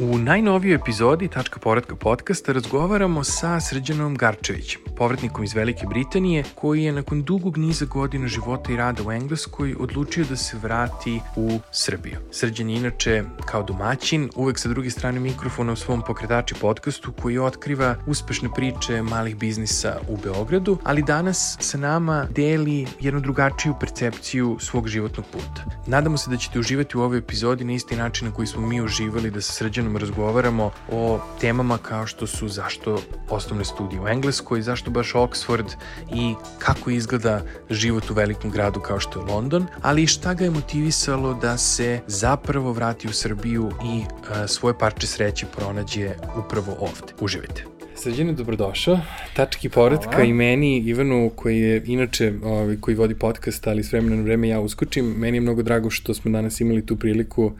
U 0.00 0.18
najnovijoj 0.18 0.74
epizodi 0.74 1.28
Tačka 1.28 1.60
povratka 1.60 1.96
podcasta 1.96 2.52
razgovaramo 2.52 3.24
sa 3.24 3.60
Srđanom 3.60 4.14
Garčevićem, 4.14 4.80
povratnikom 4.96 5.44
iz 5.44 5.54
Velike 5.54 5.86
Britanije, 5.86 6.44
koji 6.54 6.82
je 6.82 6.92
nakon 6.92 7.22
dugog 7.22 7.58
niza 7.58 7.84
godina 7.84 8.28
života 8.28 8.72
i 8.72 8.76
rada 8.76 9.02
u 9.06 9.12
Engleskoj 9.12 9.74
odlučio 9.80 10.24
da 10.24 10.36
se 10.36 10.56
vrati 10.62 11.20
u 11.36 11.58
Srbiju. 11.70 12.16
Srđan 12.30 12.70
je 12.70 12.76
inače 12.76 13.24
kao 13.46 13.62
domaćin, 13.62 14.30
uvek 14.36 14.58
sa 14.58 14.68
druge 14.68 14.90
strane 14.90 15.20
mikrofona 15.20 15.72
u 15.72 15.76
svom 15.76 16.02
pokretači 16.06 16.54
podcastu 16.60 17.12
koji 17.22 17.38
otkriva 17.38 17.96
uspešne 18.06 18.48
priče 18.54 19.02
malih 19.02 19.36
biznisa 19.36 19.96
u 20.08 20.16
Beogradu, 20.16 20.78
ali 20.84 21.02
danas 21.02 21.56
sa 21.60 21.78
nama 21.78 22.26
deli 22.30 22.86
jednu 23.00 23.20
drugačiju 23.20 23.74
percepciju 23.80 24.56
svog 24.60 24.88
životnog 24.88 25.26
puta. 25.32 25.64
Nadamo 25.86 26.16
se 26.16 26.30
da 26.30 26.36
ćete 26.36 26.58
uživati 26.58 26.98
u 26.98 27.00
ovoj 27.00 27.18
epizodi 27.18 27.64
na 27.64 27.72
isti 27.72 27.96
način 27.96 28.28
na 28.28 28.34
koji 28.34 28.46
smo 28.46 28.66
mi 28.66 28.82
uživali 28.82 29.30
da 29.30 29.40
sa 29.40 29.52
Srđanom 29.88 29.96
razgovaramo 29.96 30.70
o 30.92 31.20
temama 31.40 31.78
kao 31.78 32.06
što 32.06 32.26
su 32.26 32.48
zašto 32.48 33.00
osnovne 33.30 33.64
studije 33.64 34.00
u 34.00 34.08
Engleskoj, 34.08 34.62
zašto 34.62 34.90
baš 34.90 35.12
Oxford 35.12 35.76
i 36.14 36.34
kako 36.58 36.90
izgleda 36.90 37.42
život 37.70 38.10
u 38.10 38.14
velikom 38.14 38.50
gradu 38.50 38.80
kao 38.80 39.00
što 39.00 39.20
je 39.20 39.32
London, 39.32 39.66
ali 39.82 40.02
i 40.02 40.06
šta 40.06 40.34
ga 40.34 40.44
je 40.44 40.50
motivisalo 40.50 41.34
da 41.34 41.56
se 41.58 42.00
zapravo 42.06 42.72
vrati 42.72 43.08
u 43.08 43.12
Srbiju 43.12 43.70
i 43.84 44.02
a, 44.30 44.46
svoje 44.46 44.78
parče 44.78 45.06
sreće 45.06 45.46
pronađe 45.56 46.10
upravo 46.36 46.76
ovde. 46.80 47.14
Uživajte. 47.20 47.64
Srđane, 47.96 48.32
dobrodošao. 48.32 49.00
Tački 49.36 49.68
povratka 49.68 50.10
Hvala. 50.10 50.24
i 50.24 50.32
meni, 50.32 50.78
Ivanu, 50.78 51.30
koji 51.36 51.60
je 51.60 51.82
inače, 51.86 52.32
ovaj, 52.44 52.76
koji 52.80 52.96
vodi 52.96 53.14
podcast, 53.14 53.66
ali 53.66 53.82
s 53.82 53.92
vremena 53.92 54.16
na 54.16 54.22
vreme 54.22 54.48
ja 54.48 54.60
uskočim. 54.60 55.14
Meni 55.18 55.36
je 55.36 55.40
mnogo 55.40 55.62
drago 55.62 55.90
što 55.90 56.14
smo 56.14 56.30
danas 56.30 56.60
imali 56.60 56.86
tu 56.86 56.96
priliku 56.96 57.52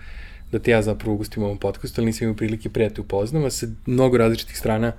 da 0.53 0.59
te 0.59 0.71
ja 0.71 0.83
zapravo 0.83 1.15
ugustim 1.15 1.43
u 1.43 1.47
ovom 1.47 1.59
podcastu, 1.59 2.01
ali 2.01 2.07
nisam 2.07 2.25
imao 2.25 2.37
prilike 2.37 2.69
prijati 2.69 3.01
upoznam, 3.01 3.45
a 3.45 3.51
sa 3.51 3.67
mnogo 3.87 4.17
različitih 4.17 4.59
strana 4.59 4.93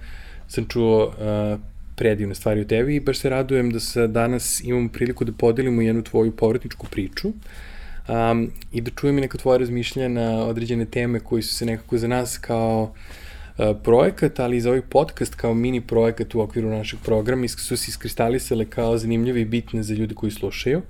sam 0.48 0.66
čuo 0.66 1.08
uh, 1.08 1.60
predivne 1.96 2.36
stvari 2.36 2.62
o 2.62 2.66
tebi 2.66 2.96
i 2.96 3.00
baš 3.00 3.18
se 3.18 3.30
radujem 3.30 3.72
da 3.72 3.80
se 3.80 4.08
danas 4.08 4.62
imamo 4.64 4.90
priliku 4.90 5.26
da 5.26 5.32
podelimo 5.32 5.82
jednu 5.82 6.04
tvoju 6.04 6.32
povratničku 6.32 6.88
priču 6.92 7.28
um, 7.28 8.52
i 8.72 8.82
da 8.82 8.92
čujem 8.92 9.18
i 9.18 9.22
neka 9.22 9.38
tvoja 9.38 9.58
razmišlja 9.58 10.08
na 10.08 10.30
određene 10.46 10.86
teme 10.86 11.20
koji 11.20 11.42
su 11.42 11.56
se 11.56 11.66
nekako 11.66 11.98
za 11.98 12.08
nas 12.08 12.38
kao 12.38 12.84
uh, 12.84 13.66
projekat, 13.84 14.40
ali 14.40 14.58
i 14.58 14.62
za 14.62 14.70
ovaj 14.70 14.82
podcast 14.82 15.36
kao 15.36 15.54
mini 15.54 15.82
projekat 15.82 16.36
u 16.36 16.42
okviru 16.42 16.70
našeg 16.70 17.00
programa 17.06 17.48
su 17.48 17.78
se 17.78 17.90
iskristalisale 17.90 18.66
kao 18.66 18.98
zanimljive 18.98 19.42
i 19.42 19.46
bitne 19.46 19.84
za 19.84 19.94
ljude 19.94 20.16
koji 20.16 20.32
slušaju 20.32 20.82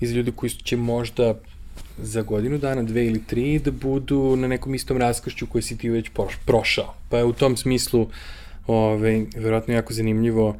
i 0.00 0.06
za 0.06 0.16
ljude 0.16 0.32
koji 0.36 0.50
će 0.50 0.76
možda 0.76 1.34
za 1.98 2.22
godinu 2.22 2.58
dana, 2.58 2.82
dve 2.82 3.06
ili 3.06 3.24
tri, 3.24 3.58
da 3.58 3.70
budu 3.70 4.36
na 4.36 4.48
nekom 4.48 4.74
istom 4.74 4.96
raskošću 4.96 5.46
koji 5.46 5.62
si 5.62 5.78
ti 5.78 5.88
već 5.88 6.10
prošao. 6.44 6.94
Pa 7.08 7.18
je 7.18 7.24
u 7.24 7.32
tom 7.32 7.56
smislu 7.56 8.08
ovaj, 8.66 9.24
verovatno 9.36 9.74
jako 9.74 9.92
zanimljivo 9.92 10.56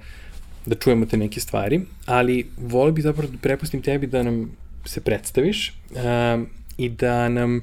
da 0.66 0.74
čujemo 0.74 1.06
te 1.06 1.16
neke 1.16 1.40
stvari, 1.40 1.80
ali 2.06 2.46
volio 2.56 2.92
bih 2.92 3.04
zapravo 3.04 3.32
da 3.32 3.38
prepustim 3.38 3.82
tebi 3.82 4.06
da 4.06 4.22
nam 4.22 4.50
se 4.84 5.00
predstaviš 5.00 5.74
um, 5.90 6.46
i 6.78 6.88
da 6.88 7.28
nam 7.28 7.62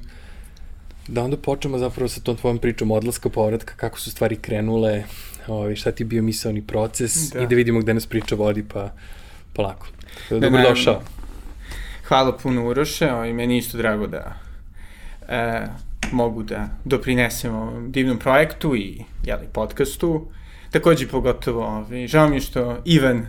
da 1.08 1.22
onda 1.22 1.36
počnemo 1.36 1.78
zapravo 1.78 2.08
sa 2.08 2.20
tom 2.20 2.36
tvojom 2.36 2.58
pričom 2.58 2.90
odlaska, 2.90 3.28
povratka, 3.28 3.74
kako 3.76 4.00
su 4.00 4.10
stvari 4.10 4.36
krenule, 4.36 5.04
ovaj, 5.46 5.76
šta 5.76 5.92
ti 5.92 6.02
je 6.02 6.06
bio 6.06 6.22
misalni 6.22 6.62
proces 6.62 7.30
da. 7.32 7.40
i 7.40 7.46
da 7.46 7.54
vidimo 7.54 7.80
gde 7.80 7.94
nas 7.94 8.06
priča 8.06 8.34
vodi, 8.34 8.64
pa 8.72 8.92
polako. 9.52 9.86
Dobrodošao. 10.30 10.94
Da, 10.94 11.23
Hvala 12.08 12.36
puno 12.36 12.66
Uroše, 12.66 13.06
i 13.06 13.10
ovaj, 13.10 13.32
meni 13.32 13.58
isto 13.58 13.78
drago 13.78 14.06
da 14.06 14.36
e, 15.28 15.66
mogu 16.12 16.42
da 16.42 16.68
doprinesem 16.84 17.54
ovom 17.54 17.92
divnom 17.92 18.18
projektu 18.18 18.76
i 18.76 19.04
jeli, 19.24 19.46
podcastu. 19.52 20.26
Takođe 20.70 21.08
pogotovo, 21.08 21.66
ovaj, 21.66 22.06
žao 22.06 22.28
mi 22.28 22.36
je 22.36 22.40
što 22.40 22.78
Ivan, 22.84 23.26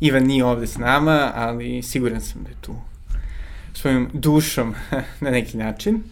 Ivan 0.00 0.22
nije 0.22 0.44
ovde 0.44 0.66
s 0.66 0.78
nama, 0.78 1.32
ali 1.34 1.82
siguran 1.82 2.20
sam 2.20 2.42
da 2.42 2.48
je 2.48 2.56
tu 2.60 2.74
svojom 3.74 4.10
dušom 4.12 4.74
na 5.20 5.30
neki 5.30 5.56
način. 5.56 6.02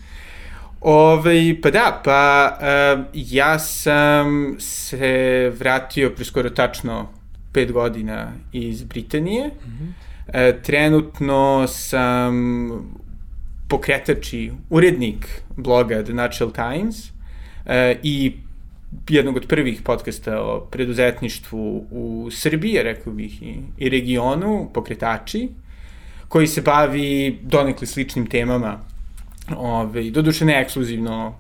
Ove, 0.81 1.61
pa 1.63 1.71
da, 1.71 2.01
pa 2.05 2.53
uh, 2.61 3.05
ja 3.15 3.59
sam 3.59 4.57
se 4.59 5.53
vratio 5.59 6.11
preskoro 6.11 6.51
tačno 6.51 7.09
pet 7.53 7.73
godina 7.73 8.33
iz 8.53 8.83
Britanije. 8.83 9.47
Mm 9.47 9.71
-hmm 9.71 10.06
E, 10.37 10.53
trenutno 10.63 11.67
sam 11.69 12.35
pokretač 13.69 14.33
i 14.33 14.51
urednik 14.71 15.43
bloga 15.57 16.03
The 16.05 16.13
Natural 16.13 16.53
Times 16.53 16.97
e, 17.67 17.97
i 18.03 18.33
jednog 19.09 19.37
od 19.37 19.47
prvih 19.47 19.83
podcasta 19.83 20.43
o 20.43 20.61
preduzetništvu 20.61 21.87
u 21.91 22.29
Srbiji, 22.31 22.83
rekao 22.83 23.13
bih, 23.13 23.43
i, 23.43 23.55
i 23.79 23.89
regionu, 23.89 24.71
pokretači, 24.75 25.49
koji 26.29 26.47
se 26.47 26.63
bavi 26.63 27.39
donekle 27.43 27.87
sličnim 27.87 28.27
temama, 28.27 28.81
ove, 29.57 30.11
doduše 30.11 30.45
ne 30.45 30.61
ekskluzivno 30.61 31.35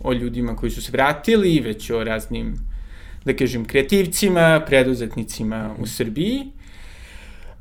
o 0.00 0.12
ljudima 0.12 0.56
koji 0.56 0.70
su 0.70 0.82
se 0.82 0.92
vratili, 0.92 1.60
već 1.60 1.90
o 1.90 2.04
raznim, 2.04 2.54
da 3.24 3.36
kažem, 3.36 3.64
kreativcima, 3.64 4.62
preduzetnicima 4.66 5.74
u 5.78 5.86
Srbiji. 5.86 6.55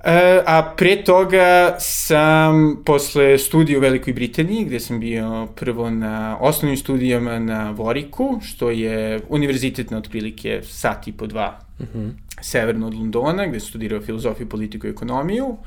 E, 0.05 0.43
a 0.45 0.73
pre 0.77 1.03
toga 1.03 1.75
sam 1.79 2.83
posle 2.85 3.37
studija 3.37 3.77
u 3.77 3.81
Velikoj 3.81 4.13
Britaniji, 4.13 4.65
gde 4.65 4.79
sam 4.79 4.99
bio 4.99 5.47
prvo 5.55 5.89
na 5.89 6.37
osnovnim 6.39 6.77
studijama 6.77 7.39
na 7.39 7.71
Voriku, 7.71 8.39
što 8.43 8.69
je 8.69 9.19
univerzitet 9.29 9.91
na 9.91 9.97
otprilike 9.97 10.61
sat 10.63 11.07
i 11.07 11.11
po 11.11 11.27
dva 11.27 11.59
uh 11.79 11.85
mhm. 11.85 11.99
-huh. 11.99 12.11
severno 12.41 12.87
od 12.87 12.93
Londona, 12.93 13.47
gde 13.47 13.59
sam 13.59 13.69
studirao 13.69 14.01
filozofiju, 14.01 14.49
politiku 14.49 14.87
i 14.87 14.89
ekonomiju, 14.89 15.57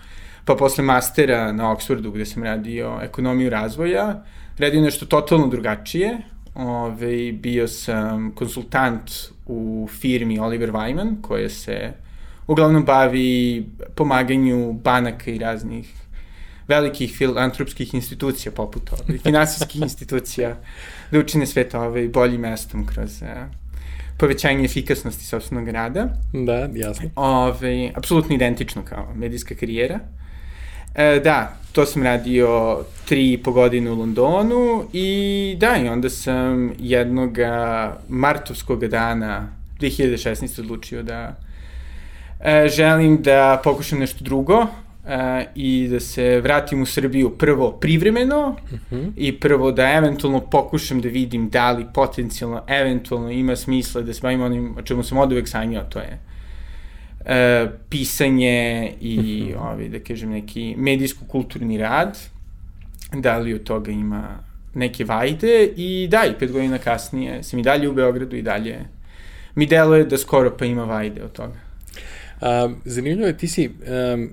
pa 0.45 0.55
posle 0.55 0.85
mastera 0.85 1.53
na 1.53 1.77
Oxfordu, 1.77 2.11
gde 2.11 2.27
sam 2.27 2.43
radio 2.43 2.99
ekonomiju 3.03 3.51
razvoja, 3.51 4.25
radio 4.59 4.81
nešto 4.81 5.07
totalno 5.07 5.47
drugačije, 5.47 6.19
Ove, 6.55 7.33
bio 7.33 7.69
sam 7.69 8.33
konsultant 8.35 9.11
u 9.47 9.89
firmi 10.01 10.39
Oliver 10.39 10.71
Wyman, 10.71 11.23
koja 11.23 11.49
se 11.49 11.93
uglavnom 12.49 12.85
bavi 12.85 13.67
pomaganju 13.95 14.73
banaka 14.73 15.31
i 15.31 15.39
raznih 15.39 15.95
velikih 16.69 17.17
filantropskih 17.17 17.95
institucija 17.95 18.53
poput 18.53 18.93
ove, 18.93 19.19
finansijskih 19.19 19.83
institucija 19.89 20.57
da 21.11 21.19
učine 21.19 21.47
svet 21.47 21.75
ovaj 21.75 22.09
boljim 22.09 22.41
mestom 22.41 22.87
kroz 22.87 23.23
uh, 23.23 23.29
povećanje 24.19 24.65
efikasnosti 24.65 25.25
sobstvenog 25.25 25.69
rada. 25.69 26.09
Da, 26.33 26.69
jasno. 26.75 27.11
Ove, 27.17 27.91
apsolutno 27.95 28.35
identično 28.35 28.83
kao 28.85 29.15
medijska 29.15 29.55
karijera. 29.55 30.01
E, 30.95 31.21
da, 31.25 31.57
to 31.73 31.87
sam 31.87 32.03
radio 32.03 32.79
tri 33.09 33.33
i 33.33 33.43
po 33.43 33.53
godine 33.53 33.91
u 33.91 33.95
Londonu 33.95 34.85
i 34.93 35.57
da, 35.61 35.77
i 35.77 35.89
onda 35.89 36.11
sam 36.11 36.73
jednog 36.79 37.37
martovskog 38.09 38.87
dana 38.87 39.49
2016. 39.81 40.61
odlučio 40.61 41.03
da 41.03 41.37
e, 42.41 42.69
želim 42.69 43.23
da 43.23 43.61
pokušam 43.65 43.99
nešto 43.99 44.25
drugo 44.25 44.67
e, 45.07 45.47
i 45.55 45.89
da 45.91 46.01
se 46.01 46.41
vratim 46.41 46.83
u 46.83 46.87
Srbiju 46.87 47.31
prvo 47.31 47.73
privremeno 47.73 48.49
uh 48.49 48.73
mhm. 48.73 48.97
-huh. 48.97 49.13
i 49.17 49.41
prvo 49.41 49.73
da 49.73 49.93
eventualno 49.93 50.41
pokušam 50.41 51.01
da 51.01 51.09
vidim 51.09 51.49
da 51.49 51.71
li 51.71 51.87
potencijalno, 51.95 52.63
eventualno 52.67 53.31
ima 53.31 53.57
smisla 53.57 54.03
da 54.03 54.13
se 54.13 54.21
bavim 54.23 54.43
onim 54.43 54.75
o 54.79 54.83
čemu 54.83 55.03
sam 55.03 55.19
od 55.19 55.33
uvek 55.33 55.49
sanjao, 55.49 55.85
to 55.85 55.99
je 55.99 56.19
e, 57.27 57.67
pisanje 57.89 58.93
i, 59.01 59.19
uh 59.19 59.25
mhm. 59.25 59.59
-huh. 59.59 59.73
ovi, 59.73 59.89
da 59.89 59.99
kažem, 59.99 60.31
neki 60.31 60.75
medijsko-kulturni 60.79 61.79
rad, 61.79 62.19
da 63.13 63.39
li 63.39 63.55
od 63.55 63.63
toga 63.63 63.91
ima 63.91 64.49
neke 64.75 65.05
vajde 65.05 65.73
i 65.77 66.09
da, 66.11 66.25
i 66.25 66.39
pet 66.39 66.53
godina 66.53 66.79
kasnije 66.79 67.43
sam 67.43 67.59
i 67.59 67.63
dalje 67.63 67.89
u 67.89 67.93
Beogradu 67.93 68.37
i 68.37 68.43
dalje 68.43 68.79
mi 69.55 69.67
deluje 69.67 70.05
da 70.05 70.19
skoro 70.19 70.57
pa 70.57 70.65
ima 70.65 70.85
vajde 70.85 71.23
od 71.23 71.33
toga. 71.33 71.68
Um, 72.41 72.77
zanimljivo 72.85 73.27
je, 73.27 73.37
ti 73.37 73.49
si, 73.49 73.69
um, 74.15 74.29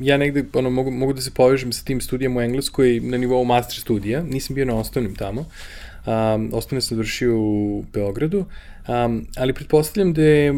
ja 0.00 0.16
negde 0.16 0.44
ono, 0.52 0.70
mogu, 0.70 0.90
mogu 0.90 1.12
da 1.12 1.20
se 1.20 1.30
povežem 1.30 1.72
sa 1.72 1.84
tim 1.84 2.00
studijama 2.00 2.40
u 2.40 2.42
Engleskoj 2.42 3.00
na 3.00 3.16
nivou 3.16 3.44
master 3.44 3.80
studija, 3.80 4.22
nisam 4.22 4.54
bio 4.54 4.64
na 4.64 4.74
osnovnim 4.74 5.14
tamo, 5.14 5.40
um, 6.06 6.50
osnovne 6.52 6.80
sam 6.80 6.98
vršio 6.98 7.40
u 7.40 7.84
Beogradu, 7.92 8.44
um, 8.88 9.26
ali 9.36 9.52
pretpostavljam 9.52 10.12
da 10.12 10.22
je 10.22 10.54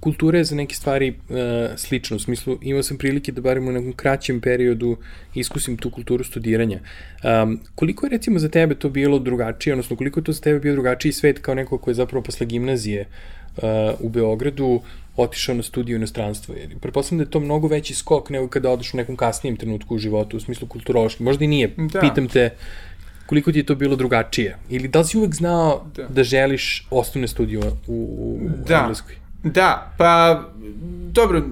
kultura 0.00 0.38
je 0.38 0.44
za 0.44 0.56
neke 0.56 0.74
stvari 0.74 1.10
uh, 1.10 1.36
slična, 1.76 2.16
u 2.16 2.18
smislu 2.20 2.58
imao 2.62 2.82
sam 2.82 2.98
prilike 2.98 3.32
da 3.32 3.40
barem 3.40 3.68
u 3.68 3.72
nekom 3.72 3.92
kraćem 3.92 4.40
periodu 4.40 4.96
iskusim 5.34 5.76
tu 5.76 5.90
kulturu 5.90 6.24
studiranja. 6.24 6.80
Um, 7.24 7.60
koliko 7.74 8.06
je 8.06 8.10
recimo 8.10 8.38
za 8.38 8.48
tebe 8.48 8.74
to 8.74 8.88
bilo 8.88 9.18
drugačije, 9.18 9.72
odnosno 9.72 9.96
koliko 9.96 10.20
je 10.20 10.24
to 10.24 10.32
za 10.32 10.40
tebe 10.40 10.60
bio 10.60 10.72
drugačiji 10.72 11.12
svet 11.12 11.38
kao 11.38 11.54
neko 11.54 11.78
ko 11.78 11.90
je 11.90 11.94
zapravo 11.94 12.22
posle 12.22 12.46
gimnazije 12.46 13.06
uh, 13.56 13.62
u 14.00 14.08
Beogradu 14.08 14.80
otišao 15.16 15.54
na 15.54 15.62
studiju 15.62 15.96
u 15.96 15.96
inostranstvo. 15.96 16.54
Jer 16.54 16.78
pretpostavljam 16.78 17.18
da 17.18 17.28
je 17.28 17.30
to 17.30 17.40
mnogo 17.40 17.68
veći 17.68 17.94
skok 17.94 18.30
nego 18.30 18.48
kada 18.48 18.70
odeš 18.70 18.94
u 18.94 18.96
nekom 18.96 19.16
kasnijem 19.16 19.56
trenutku 19.56 19.94
u 19.94 19.98
životu, 19.98 20.36
u 20.36 20.40
smislu 20.40 20.68
kulturološki. 20.68 21.22
Možda 21.22 21.44
i 21.44 21.48
nije. 21.48 21.74
Da. 21.76 22.00
Pitam 22.00 22.28
te 22.28 22.50
koliko 23.26 23.52
ti 23.52 23.58
je 23.58 23.66
to 23.66 23.74
bilo 23.74 23.96
drugačije? 23.96 24.56
Ili 24.68 24.88
da 24.88 24.98
li 24.98 25.04
si 25.04 25.18
uvek 25.18 25.34
znao 25.34 25.86
da, 25.96 26.06
da 26.08 26.24
želiš 26.24 26.86
osnovne 26.90 27.28
studije 27.28 27.58
u, 27.58 27.68
u 27.86 28.38
da. 28.68 28.80
Engleskoj? 28.80 29.14
Da, 29.42 29.92
pa 29.98 30.42
dobro, 31.12 31.42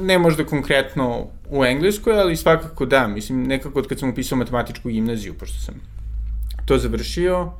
ne 0.00 0.18
možda 0.18 0.44
konkretno 0.44 1.26
u 1.50 1.64
Engleskoj, 1.64 2.20
ali 2.20 2.36
svakako 2.36 2.86
da. 2.86 3.06
Mislim, 3.06 3.42
nekako 3.42 3.78
od 3.78 3.86
kad 3.86 3.98
sam 3.98 4.10
upisao 4.10 4.38
matematičku 4.38 4.88
gimnaziju, 4.88 5.34
pošto 5.34 5.58
sam 5.58 5.74
to 6.66 6.78
završio, 6.78 7.52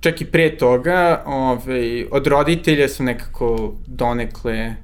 čak 0.00 0.20
i 0.20 0.24
pre 0.24 0.56
toga, 0.56 1.22
ovaj, 1.26 2.06
od 2.10 2.26
roditelja 2.26 2.88
sam 2.88 3.06
nekako 3.06 3.74
donekle 3.86 4.74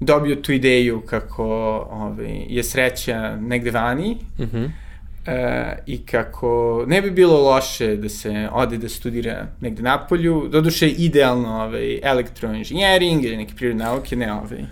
dobio 0.00 0.36
tu 0.36 0.52
ideju 0.52 1.00
kako 1.00 1.44
ovaj, 1.90 2.44
je 2.48 2.64
sreća 2.64 3.36
negde 3.36 3.70
vani. 3.70 4.16
Mhm. 4.38 4.58
Mm 4.58 4.60
-hmm 4.60 4.88
e, 5.28 5.76
i 5.86 6.06
kako 6.06 6.84
ne 6.86 7.02
bi 7.02 7.10
bilo 7.10 7.42
loše 7.42 7.96
da 7.96 8.08
se 8.08 8.48
ode 8.52 8.78
da 8.78 8.88
studira 8.88 9.46
negde 9.60 9.82
napolju, 9.82 10.48
doduše 10.48 10.88
idealno 10.88 11.62
ovaj, 11.62 12.00
elektroinženjering 12.02 13.24
ili 13.24 13.36
neke 13.36 13.54
prirodne 13.54 13.84
nauke, 13.84 14.16
ne 14.16 14.32
ovaj, 14.32 14.64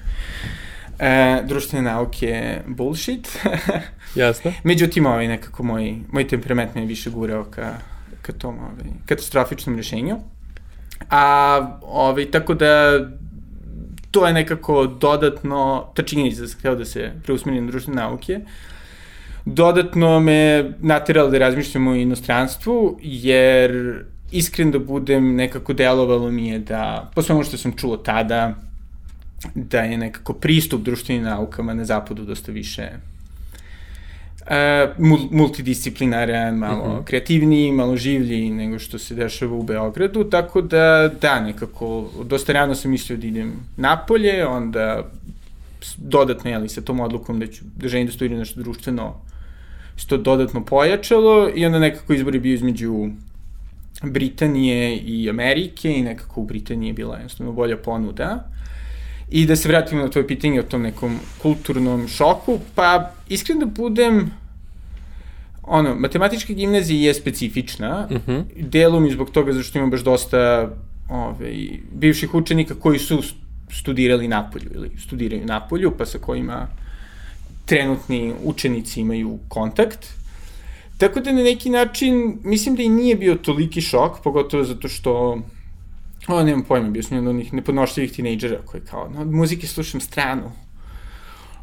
e, 0.99 1.43
društvene 1.45 1.91
nauke 1.91 2.61
bullshit. 2.67 3.39
Jasno. 4.15 4.53
Međutim, 4.65 5.07
ovaj, 5.07 5.29
nekako 5.29 5.63
moj, 5.63 5.95
moj 6.13 6.29
temperament 6.29 6.75
me 6.75 6.85
više 6.85 7.11
gurao 7.11 7.45
ka, 7.45 7.75
ka 8.27 8.33
tom 8.33 8.59
ovaj, 8.59 8.93
katastrofičnom 9.07 9.77
rešenju. 9.77 10.17
A, 11.11 11.79
ovaj, 11.83 12.31
tako 12.31 12.55
da, 12.55 13.01
to 14.11 14.27
je 14.27 14.33
nekako 14.33 14.87
dodatno, 14.87 15.91
ta 15.95 16.03
činjenica 16.03 16.41
da 16.41 16.49
sam 16.49 16.59
htio 16.59 16.75
da 16.75 16.85
se 16.85 17.13
preusmerim 17.23 17.65
na 17.65 17.71
društvene 17.71 18.03
nauke, 18.03 18.41
dodatno 19.45 20.21
me 20.21 20.73
natiralo 20.79 21.31
da 21.31 21.39
razmišljam 21.39 21.89
o 21.89 21.95
inostranstvu, 21.95 22.99
jer 23.03 24.05
iskren 24.33 24.71
da 24.71 24.79
budem, 24.79 25.35
nekako 25.35 25.73
delovalo 25.73 26.31
mi 26.31 26.49
je 26.49 26.59
da, 26.59 27.11
po 27.15 27.23
svemu 27.23 27.45
što 27.45 27.57
sam 27.57 27.77
čuo 27.77 27.97
tada, 27.97 28.55
da 29.55 29.81
je 29.81 29.99
nekako 29.99 30.33
pristup 30.33 30.81
društvenim 30.83 31.25
naukama 31.25 31.75
na 31.75 31.85
zapadu 31.85 32.25
dosta 32.25 32.53
više 32.53 32.89
uh, 34.47 35.31
multidisciplinaran, 35.31 36.57
malo 36.57 36.83
uh 36.83 36.89
mhm. 36.89 36.97
-huh. 36.97 37.05
kreativniji, 37.05 37.73
malo 37.73 37.97
življi 37.97 38.51
nego 38.51 38.79
što 38.79 38.99
se 38.99 39.15
dešava 39.15 39.57
u 39.57 39.63
Beogradu, 39.63 40.25
tako 40.25 40.61
da, 40.63 41.11
da, 41.21 41.41
nekako, 41.41 42.11
dosta 42.25 42.53
rano 42.53 42.75
sam 42.75 42.91
mislio 42.91 43.19
da 43.19 43.27
idem 43.27 43.53
napolje, 43.77 44.47
onda 44.47 45.11
dodatno, 45.97 46.51
jeli, 46.51 46.69
sa 46.69 46.81
tom 46.81 47.01
odlukom 47.01 47.41
da 47.41 47.47
ću, 47.47 47.65
da 47.77 47.89
želim 47.89 48.07
da 48.07 48.13
studiram 48.13 48.39
nešto 48.39 48.61
društveno 48.61 49.15
što 49.97 50.17
dodatno 50.17 50.65
pojačalo 50.65 51.51
i 51.55 51.67
onda 51.67 51.79
nekako 51.79 52.13
izbor 52.13 52.35
je 52.35 52.41
bio 52.41 52.55
između 52.55 53.09
Britanije 54.03 54.97
i 54.97 55.31
Amerike 55.31 55.93
i 55.93 56.03
nekako 56.03 56.41
u 56.41 56.45
Britaniji 56.45 56.89
je 56.89 56.93
bila 56.93 57.15
jednostavno 57.15 57.53
bolja 57.53 57.77
ponuda. 57.77 58.49
I 59.31 59.47
da 59.47 59.57
se 59.57 59.69
vratimo 59.69 60.03
na 60.03 60.09
tvoje 60.09 60.27
pitanje 60.27 60.61
o 60.61 60.63
tom 60.63 60.83
nekom 60.83 61.19
kulturnom 61.43 62.09
šoku, 62.09 62.61
pa 62.75 63.13
iskreno 63.29 63.61
da 63.61 63.67
budem, 63.67 64.31
ono, 65.63 65.95
matematička 65.95 66.53
gimnazija 66.53 67.09
je 67.09 67.15
specifična, 67.15 68.07
uh 68.11 68.17
mhm. 68.17 68.31
-huh. 68.31 68.45
delom 68.69 69.07
i 69.07 69.11
zbog 69.11 69.31
toga 69.31 69.53
zašto 69.53 69.79
ima 69.79 69.89
baš 69.89 70.01
dosta 70.01 70.71
ove, 71.09 71.25
ovaj, 71.25 71.69
bivših 71.93 72.35
učenika 72.35 72.75
koji 72.75 72.99
su 72.99 73.23
studirali 73.71 74.29
napolju 74.29 74.71
ili 74.75 74.91
studiraju 74.99 75.47
napolju, 75.47 75.93
pa 75.99 76.07
sa 76.07 76.19
kojima 76.19 76.69
trenutni 77.65 78.35
učenici 78.45 79.01
imaju 79.01 79.39
kontakt. 79.49 80.07
Tako 80.99 81.21
da 81.21 81.33
na 81.33 81.43
neki 81.43 81.71
način, 81.71 82.39
mislim 82.45 82.77
da 82.77 82.83
i 82.83 82.89
nije 82.89 83.17
bio 83.17 83.35
toliki 83.35 83.81
šok, 83.81 84.23
pogotovo 84.25 84.65
zato 84.65 84.89
što 84.89 85.39
o, 86.29 86.43
nemam 86.43 86.65
pojma, 86.65 86.91
bio 86.91 87.03
sam 87.03 87.17
jedan 87.17 87.29
od 87.29 87.35
onih 87.35 87.53
nepodnošljivih 87.53 88.13
tinejdžera 88.13 88.59
koji 88.65 88.83
kao, 88.83 89.09
no, 89.15 89.21
od 89.21 89.33
muzike 89.33 89.67
slušam 89.67 90.01
stranu, 90.01 90.53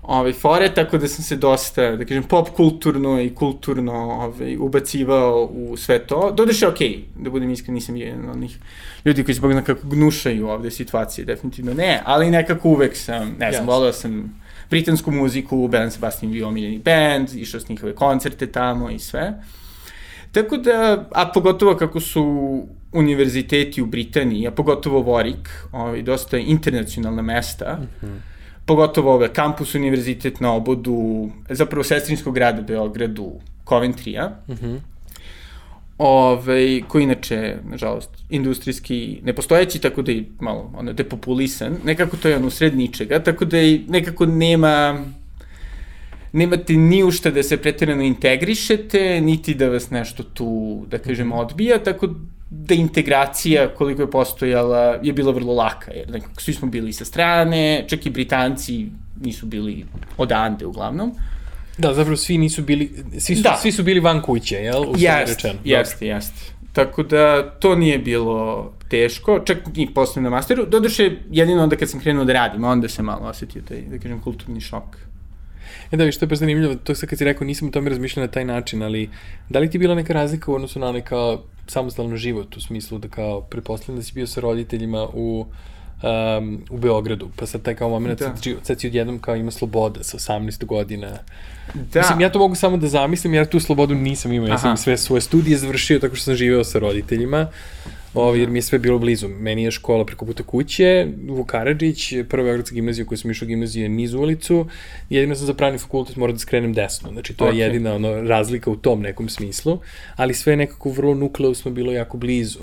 ovaj, 0.04 0.34
fore, 0.34 0.74
tako 0.74 0.98
da 0.98 1.08
sam 1.08 1.24
se 1.24 1.36
dosta, 1.36 1.96
da 1.96 2.06
kažem, 2.06 2.24
pop 2.24 2.50
kulturno 2.50 3.22
i 3.22 3.36
kulturno 3.36 3.94
ovaj, 3.94 4.58
ubacivao 4.58 5.50
u 5.52 5.78
sve 5.78 6.00
to. 6.00 6.32
Dodaše, 6.32 6.68
ok, 6.68 6.80
da 7.16 7.30
budem 7.30 7.50
iskren, 7.50 7.74
nisam 7.76 7.96
jedan 7.96 8.30
od 8.30 8.36
onih 8.36 8.58
ljudi 9.06 9.24
koji 9.24 9.36
zbog 9.36 9.54
nekako 9.54 9.88
gnušaju 9.88 10.48
ovde 10.48 10.72
situacije, 10.72 11.26
definitivno 11.26 11.74
ne, 11.74 12.02
ali 12.06 12.32
nekako 12.32 12.70
uvek 12.70 12.98
sam, 12.98 13.36
ne 13.40 13.52
znam, 13.52 13.66
yes. 13.66 13.68
volao 13.68 13.94
sam 13.94 14.42
britansku 14.70 15.12
muziku, 15.12 15.68
Belen 15.68 15.92
Sebastian 15.92 16.32
bio 16.32 16.48
omiljeni 16.48 16.80
band, 16.80 17.30
išao 17.36 17.60
s 17.60 17.70
njihove 17.70 17.96
koncerte 17.96 18.48
tamo 18.48 18.90
i 18.90 19.00
sve. 19.00 19.34
Tako 20.34 20.58
da, 20.58 21.06
a 21.12 21.32
pogotovo 21.34 21.76
kako 21.76 22.00
su 22.00 22.24
univerziteti 22.92 23.82
u 23.82 23.86
Britaniji, 23.86 24.48
a 24.48 24.52
pogotovo 24.52 25.00
Warwick, 25.00 25.50
ovaj, 25.72 26.02
dosta 26.02 26.38
internacionalna 26.38 27.22
mesta, 27.22 27.78
mm 27.80 28.06
-hmm. 28.06 28.18
pogotovo 28.66 29.14
ove, 29.14 29.34
kampus 29.34 29.76
univerzitet 29.76 30.40
na 30.40 30.54
obodu, 30.54 31.30
zapravo 31.50 31.84
sestrinskog 31.84 32.34
grada 32.34 32.62
Beogradu, 32.62 33.32
Coventrya, 33.66 34.30
mm 34.48 34.54
-hmm 34.54 34.80
ovaj, 35.98 36.82
koji 36.88 37.04
inače, 37.04 37.58
nažalost, 37.70 38.10
industrijski 38.30 39.20
nepostojeći, 39.24 39.80
tako 39.80 40.02
da 40.02 40.12
je 40.12 40.24
malo 40.40 40.72
ono, 40.76 40.94
depopulisan, 40.94 41.78
nekako 41.86 42.18
to 42.18 42.28
je 42.28 42.36
ono 42.36 42.50
sred 42.50 42.78
ničega, 42.78 43.20
tako 43.20 43.46
da 43.46 43.58
je 43.58 43.82
nekako 43.88 44.26
nema 44.26 45.06
nemate 46.34 46.74
ni 46.74 47.04
u 47.04 47.12
šta 47.12 47.32
da 47.32 47.44
se 47.44 47.58
pretjerano 47.58 48.04
integrišete, 48.04 49.22
niti 49.22 49.54
da 49.54 49.70
vas 49.70 49.90
nešto 49.90 50.24
tu, 50.24 50.86
da 50.90 50.98
kažem, 50.98 51.28
mhm. 51.28 51.38
odbija, 51.38 51.84
tako 51.84 52.10
da 52.50 52.74
integracija 52.74 53.68
koliko 53.76 54.02
je 54.02 54.12
postojala 54.12 55.00
je 55.04 55.14
bila 55.14 55.32
vrlo 55.32 55.54
laka, 55.54 55.92
jer 55.92 56.10
nekako 56.10 56.42
svi 56.42 56.54
smo 56.54 56.68
bili 56.68 56.94
sa 56.94 57.06
strane, 57.06 57.86
čak 57.88 58.06
i 58.06 58.10
Britanci 58.10 58.88
nisu 59.22 59.46
bili 59.46 59.86
odande 60.18 60.66
uglavnom. 60.66 61.12
Da, 61.78 61.94
zapravo 61.94 62.18
svi 62.18 62.38
nisu 62.38 62.62
bili, 62.62 62.92
svi 63.20 63.36
su, 63.36 63.42
da. 63.42 63.58
svi 63.62 63.72
su 63.72 63.84
bili 63.84 64.00
van 64.00 64.22
kuće, 64.22 64.56
jel? 64.56 64.84
Jeste, 64.98 65.54
jeste, 65.64 66.08
jeste. 66.08 66.54
Tako 66.74 67.04
da 67.04 67.50
to 67.60 67.76
nije 67.76 67.98
bilo 67.98 68.72
teško, 68.90 69.40
čak 69.46 69.58
i 69.76 69.94
posle 69.94 70.22
na 70.22 70.30
masteru. 70.30 70.66
Doduše, 70.66 71.12
jedino 71.32 71.64
onda 71.64 71.76
kad 71.76 71.90
sam 71.90 72.00
krenuo 72.00 72.26
da 72.26 72.34
radim, 72.34 72.64
onda 72.64 72.90
se 72.90 73.02
malo 73.02 73.28
osetio 73.28 73.62
taj, 73.68 73.82
da 73.82 73.98
kažem, 73.98 74.22
kulturni 74.22 74.62
šok. 74.62 74.98
E 75.94 75.98
da, 75.98 76.12
što 76.12 76.26
je 76.26 76.28
baš 76.28 76.40
zanimljivo, 76.40 76.76
to 76.76 76.96
sad 76.96 77.10
kad 77.10 77.18
si 77.18 77.26
rekao, 77.26 77.48
nisam 77.48 77.68
o 77.68 77.72
tome 77.72 77.90
razmišljao 77.90 78.26
na 78.26 78.32
taj 78.32 78.46
način, 78.46 78.84
ali 78.84 79.10
da 79.50 79.60
li 79.60 79.70
ti 79.70 79.78
bila 79.78 79.96
neka 79.96 80.14
razlika 80.14 80.52
u 80.52 80.56
odnosu 80.56 80.80
na 80.80 80.92
neka 80.92 81.38
samostalno 81.68 82.18
život, 82.18 82.58
u 82.58 82.62
smislu 82.62 82.98
da 82.98 83.08
kao, 83.08 83.42
preposledam 83.42 83.96
da 83.96 84.04
si 84.04 84.14
bio 84.14 84.28
sa 84.28 84.42
roditeljima 84.42 85.08
u 85.14 85.46
um, 86.04 86.64
u 86.70 86.78
Beogradu, 86.78 87.30
pa 87.36 87.46
sad 87.46 87.62
taj 87.62 87.76
kao 87.76 87.90
moment, 87.90 88.20
da. 88.20 88.26
sad, 88.26 88.56
sad 88.64 88.80
si 88.80 88.88
odjednom 88.88 89.20
kao 89.20 89.36
ima 89.36 89.52
sloboda 89.52 90.04
sa 90.04 90.18
18 90.18 90.66
godina. 90.66 91.10
Da. 91.74 92.00
Mislim, 92.00 92.22
ja 92.22 92.32
to 92.32 92.40
mogu 92.40 92.56
samo 92.56 92.78
da 92.78 92.88
zamislim, 92.88 93.34
jer 93.34 93.50
tu 93.50 93.60
slobodu 93.60 93.96
nisam 93.96 94.32
imao, 94.34 94.48
ja 94.48 94.58
sam 94.58 94.78
sve 94.78 94.98
svoje 94.98 95.22
studije 95.22 95.58
završio 95.58 96.00
tako 96.00 96.16
što 96.16 96.24
sam 96.26 96.36
živeo 96.36 96.64
sa 96.64 96.80
roditeljima, 96.80 97.48
Ovo, 98.14 98.36
jer 98.36 98.50
mi 98.50 98.58
je 98.58 98.62
sve 98.62 98.80
bilo 98.80 99.00
blizu. 99.00 99.28
Meni 99.28 99.64
je 99.64 99.72
škola 99.72 100.06
preko 100.06 100.26
puta 100.26 100.44
kuće, 100.44 101.08
Vukarađić, 101.28 102.14
prva 102.30 102.44
Beogradska 102.44 102.74
gimnazija 102.74 103.04
u 103.04 103.08
kojoj 103.08 103.18
sam 103.18 103.32
išao 103.32 103.48
gimnaziju 103.48 103.84
je 103.84 103.90
niz 103.90 104.14
ulicu, 104.14 104.68
jedino 105.10 105.36
sam 105.36 105.46
za 105.46 105.54
pravni 105.54 105.80
fakultet 105.80 106.16
morao 106.16 106.34
da 106.34 106.40
skrenem 106.40 106.74
desno. 106.74 107.10
Znači, 107.12 107.34
to 107.34 107.46
okay. 107.46 107.54
je 107.54 107.60
jedina 107.60 107.94
ono, 107.94 108.22
razlika 108.22 108.72
u 108.72 108.76
tom 108.76 109.02
nekom 109.02 109.30
smislu, 109.30 109.80
ali 110.16 110.34
sve 110.34 110.56
nekako 110.56 110.90
vrlo 110.90 111.14
nukleusno 111.14 111.72
bilo 111.72 111.92
jako 111.92 112.18
blizu. 112.18 112.60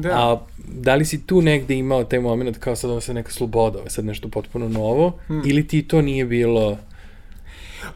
Da. 0.00 0.08
A 0.08 0.46
da 0.68 0.94
li 0.94 1.04
si 1.04 1.26
tu 1.26 1.42
negde 1.42 1.74
imao 1.74 2.04
taj 2.04 2.20
moment 2.20 2.58
kao 2.58 2.76
sad 2.76 2.90
ovo 2.90 3.00
se 3.00 3.14
neka 3.14 3.30
sloboda, 3.30 3.78
ovo 3.78 3.86
je 3.86 3.90
sad 3.90 4.04
nešto 4.04 4.28
potpuno 4.28 4.68
novo, 4.68 5.18
hmm. 5.26 5.42
ili 5.46 5.66
ti 5.66 5.82
to 5.82 6.02
nije 6.02 6.24
bilo... 6.24 6.78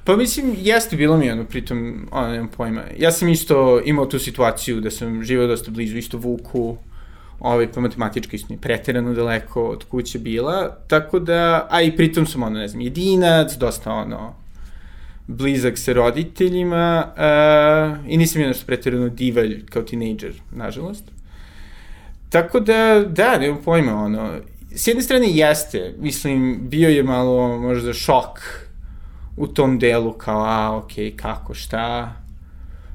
Pa 0.05 0.17
mislim, 0.17 0.57
jeste 0.59 0.97
bilo 0.97 1.17
mi 1.17 1.31
ono, 1.31 1.45
pritom, 1.45 2.09
ono, 2.11 2.29
nemam 2.29 2.49
pojma. 2.57 2.83
Ja 2.99 3.13
sam 3.13 3.29
isto 3.29 3.81
imao 3.85 4.07
tu 4.07 4.19
situaciju 4.19 4.81
da 4.81 4.91
sam 4.91 5.25
živao 5.25 5.47
dosta 5.47 5.71
blizu 5.71 5.97
isto 5.97 6.19
Vuku, 6.19 6.77
ovaj, 7.41 7.73
pa 7.73 7.81
matematički 7.81 8.37
isto 8.37 8.55
preterano 8.61 9.15
daleko 9.15 9.63
od 9.63 9.85
kuće 9.85 10.19
bila, 10.19 10.77
tako 10.89 11.19
da, 11.19 11.67
a 11.71 11.83
i 11.83 11.97
pritom 11.97 12.27
sam 12.27 12.43
ono, 12.43 12.59
ne 12.59 12.69
znam, 12.69 12.81
jedinac, 12.81 13.57
dosta 13.57 13.93
ono, 13.93 14.35
blizak 15.27 15.79
sa 15.79 15.93
roditeljima 15.93 17.05
uh, 17.07 18.11
i 18.11 18.17
nisam 18.17 18.43
je 18.43 18.49
nešto 18.49 18.67
preterano 18.67 19.09
divalj 19.09 19.67
kao 19.67 19.83
tinejdžer, 19.83 20.33
nažalost. 20.51 21.05
Tako 22.31 22.61
da, 22.61 23.05
da, 23.09 23.39
nemam 23.39 23.63
pojma, 23.65 24.05
ono, 24.05 24.31
s 24.75 24.87
jedne 24.87 25.03
strane 25.03 25.27
jeste, 25.31 25.95
mislim, 25.99 26.59
bio 26.63 26.89
je 26.89 27.03
malo 27.03 27.59
možda 27.59 27.93
šok 27.93 28.39
u 29.37 29.47
tom 29.47 29.79
delu, 29.79 30.13
kao, 30.13 30.45
a, 30.45 30.77
okej, 30.77 31.11
okay, 31.11 31.17
kako, 31.17 31.55
šta, 31.55 32.13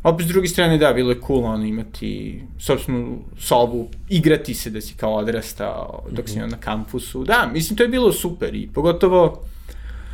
Opet 0.03 0.25
s 0.25 0.29
druge 0.29 0.47
strane, 0.47 0.77
da, 0.77 0.93
bilo 0.93 1.11
je 1.11 1.19
cool 1.27 1.45
ono 1.45 1.65
imati 1.65 2.43
sobstvenu 2.59 3.19
sobu, 3.39 3.87
igrati 4.09 4.53
se 4.53 4.69
da 4.69 4.81
si 4.81 4.93
kao 4.93 5.15
odrastao 5.15 6.03
dok 6.11 6.29
si 6.29 6.39
mm 6.39 6.41
-hmm. 6.41 6.51
na 6.51 6.57
kampusu. 6.57 7.23
Da, 7.23 7.49
mislim, 7.53 7.77
to 7.77 7.83
je 7.83 7.89
bilo 7.89 8.11
super 8.11 8.55
i 8.55 8.69
pogotovo, 8.73 9.43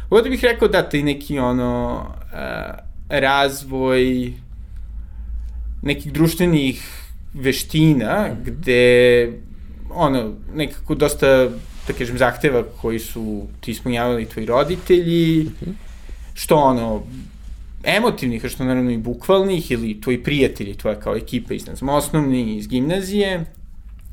pogotovo 0.09 0.29
bih 0.29 0.43
rekao 0.43 0.67
da 0.67 0.89
taj 0.89 1.03
neki 1.03 1.39
ono 1.39 2.05
uh, 2.05 2.79
razvoj 3.09 4.33
nekih 5.81 6.13
društvenih 6.13 6.83
veština 7.33 8.27
mm 8.27 8.31
-hmm. 8.31 8.43
gde 8.45 9.33
ono, 9.89 10.33
nekako 10.53 10.95
dosta 10.95 11.49
da 11.87 11.93
kažem, 11.97 12.17
zahteva 12.17 12.63
koji 12.81 12.99
su 12.99 13.47
ti 13.61 13.71
ispunjavali 13.71 14.25
tvoji 14.25 14.45
roditelji, 14.45 15.43
mm 15.43 15.65
-hmm. 15.65 15.73
što 16.33 16.55
ono, 16.55 17.03
emotivnih, 17.97 18.45
što 18.45 18.65
naravno 18.65 18.91
i 18.91 18.97
bukvalnih, 18.97 19.71
ili 19.71 20.01
tvoji 20.01 20.23
prijatelji, 20.23 20.77
tvoja 20.77 20.99
kao 20.99 21.15
ekipa 21.15 21.53
iz, 21.53 21.61
znam, 21.61 21.89
osnovni, 21.89 22.57
iz 22.57 22.67
gimnazije, 22.67 23.45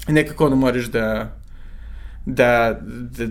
nekako 0.09 0.47
ono 0.47 0.56
moraš 0.56 0.85
da, 0.85 1.37
da, 2.26 2.80
da, 3.18 3.26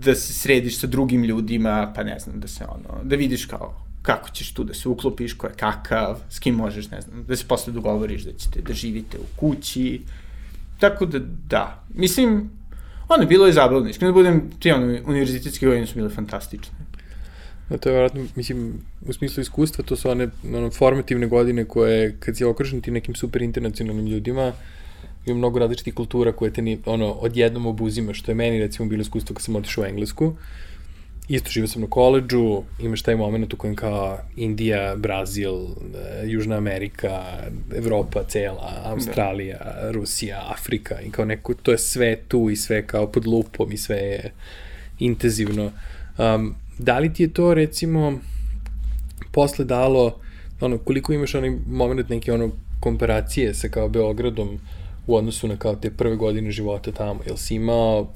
da 0.00 0.14
se 0.14 0.32
središ 0.32 0.78
sa 0.78 0.86
drugim 0.86 1.24
ljudima, 1.24 1.92
pa 1.96 2.02
ne 2.02 2.18
znam, 2.18 2.40
da 2.40 2.48
se 2.48 2.64
ono, 2.64 3.04
da 3.04 3.16
vidiš 3.16 3.46
kao 3.46 3.86
kako 4.06 4.30
ćeš 4.30 4.52
tu 4.54 4.64
da 4.64 4.74
se 4.74 4.88
uklopiš, 4.88 5.34
ko 5.34 5.46
je 5.46 5.52
kakav, 5.52 6.20
s 6.30 6.38
kim 6.38 6.54
možeš, 6.54 6.90
ne 6.90 7.00
znam, 7.00 7.24
da 7.28 7.36
se 7.36 7.44
posle 7.48 7.72
dogovoriš 7.72 8.22
da 8.22 8.32
ćete 8.32 8.62
da 8.62 8.74
živite 8.74 9.18
u 9.18 9.26
kući. 9.36 10.00
Tako 10.80 11.06
da, 11.06 11.18
da. 11.48 11.84
Mislim, 11.94 12.50
ono, 13.08 13.26
bilo 13.26 13.46
je 13.46 13.52
zabavno. 13.52 13.88
Iskreno 13.88 14.12
da 14.12 14.14
budem, 14.14 14.50
ti 14.60 14.70
ono, 14.70 14.98
univerzitetske 15.06 15.66
godine 15.66 15.86
su 15.86 15.94
bile 15.94 16.08
fantastične. 16.08 16.74
No, 17.68 17.78
to 17.78 17.88
je 17.88 17.92
vjerojatno, 17.92 18.26
mislim, 18.36 18.72
u 19.08 19.12
smislu 19.12 19.40
iskustva, 19.40 19.84
to 19.84 19.96
su 19.96 20.10
one 20.10 20.28
ono, 20.54 20.70
formativne 20.70 21.26
godine 21.26 21.64
koje, 21.64 22.16
kad 22.20 22.36
si 22.36 22.44
okružen 22.44 22.80
ti 22.80 22.90
nekim 22.90 23.14
super 23.14 23.42
internacionalnim 23.42 24.06
ljudima, 24.06 24.52
ima 25.26 25.36
mnogo 25.38 25.58
različitih 25.58 25.94
kultura 25.94 26.32
koje 26.32 26.52
te 26.52 26.62
ni, 26.62 26.78
ono, 26.86 27.12
odjednom 27.12 27.66
obuzima, 27.66 28.14
što 28.14 28.30
je 28.30 28.34
meni, 28.34 28.58
recimo, 28.58 28.88
bilo 28.88 29.02
iskustvo 29.02 29.34
kad 29.34 29.42
sam 29.42 29.56
otišao 29.56 29.84
u 29.84 29.86
Englesku. 29.86 30.36
Isto 31.28 31.50
živio 31.50 31.68
sam 31.68 31.82
na 31.82 31.88
koleđu, 31.90 32.62
imaš 32.80 33.02
taj 33.02 33.16
moment 33.16 33.54
u 33.54 33.56
kojem 33.56 33.76
kao 33.76 34.18
Indija, 34.36 34.96
Brazil, 34.96 35.54
e, 35.54 35.66
Južna 36.24 36.56
Amerika, 36.56 37.22
Evropa 37.76 38.24
cela, 38.28 38.82
Australija, 38.84 39.58
da. 39.58 39.90
Rusija, 39.92 40.42
Afrika 40.48 41.00
i 41.00 41.10
kao 41.10 41.24
neko, 41.24 41.54
to 41.54 41.72
je 41.72 41.78
sve 41.78 42.16
tu 42.28 42.50
i 42.50 42.56
sve 42.56 42.86
kao 42.86 43.12
pod 43.12 43.26
lupom 43.26 43.72
i 43.72 43.76
sve 43.76 43.96
je 43.96 44.32
intenzivno. 44.98 45.72
Um, 46.18 46.54
da 46.78 46.98
li 46.98 47.12
ti 47.12 47.22
je 47.22 47.32
to 47.32 47.54
recimo 47.54 48.18
posle 49.32 49.64
dalo 49.64 50.18
ono, 50.60 50.78
koliko 50.78 51.12
imaš 51.12 51.34
onaj 51.34 51.50
moment 51.68 52.08
neke 52.08 52.32
ono 52.32 52.50
komparacije 52.80 53.54
sa 53.54 53.68
kao 53.68 53.88
Beogradom 53.88 54.58
u 55.06 55.16
odnosu 55.16 55.48
na 55.48 55.56
kao 55.56 55.76
te 55.76 55.90
prve 55.90 56.16
godine 56.16 56.50
života 56.50 56.92
tamo, 56.92 57.20
jel 57.26 57.36
si 57.36 57.54
imao 57.54 58.08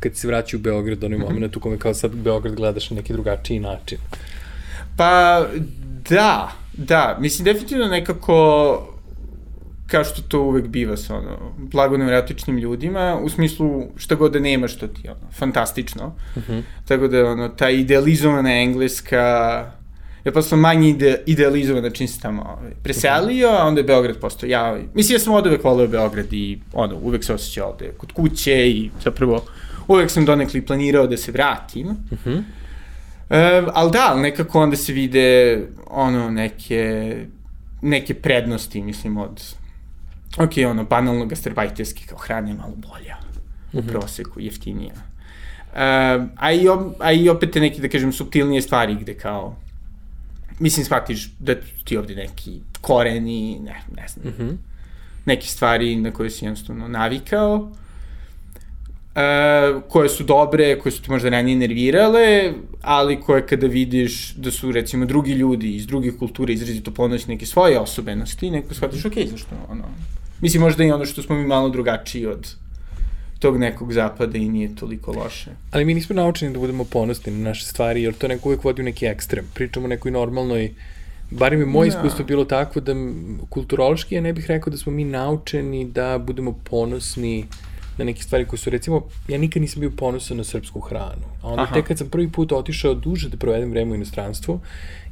kad 0.00 0.16
se 0.16 0.28
vraća 0.28 0.56
u 0.56 0.60
Beograd, 0.60 1.04
onaj 1.04 1.18
mm 1.18 1.22
-hmm. 1.22 1.32
moment 1.32 1.56
u 1.56 1.60
kome 1.60 1.78
kao 1.78 1.94
sad 1.94 2.14
Beograd 2.14 2.54
gledaš 2.54 2.90
na 2.90 2.96
neki 2.96 3.12
drugačiji 3.12 3.58
način? 3.58 3.98
Pa, 4.96 5.44
da, 6.10 6.52
da, 6.72 7.16
mislim 7.20 7.44
definitivno 7.44 7.86
nekako 7.86 8.93
kao 9.86 10.04
što 10.04 10.22
to 10.22 10.42
uvek 10.42 10.66
biva 10.66 10.96
sa 10.96 11.16
ono, 11.16 11.52
blago 11.56 11.96
nevjeratičnim 11.96 12.58
ljudima, 12.58 13.18
u 13.22 13.28
smislu 13.28 13.82
šta 13.96 14.14
god 14.14 14.32
da 14.32 14.38
nema 14.38 14.68
što 14.68 14.86
ti 14.86 15.08
ono, 15.08 15.32
fantastično. 15.32 16.14
Mhm. 16.36 16.52
-huh. 16.52 16.62
Tako 16.88 17.08
da 17.08 17.26
ono, 17.26 17.48
ta 17.48 17.70
idealizovana 17.70 18.52
engleska, 18.52 19.20
ja 20.24 20.32
posle 20.32 20.58
manje 20.58 20.88
ide, 20.88 21.22
idealizovana 21.26 21.90
čim 21.90 22.08
se 22.08 22.20
tamo 22.20 22.42
ovaj, 22.58 22.72
preselio, 22.82 23.48
a 23.48 23.66
onda 23.66 23.80
je 23.80 23.84
Beograd 23.84 24.16
postao 24.16 24.46
ja. 24.46 24.78
Mislim, 24.94 25.14
ja 25.14 25.18
sam 25.18 25.34
od 25.34 25.46
uvek 25.46 25.64
voleo 25.64 25.86
Beograd 25.86 26.32
i 26.32 26.58
ono, 26.72 26.96
uvek 27.02 27.24
se 27.24 27.34
osjećao 27.34 27.68
ovde 27.68 27.92
kod 27.98 28.12
kuće 28.12 28.70
i 28.70 28.90
zapravo 29.02 29.44
uvek 29.88 30.10
sam 30.10 30.24
donekli 30.24 30.66
planirao 30.66 31.06
da 31.06 31.16
se 31.16 31.32
vratim. 31.32 31.88
Uh 31.88 32.18
-huh. 32.24 32.42
e, 33.30 33.62
ali 33.74 33.92
da, 33.92 34.14
nekako 34.14 34.60
onda 34.60 34.76
se 34.76 34.92
vide 34.92 35.60
ono 35.86 36.30
neke 36.30 37.16
neke 37.84 38.14
prednosti, 38.14 38.82
mislim, 38.82 39.16
od 39.16 39.54
ok, 40.38 40.52
ono, 40.70 40.84
banalno 40.84 41.26
gastarbajterski, 41.26 42.06
kao 42.06 42.18
hrana 42.18 42.48
je 42.48 42.54
malo 42.54 42.72
bolja 42.76 43.16
u 43.72 43.78
mm 43.78 43.82
-hmm. 43.82 43.88
proseku, 43.88 44.40
jeftinija. 44.40 44.92
Uh, 44.94 45.80
a, 46.36 46.52
i, 46.52 46.66
a 47.00 47.12
i 47.12 47.28
opet 47.28 47.50
te 47.50 47.60
neke, 47.60 47.80
da 47.80 47.88
kažem, 47.88 48.12
subtilnije 48.12 48.62
stvari 48.62 48.94
gde 48.94 49.14
kao, 49.14 49.56
mislim, 50.58 50.84
shvatiš 50.84 51.30
da 51.38 51.54
ti 51.84 51.96
ovde 51.96 52.14
neki 52.14 52.60
koreni, 52.80 53.58
ne, 53.60 53.82
ne 53.96 54.08
znam, 54.08 54.26
mm 54.26 54.36
-hmm. 54.38 54.56
neke 55.24 55.46
stvari 55.46 55.96
na 55.96 56.10
koje 56.10 56.30
si 56.30 56.44
jednostavno 56.44 56.88
navikao, 56.88 57.70
Uh, 59.14 59.82
koje 59.88 60.08
su 60.08 60.24
dobre, 60.24 60.78
koje 60.78 60.92
su 60.92 61.02
te 61.02 61.10
možda 61.12 61.28
ranije 61.28 61.56
nervirale, 61.56 62.52
ali 62.82 63.20
koje 63.20 63.46
kada 63.46 63.66
vidiš 63.66 64.34
da 64.34 64.50
su 64.50 64.72
recimo 64.72 65.06
drugi 65.06 65.32
ljudi 65.32 65.76
iz 65.76 65.86
drugih 65.86 66.16
kultura 66.18 66.52
izrazito 66.52 66.90
ponosni 66.90 67.34
neke 67.34 67.46
svoje 67.46 67.78
osobenosti, 67.78 68.50
neko 68.50 68.74
shvatiš, 68.74 69.04
ok, 69.04 69.12
zašto 69.30 69.54
ono, 69.70 69.84
Mislim, 70.44 70.62
možda 70.62 70.84
i 70.84 70.90
ono 70.90 71.06
što 71.06 71.22
smo 71.22 71.36
mi 71.36 71.46
malo 71.46 71.68
drugačiji 71.68 72.26
od 72.26 72.54
tog 73.38 73.58
nekog 73.58 73.92
zapada 73.92 74.38
i 74.38 74.48
nije 74.48 74.74
toliko 74.76 75.12
loše. 75.12 75.50
Ali 75.70 75.84
mi 75.84 75.94
nismo 75.94 76.16
naučeni 76.16 76.52
da 76.52 76.58
budemo 76.58 76.84
ponosni 76.84 77.32
na 77.32 77.48
naše 77.48 77.64
stvari, 77.64 78.02
jer 78.02 78.14
to 78.14 78.28
neko 78.28 78.48
uvek 78.48 78.64
vodi 78.64 78.82
u 78.82 78.84
neki 78.84 79.06
ekstrem. 79.06 79.44
Pričamo 79.54 79.86
o 79.86 79.88
nekoj 79.88 80.10
normalnoj, 80.10 80.74
barim 81.30 81.60
je 81.60 81.66
moje 81.66 81.88
no. 81.88 81.92
Da. 81.92 81.98
iskustvo 81.98 82.24
bilo 82.24 82.44
takvo 82.44 82.80
da 82.80 82.92
kulturološki 83.48 84.14
ja 84.14 84.20
ne 84.20 84.32
bih 84.32 84.46
rekao 84.46 84.70
da 84.70 84.76
smo 84.76 84.92
mi 84.92 85.04
naučeni 85.04 85.84
da 85.84 86.18
budemo 86.18 86.52
ponosni 86.70 87.46
na 87.98 88.04
neke 88.04 88.22
stvari 88.22 88.44
koje 88.44 88.58
su, 88.58 88.70
recimo, 88.70 89.02
ja 89.28 89.38
nikad 89.38 89.62
nisam 89.62 89.80
bio 89.80 89.90
ponosan 89.96 90.36
na 90.36 90.44
srpsku 90.44 90.80
hranu. 90.80 91.26
A 91.42 91.48
onda 91.48 91.62
Aha. 91.62 91.74
tek 91.74 91.86
kad 91.86 91.98
sam 91.98 92.08
prvi 92.08 92.32
put 92.32 92.52
otišao 92.52 92.94
duže 92.94 93.28
da 93.28 93.36
provedem 93.36 93.70
vreme 93.70 93.92
u 93.92 93.94
inostranstvu, 93.94 94.60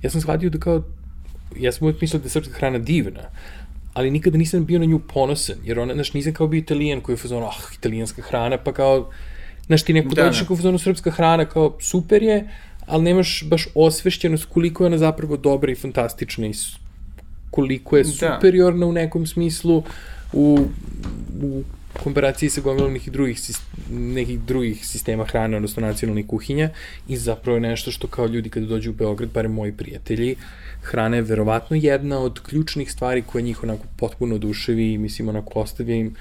ja 0.03 0.11
sam 0.11 0.21
shvatio 0.21 0.51
da 0.51 0.59
kao, 0.59 0.83
ja 1.59 1.73
sam 1.73 1.87
uvek 1.87 2.01
mislio 2.01 2.21
da 2.21 2.27
je 2.27 2.31
srpska 2.31 2.55
hrana 2.55 2.79
divna, 2.79 3.29
ali 3.95 4.11
nikada 4.11 4.39
nisam 4.39 4.65
bio 4.65 4.79
na 4.79 4.85
nju 4.85 4.99
ponosan, 4.99 5.57
jer 5.65 5.79
ona, 5.79 5.95
znaš, 5.95 6.15
nisam 6.15 6.33
kao 6.33 6.47
bio 6.47 6.59
italijan 6.59 7.01
koji 7.01 7.15
je 7.15 7.19
fazon, 7.19 7.43
ah, 7.43 7.75
italijanska 7.79 8.23
hrana, 8.23 8.57
pa 8.57 8.73
kao, 8.73 9.11
znaš, 9.67 9.83
ti 9.83 9.93
neko 9.93 10.15
da, 10.15 10.23
dođeš 10.23 10.41
da. 10.41 10.47
kao 10.47 10.57
fazonu 10.57 10.79
srpska 10.79 11.11
hrana, 11.11 11.45
kao, 11.45 11.77
super 11.81 12.23
je, 12.23 12.49
ali 12.87 13.03
nemaš 13.03 13.45
baš 13.47 13.69
osvešćenost 13.75 14.45
koliko 14.45 14.85
je 14.85 14.87
ona 14.87 14.99
zapravo 14.99 15.37
dobra 15.37 15.73
i 15.73 15.75
fantastična 15.75 16.47
i 16.47 16.53
koliko 17.51 17.97
je 17.97 18.05
da. 18.05 18.11
superiorna 18.11 18.87
u 18.87 18.93
nekom 18.93 19.27
smislu 19.27 19.83
u, 20.33 20.59
u 21.43 21.63
komparaciji 21.93 22.51
sa 22.51 22.61
gomilom 22.61 22.93
nekih 22.93 23.13
drugih, 23.13 23.41
nekih 23.91 24.41
drugih 24.41 24.87
sistema 24.87 25.25
hrane, 25.25 25.57
odnosno 25.57 25.83
nacionalnih 25.83 26.27
kuhinja 26.27 26.71
i 27.09 27.17
zapravo 27.17 27.57
je 27.57 27.61
nešto 27.61 27.91
što 27.91 28.07
kao 28.07 28.27
ljudi 28.27 28.51
kada 28.51 28.67
dođu 28.67 28.91
u 28.91 28.95
Beograd, 28.95 29.31
bare 29.31 29.49
moji 29.49 29.73
prijatelji, 29.73 30.37
hrana 30.83 31.17
je 31.17 31.23
verovatno 31.23 31.77
jedna 31.77 32.19
od 32.19 32.41
ključnih 32.41 32.93
stvari 32.93 33.23
koja 33.23 33.43
njih 33.43 33.63
onako 33.63 33.85
potpuno 33.97 34.35
oduševi 34.35 34.93
i 34.93 34.99
mislim 34.99 35.29
onako 35.29 35.61
ostavlja 35.61 35.95
im 35.95 36.15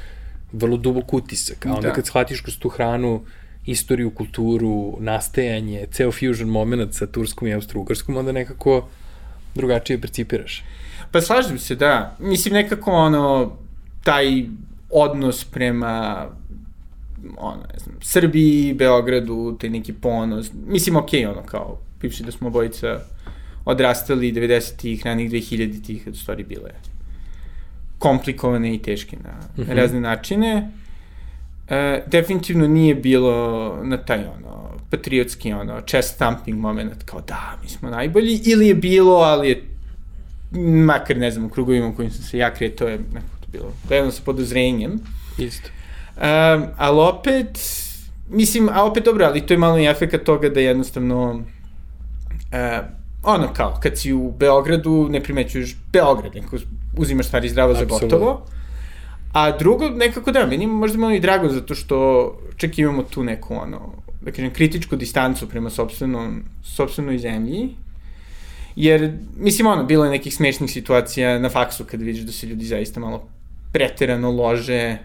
vrlo 0.52 0.78
dubok 0.78 1.14
utisak. 1.14 1.66
A 1.66 1.74
onda 1.74 1.88
da. 1.88 1.94
kad 1.94 2.06
shvatiš 2.06 2.42
kroz 2.42 2.58
tu 2.58 2.70
hranu 2.70 3.22
istoriju, 3.66 4.10
kulturu, 4.10 4.98
nastajanje, 5.00 5.86
ceo 5.92 6.12
fusion 6.12 6.50
moment 6.50 6.94
sa 6.94 7.08
turskom 7.08 7.48
i 7.48 7.54
austro-ugarskom, 7.54 8.18
onda 8.18 8.32
nekako 8.32 8.88
drugačije 9.56 10.02
percipiraš. 10.02 10.64
Pa 11.12 11.22
slažem 11.22 11.60
se, 11.60 11.76
da. 11.76 12.16
Mislim, 12.20 12.54
nekako 12.54 12.92
ono, 12.92 13.58
taj 14.04 14.46
odnos 14.92 15.46
prema 15.46 16.28
ono, 17.38 17.62
ne 17.74 17.80
znam, 17.80 17.96
Srbiji, 18.02 18.74
Beogradu, 18.74 19.58
taj 19.60 19.70
neki 19.70 19.94
ponos. 19.94 20.52
Mislim, 20.68 20.96
okej, 20.96 21.20
okay, 21.20 21.32
ono, 21.32 21.44
kao, 21.44 21.80
pivši 22.00 22.24
da 22.24 22.32
smo 22.32 22.48
obojica 22.48 23.00
odrastali 23.66 24.34
90-ih, 24.34 25.06
ranih 25.06 25.32
2000-ih, 25.32 26.08
od 26.08 26.18
stvari 26.18 26.44
bile 26.44 26.72
komplikovane 28.00 28.76
i 28.76 28.82
teške 28.82 29.18
na 29.24 29.64
mm 29.64 29.68
-hmm. 29.68 29.76
razne 29.76 30.02
načine. 30.02 30.72
E, 31.70 32.04
definitivno 32.08 32.68
nije 32.68 32.96
bilo 32.96 33.78
na 33.84 33.98
taj 33.98 34.20
ono, 34.20 34.70
patriotski 34.90 35.54
ono, 35.54 35.82
chest 35.82 36.18
thumping 36.18 36.60
moment 36.60 37.04
kao 37.06 37.22
da, 37.22 37.58
mi 37.64 37.70
smo 37.70 37.90
najbolji, 37.90 38.40
ili 38.46 38.68
je 38.68 38.76
bilo, 38.76 39.16
ali 39.16 39.50
je 39.50 39.64
makar 40.86 41.18
ne 41.18 41.32
znam, 41.32 41.46
u 41.46 41.50
krugovima 41.50 41.88
u 41.88 41.96
kojim 41.96 42.12
sam 42.12 42.24
se 42.24 42.38
ja 42.38 42.54
kretao 42.54 42.88
je 42.88 42.98
neko 42.98 43.41
bilo, 43.52 43.74
gledano 43.88 44.12
sa 44.12 44.22
podozrenjem. 44.26 45.00
Isto. 45.38 45.70
Um, 46.16 46.66
ali 46.78 47.00
opet, 47.00 47.60
mislim, 48.30 48.70
a 48.70 48.84
opet 48.86 49.06
dobro, 49.06 49.26
ali 49.26 49.42
to 49.42 49.54
je 49.54 49.58
malo 49.58 49.80
i 49.80 49.86
efekt 49.86 50.26
toga 50.26 50.50
da 50.50 50.60
jednostavno 50.60 51.32
uh, 51.32 51.42
ono 53.24 53.54
kao, 53.54 53.80
kad 53.84 53.98
si 53.98 54.14
u 54.14 54.32
Beogradu, 54.32 55.08
ne 55.10 55.24
primećuješ 55.24 55.76
Beograd, 55.94 56.36
neko 56.36 56.58
uzimaš 56.98 57.28
stvari 57.28 57.50
zdravo 57.50 57.74
za 57.74 57.86
gotovo, 57.86 58.46
A 59.34 59.58
drugo, 59.58 59.90
nekako 59.90 60.32
da, 60.32 60.46
meni 60.46 60.68
možda 60.68 60.98
malo 60.98 61.14
i 61.14 61.20
drago 61.20 61.50
zato 61.50 61.76
što 61.76 61.98
čak 62.58 62.78
imamo 62.78 63.04
tu 63.04 63.24
neku, 63.24 63.56
ono, 63.56 63.94
da 64.22 64.32
kažem, 64.32 64.54
kritičku 64.54 64.96
distancu 64.96 65.50
prema 65.50 65.70
sobstvenom, 65.70 66.44
sobstvenoj 66.64 67.18
zemlji. 67.18 67.70
Jer, 68.76 69.14
mislim, 69.38 69.68
ono, 69.68 69.84
bilo 69.84 70.06
je 70.06 70.12
nekih 70.12 70.36
smešnih 70.36 70.72
situacija 70.72 71.40
na 71.40 71.50
faksu 71.50 71.86
kad 71.86 72.02
vidiš 72.02 72.24
da 72.24 72.32
se 72.32 72.48
ljudi 72.48 72.66
zaista 72.66 73.00
malo 73.00 73.28
preterano 73.72 74.32
lože 74.32 74.98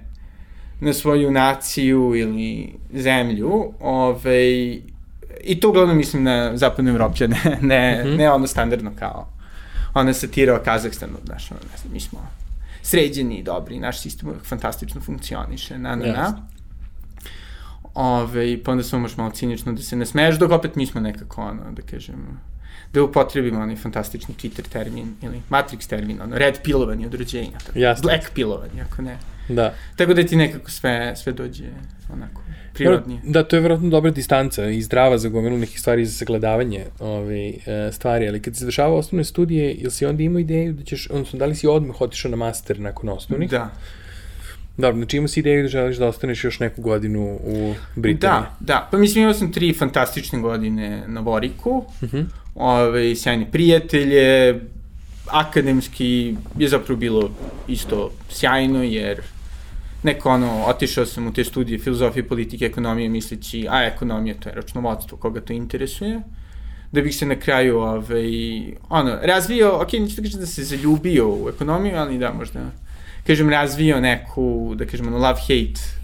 na 0.81 0.93
svoju 0.93 1.31
naciju 1.31 2.13
ili 2.17 2.75
zemlju, 2.93 3.73
ovaj, 3.81 4.81
i 5.45 5.61
to 5.61 5.69
uglavnom 5.69 5.97
mislim 5.97 6.23
na 6.23 6.57
zapadnu 6.57 6.91
Evroplje, 6.91 7.29
ne, 7.29 7.59
ne, 7.61 8.05
mm 8.05 8.09
-hmm. 8.09 8.17
ne 8.17 8.31
ono 8.31 8.47
standardno 8.47 8.93
kao 8.99 9.37
ona 10.01 10.13
satira 10.13 10.55
o 10.55 10.61
Kazahstanu, 10.65 11.17
znaš, 11.25 11.51
ono, 11.51 11.61
ne 11.73 11.79
znam, 11.79 11.93
mi 11.93 12.01
smo 12.01 12.29
sređeni 12.83 13.39
i 13.39 13.43
dobri, 13.43 13.79
naš 13.79 14.01
sistem 14.01 14.35
fantastično 14.45 15.01
funkcioniše, 15.01 15.79
na, 15.79 15.97
na, 15.97 16.07
na. 16.07 16.49
Ove, 17.95 18.63
pa 18.63 18.73
onda 18.73 18.85
samo 18.85 19.03
možeš 19.03 19.17
malo 19.17 19.31
cinično 19.31 19.73
da 19.73 19.83
se 19.83 19.97
ne 19.97 20.07
smeješ, 20.07 20.39
dok 20.39 20.51
opet 20.51 20.77
mi 20.77 20.87
smo 20.87 21.01
nekako, 21.01 21.43
ono, 21.43 21.73
da 21.73 21.83
kažem, 21.83 22.41
da 22.93 23.03
upotrebimo 23.03 23.61
onaj 23.61 23.77
fantastični 23.77 24.35
Twitter 24.35 24.69
termin 24.69 25.15
ili 25.23 25.43
Matrix 25.51 25.89
termin, 25.89 26.21
ono, 26.23 26.39
red 26.39 26.59
pilovanje 26.65 27.07
od 27.07 27.15
rođenja, 27.15 27.59
tako, 27.67 27.79
Jasne. 27.79 28.03
black 28.03 28.31
pilovanje, 28.35 28.83
ako 28.91 29.03
ne. 29.03 29.19
Da. 29.49 29.75
Tako 29.97 30.15
da 30.15 30.27
ti 30.27 30.37
nekako 30.37 30.71
sve, 30.71 31.17
sve 31.17 31.33
dođe 31.33 31.65
onako 32.13 32.43
prirodnije. 32.75 33.21
Da, 33.25 33.43
to 33.45 33.57
je 33.57 33.63
verovatno 33.63 33.89
dobra 33.89 34.11
distanca 34.11 34.67
i 34.67 34.83
zdrava 34.83 35.19
za 35.19 35.29
gomilu 35.29 35.59
nekih 35.59 35.81
stvari 35.81 36.07
za 36.07 36.13
sagledavanje 36.13 36.85
ove, 36.99 37.53
stvari, 37.93 38.29
ali 38.29 38.43
kad 38.43 38.55
si 38.55 38.61
završavao 38.61 38.97
osnovne 38.97 39.25
studije, 39.25 39.73
ili 39.73 39.91
si 39.91 40.07
onda 40.07 40.23
imao 40.23 40.41
ideju 40.41 40.73
da 40.73 40.85
ćeš, 40.85 41.11
odnosno 41.11 41.39
da 41.39 41.47
li 41.47 41.55
si 41.55 41.67
odmah 41.67 42.01
otišao 42.01 42.31
na 42.31 42.37
master 42.37 42.81
nakon 42.81 43.09
osnovnih? 43.09 43.51
Da. 43.51 43.71
Dobro, 44.77 44.97
znači 44.97 45.17
imao 45.17 45.29
si 45.29 45.41
ideju 45.41 45.63
da 45.63 45.69
želiš 45.69 45.97
da 45.97 46.07
ostaneš 46.07 46.45
još 46.45 46.61
neku 46.61 46.83
godinu 46.83 47.39
u 47.45 47.75
Britaniji? 47.97 48.49
Da, 48.61 48.75
da. 48.75 48.89
Pa 48.91 48.99
mislim 48.99 49.23
imao 49.23 49.35
sam 49.35 49.53
tri 49.53 49.75
fantastične 49.75 50.39
godine 50.39 51.05
na 51.07 51.21
Voriku, 51.21 51.71
uh 51.71 52.03
mhm. 52.03 52.17
-huh. 52.17 52.27
ove, 52.55 53.17
sjajne 53.17 53.51
prijatelje, 53.51 54.61
akademski 55.27 56.37
je 56.59 56.69
zapravo 56.69 56.99
bilo 56.99 57.31
isto 57.69 58.11
sjajno, 58.31 58.83
jer 58.83 59.21
neko 60.03 60.31
ono, 60.31 60.65
otišao 60.67 61.07
sam 61.07 61.27
u 61.27 61.33
te 61.33 61.45
studije 61.45 61.79
filozofije, 61.79 62.29
politike, 62.29 62.65
ekonomije, 62.65 63.09
misleći, 63.09 63.67
a 63.71 63.83
ekonomija 63.85 64.35
to 64.41 64.49
je 64.49 64.55
računovodstvo, 64.55 65.19
koga 65.19 65.41
to 65.41 65.53
interesuje, 65.53 66.21
da 66.93 67.03
bih 67.03 67.17
se 67.17 67.27
na 67.27 67.35
kraju, 67.35 67.79
ovaj, 67.79 68.31
ono, 68.89 69.19
razvio, 69.23 69.83
ok, 69.83 69.93
neću 69.93 70.17
da 70.17 70.23
kažem 70.23 70.41
da 70.41 70.47
se 70.47 70.65
zaljubio 70.65 71.29
u 71.29 71.49
ekonomiju, 71.49 71.97
ali 71.97 72.19
da, 72.19 72.33
možda, 72.33 72.61
kažem, 73.27 73.51
razvio 73.51 74.01
neku, 74.01 74.75
da 74.75 74.87
kažem, 74.87 75.07
ono, 75.07 75.19
love-hate 75.19 75.97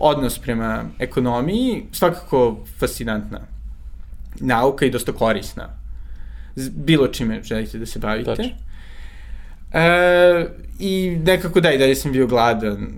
odnos 0.00 0.38
prema 0.38 0.84
ekonomiji, 0.98 1.82
svakako 1.92 2.64
fascinantna 2.78 3.40
nauka 4.40 4.86
i 4.86 4.90
dosta 4.90 5.12
korisna. 5.12 5.68
Bilo 6.70 7.08
čime 7.08 7.42
želite 7.42 7.78
da 7.78 7.86
se 7.86 7.98
bavite. 7.98 8.34
Tačno. 8.34 8.50
E, 9.72 10.46
I 10.78 11.18
nekako 11.24 11.60
da, 11.60 11.72
i 11.72 11.78
dalje 11.78 11.94
sam 11.94 12.12
bio 12.12 12.26
gladan 12.26 12.88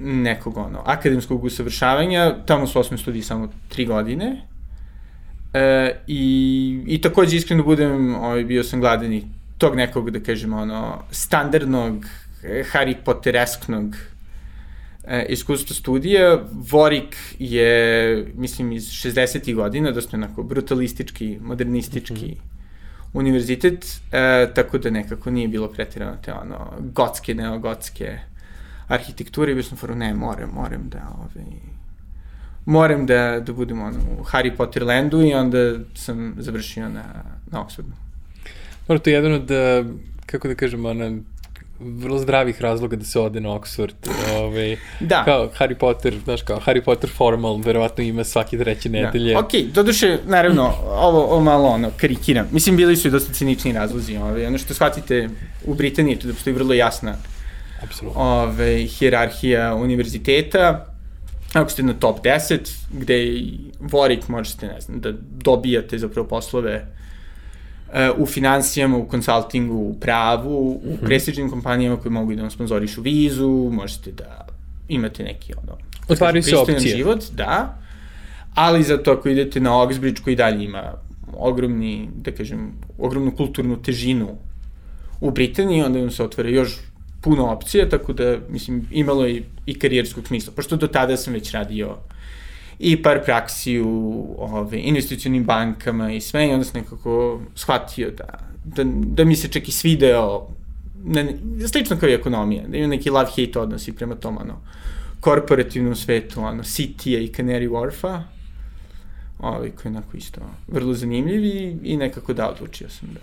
nekog 0.00 0.56
ono, 0.56 0.82
akademskog 0.86 1.44
usavršavanja, 1.44 2.34
tamo 2.46 2.66
su 2.66 2.80
osme 2.80 2.98
studiji 2.98 3.22
samo 3.22 3.48
tri 3.68 3.86
godine. 3.86 4.42
E, 5.54 5.96
i, 6.06 6.84
I 6.86 7.00
takođe 7.00 7.36
iskreno 7.36 7.62
budem, 7.62 8.14
ovaj, 8.14 8.44
bio 8.44 8.64
sam 8.64 8.80
gladan 8.80 9.12
i 9.12 9.24
tog 9.58 9.76
nekog, 9.76 10.10
da 10.10 10.20
kažemo, 10.20 10.56
ono, 10.56 11.02
standardnog, 11.10 12.06
Harry 12.42 12.94
Potteresknog 13.04 13.96
e, 15.04 15.26
iskustva 15.28 15.76
studija. 15.76 16.44
Vorik 16.52 17.16
je, 17.38 18.26
mislim, 18.34 18.72
iz 18.72 18.84
60. 18.84 19.54
godina, 19.54 19.90
dosta 19.90 20.16
onako 20.16 20.42
brutalistički, 20.42 21.38
modernistički, 21.40 22.26
mm 22.26 22.28
-hmm 22.28 22.50
univerzitet, 23.12 24.00
e, 24.12 24.50
tako 24.54 24.78
da 24.78 24.90
nekako 24.90 25.30
nije 25.30 25.48
bilo 25.48 25.68
pretirano 25.68 26.16
te 26.24 26.32
ono 26.32 26.72
gotske, 26.78 27.34
neogotske 27.34 28.18
arhitekture 28.88 29.52
i 29.52 29.54
bio 29.54 29.62
sam 29.62 29.78
foru, 29.78 29.94
ne, 29.94 30.14
moram, 30.14 30.50
moram 30.50 30.88
da, 30.88 31.16
ovaj, 31.18 31.46
moram 32.64 33.06
da, 33.06 33.40
da 33.40 33.52
budem 33.52 33.82
ono, 33.82 33.98
u 34.20 34.24
Harry 34.24 34.56
Potter 34.56 34.82
landu 34.82 35.22
i 35.22 35.34
onda 35.34 35.74
sam 35.94 36.34
završio 36.38 36.88
na, 36.88 37.04
na 37.50 37.64
Oxfordu. 37.64 37.92
Dobro, 38.88 38.98
to 38.98 39.10
je 39.10 39.14
jedan 39.14 39.32
od, 39.32 39.50
e, 39.50 39.84
kako 40.26 40.48
da 40.48 40.54
kažem, 40.54 40.86
ona, 40.86 41.10
vrlo 41.80 42.18
zdravih 42.18 42.62
razloga 42.62 42.96
da 42.96 43.04
se 43.04 43.20
ode 43.20 43.40
na 43.40 43.48
Oxford. 43.48 43.94
Ovaj, 44.36 44.76
da. 45.00 45.24
Kao 45.24 45.50
Harry 45.58 45.74
Potter, 45.74 46.14
znaš 46.24 46.42
kao 46.42 46.60
Harry 46.66 46.84
Potter 46.84 47.10
formal, 47.10 47.56
verovatno 47.56 48.04
ima 48.04 48.24
svake 48.24 48.58
treće 48.58 48.88
da. 48.88 48.98
nedelje. 48.98 49.32
Da. 49.32 49.38
Ok, 49.38 49.52
doduše, 49.74 50.18
naravno, 50.26 50.74
ovo, 50.84 51.24
ovo 51.24 51.40
malo 51.40 51.68
ono, 51.68 51.90
karikiram. 51.96 52.48
Mislim, 52.52 52.76
bili 52.76 52.96
su 52.96 53.08
i 53.08 53.10
dosta 53.10 53.32
cinični 53.32 53.72
razlozi. 53.72 54.16
Ovaj, 54.16 54.46
ono 54.46 54.58
što 54.58 54.74
shvatite 54.74 55.28
u 55.64 55.74
Britaniji, 55.74 56.16
to 56.16 56.28
da 56.28 56.34
postoji 56.34 56.54
vrlo 56.54 56.74
jasna 56.74 57.16
Absolutno. 57.82 58.20
Ove, 58.20 58.86
hjerarhija 58.86 59.74
univerziteta. 59.74 60.86
Ako 61.52 61.70
ste 61.70 61.82
na 61.82 61.94
top 61.94 62.24
10, 62.24 62.58
gde 62.92 63.24
i 63.24 63.58
Vorik 63.80 64.28
možete, 64.28 64.66
ne 64.66 64.80
znam, 64.80 65.00
da 65.00 65.12
dobijate 65.44 65.98
zapravo 65.98 66.28
poslove 66.28 66.86
u 68.16 68.26
financijama, 68.26 68.96
u 68.96 69.08
konsultingu, 69.08 69.74
u 69.74 69.94
pravu, 70.00 70.80
u 70.84 70.94
mhm. 70.94 71.06
prestižnim 71.06 71.50
kompanijama 71.50 71.96
koje 71.96 72.12
mogu 72.12 72.34
da 72.34 72.42
vam 72.42 72.50
sponzorišu 72.50 73.02
vizu, 73.02 73.70
možete 73.72 74.12
da 74.12 74.46
imate 74.88 75.22
neki 75.22 75.54
ono... 75.62 75.78
Otvaraju 76.08 76.42
se 76.42 76.56
opcije. 76.56 76.96
život, 76.96 77.24
da. 77.32 77.78
Ali 78.54 78.82
zato 78.82 79.12
ako 79.12 79.28
idete 79.28 79.60
na 79.60 79.70
Oxbridge 79.70 80.20
koji 80.20 80.36
dalje 80.36 80.64
ima 80.64 80.92
ogromni, 81.36 82.08
da 82.16 82.32
kažem, 82.32 82.72
ogromnu 82.98 83.36
kulturnu 83.36 83.82
težinu 83.82 84.28
u 85.20 85.30
Britaniji, 85.30 85.82
onda 85.82 85.98
vam 85.98 86.10
se 86.10 86.24
otvara 86.24 86.48
još 86.48 86.76
puno 87.20 87.46
opcija, 87.46 87.88
tako 87.88 88.12
da, 88.12 88.36
mislim, 88.48 88.88
imalo 88.90 89.26
je 89.26 89.42
i 89.66 89.78
karijerskog 89.78 90.26
smisla. 90.26 90.52
Pošto 90.56 90.76
do 90.76 90.86
tada 90.86 91.16
sam 91.16 91.32
već 91.32 91.50
radio 91.52 91.90
uh, 91.90 92.19
i 92.82 93.02
par 93.02 93.24
praksi 93.24 93.80
u 93.80 94.26
ove, 94.38 94.78
investicionim 94.78 95.44
bankama 95.44 96.12
i 96.12 96.20
sve 96.20 96.48
i 96.48 96.50
onda 96.50 96.64
sam 96.64 96.80
nekako 96.80 97.40
shvatio 97.54 98.10
da, 98.10 98.38
da, 98.64 98.84
da 98.84 99.24
mi 99.24 99.36
se 99.36 99.48
čak 99.48 99.68
i 99.68 99.72
svideo 99.72 100.48
ne, 101.04 101.34
slično 101.72 101.96
kao 101.96 102.08
i 102.08 102.14
ekonomija, 102.14 102.62
da 102.68 102.76
ima 102.76 102.86
neki 102.86 103.10
love-hate 103.10 103.58
odnos 103.58 103.88
i 103.88 103.92
prema 103.92 104.14
tom 104.14 104.38
ono, 104.38 104.60
korporativnom 105.20 105.96
svetu, 105.96 106.40
ono, 106.40 106.62
City-a 106.62 107.20
i 107.20 107.32
Canary 107.36 107.68
Wharf-a, 107.70 108.22
ovaj, 109.38 109.70
koji 109.70 109.92
je 109.92 109.96
onako 109.96 110.16
isto 110.16 110.40
vrlo 110.68 110.94
zanimljiv 110.94 111.44
i, 111.44 111.76
i 111.82 111.96
nekako 111.96 112.32
da, 112.32 112.50
odlučio 112.50 112.88
sam 112.88 113.08
da... 113.14 113.20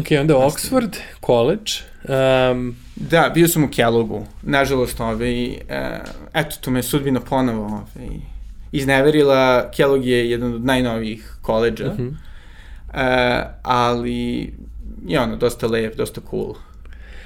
Ok, 0.00 0.06
onda 0.20 0.34
Oxford, 0.34 0.96
college. 1.26 1.72
Um... 2.52 2.76
Da, 2.96 3.30
bio 3.34 3.48
sam 3.48 3.64
u 3.64 3.68
Kellogu. 3.68 4.26
Nažalost, 4.42 5.00
ovaj, 5.00 5.48
uh, 5.48 5.54
eto, 6.34 6.56
tu 6.60 6.70
me 6.70 6.82
sudbina 6.82 7.20
ponovo 7.20 7.64
ovaj, 7.64 8.08
izneverila. 8.78 9.70
Kellogg 9.70 10.04
je 10.06 10.30
jedan 10.30 10.54
od 10.54 10.64
najnovijih 10.64 11.36
koleđa, 11.42 11.86
uh 11.86 11.98
-huh. 11.98 12.08
uh, 12.08 13.50
ali 13.62 14.52
je 15.06 15.20
ono, 15.20 15.36
dosta 15.36 15.66
lep, 15.66 15.96
dosta 15.96 16.20
cool 16.30 16.54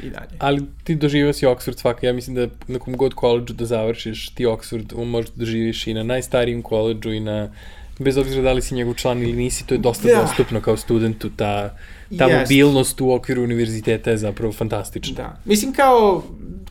i 0.02 0.10
dalje. 0.10 0.36
Ali 0.38 0.62
ti 0.84 0.94
doživio 0.94 1.32
si 1.32 1.46
Oxford 1.46 1.78
svaka, 1.78 2.06
ja 2.06 2.12
mislim 2.12 2.36
da 2.36 2.48
na 2.66 2.78
kom 2.78 2.96
god 2.96 3.14
koleđu 3.14 3.54
da 3.54 3.66
završiš, 3.66 4.28
ti 4.28 4.46
Oxford 4.46 5.04
možeš 5.04 5.30
da 5.30 5.38
doživiš 5.38 5.86
i 5.86 5.94
na 5.94 6.02
najstarijem 6.02 6.62
koleđu 6.62 7.12
i 7.12 7.20
na 7.20 7.48
bez 7.98 8.16
obzira 8.16 8.42
da 8.42 8.52
li 8.52 8.62
si 8.62 8.74
njegov 8.74 8.94
član 8.94 9.22
ili 9.22 9.32
nisi, 9.32 9.66
to 9.66 9.74
je 9.74 9.78
dosta 9.78 10.08
da. 10.08 10.20
dostupno 10.22 10.60
kao 10.60 10.76
studentu, 10.76 11.30
ta, 11.30 11.74
ta 12.18 12.24
yes. 12.24 12.40
mobilnost 12.40 13.00
u 13.00 13.12
okviru 13.12 13.42
univerziteta 13.42 14.10
je 14.10 14.16
zapravo 14.16 14.52
fantastična. 14.52 15.14
Da. 15.16 15.36
Mislim, 15.44 15.72
kao, 15.72 16.22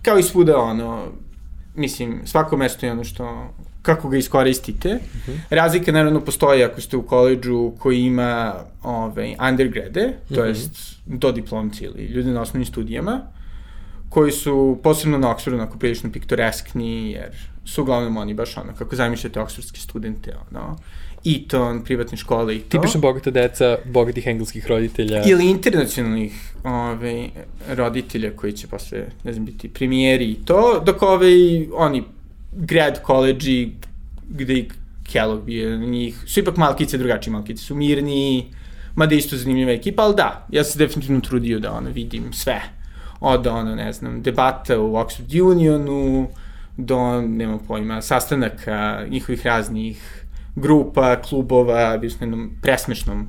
kao 0.02 0.20
i 0.20 0.24
svuda, 0.24 0.58
ono, 0.58 1.06
mislim, 1.76 2.22
svako 2.26 2.58
mesto 2.58 2.86
je 2.86 2.92
ono 2.92 3.04
što, 3.04 3.54
kako 3.88 4.10
ga 4.10 4.18
iskoristite. 4.18 4.90
Uh 4.90 5.02
mhm. 5.02 5.32
-huh. 5.32 5.40
Razlika 5.50 5.92
naravno 5.92 6.22
postoji 6.22 6.64
ako 6.64 6.82
ste 6.82 6.98
u 6.98 7.02
koleđu 7.02 7.72
koji 7.80 8.02
ima 8.02 8.56
ovaj, 8.84 9.36
undergrade, 9.50 10.14
to 10.28 10.34
uh 10.34 10.40
-huh. 10.40 10.48
jest 10.48 10.72
do 11.06 11.32
diplomci 11.32 11.84
ili 11.84 12.06
ljudi 12.06 12.30
na 12.30 12.42
osnovnim 12.42 12.66
studijama, 12.66 13.22
koji 14.10 14.32
su 14.32 14.80
posebno 14.84 15.18
na 15.18 15.28
Oxfordu 15.28 15.54
onako 15.54 15.78
prilično 15.78 16.12
piktoreskni, 16.12 17.12
jer 17.12 17.32
su 17.66 17.82
uglavnom 17.82 18.18
oni 18.18 18.34
baš 18.34 18.58
ono, 18.58 18.74
kako 18.78 18.96
zamišljate 18.96 19.40
oksfordske 19.40 19.80
studente, 19.80 20.36
ono, 20.52 20.78
Eton, 21.26 21.84
privatne 21.84 22.18
škole 22.18 22.56
i 22.56 22.60
to. 22.60 22.70
Tipično 22.70 23.02
bogata 23.02 23.32
deca, 23.32 23.78
bogatih 23.86 24.28
engleskih 24.28 24.68
roditelja. 24.68 25.24
Ili 25.26 25.50
internacionalnih 25.50 26.54
ove, 26.64 27.30
roditelja 27.68 28.32
koji 28.36 28.54
će 28.54 28.68
posle, 28.68 29.06
ne 29.24 29.34
znam, 29.34 29.46
biti 29.46 29.70
premijeri 29.70 30.32
i 30.32 30.46
to, 30.46 30.84
dok 30.86 31.02
ove, 31.02 31.28
oni 31.74 32.04
grad 32.58 33.02
college 33.06 33.68
gde 34.30 34.54
i 34.54 34.70
Kellogg 35.04 35.44
bio 35.44 35.78
njih, 35.78 36.24
su 36.26 36.40
ipak 36.40 36.58
malkice 36.58 36.98
drugačije 36.98 37.32
malkice, 37.32 37.64
su 37.64 37.76
mirni, 37.76 38.52
mada 38.96 39.16
isto 39.16 39.38
zanimljiva 39.38 39.72
ekipa, 39.72 40.04
ali 40.04 40.16
da, 40.16 40.48
ja 40.52 40.64
se 40.64 40.80
definitivno 40.80 41.22
trudio 41.22 41.60
da 41.60 41.74
ono, 41.74 41.90
vidim 41.90 42.34
sve. 42.34 42.62
Od 43.20 43.48
ono, 43.48 43.76
ne 43.76 43.94
znam, 43.94 44.22
debata 44.22 44.80
u 44.80 44.94
Oxford 44.94 45.42
Unionu, 45.42 46.28
do, 46.78 47.22
nema 47.22 47.58
pojma, 47.68 48.02
sastanaka 48.02 49.06
njihovih 49.10 49.46
raznih 49.46 50.26
grupa, 50.56 51.22
klubova, 51.22 51.98
bio 51.98 52.10
sam 52.10 52.20
na 52.20 52.26
jednom 52.26 52.52
presmešnom 52.62 53.28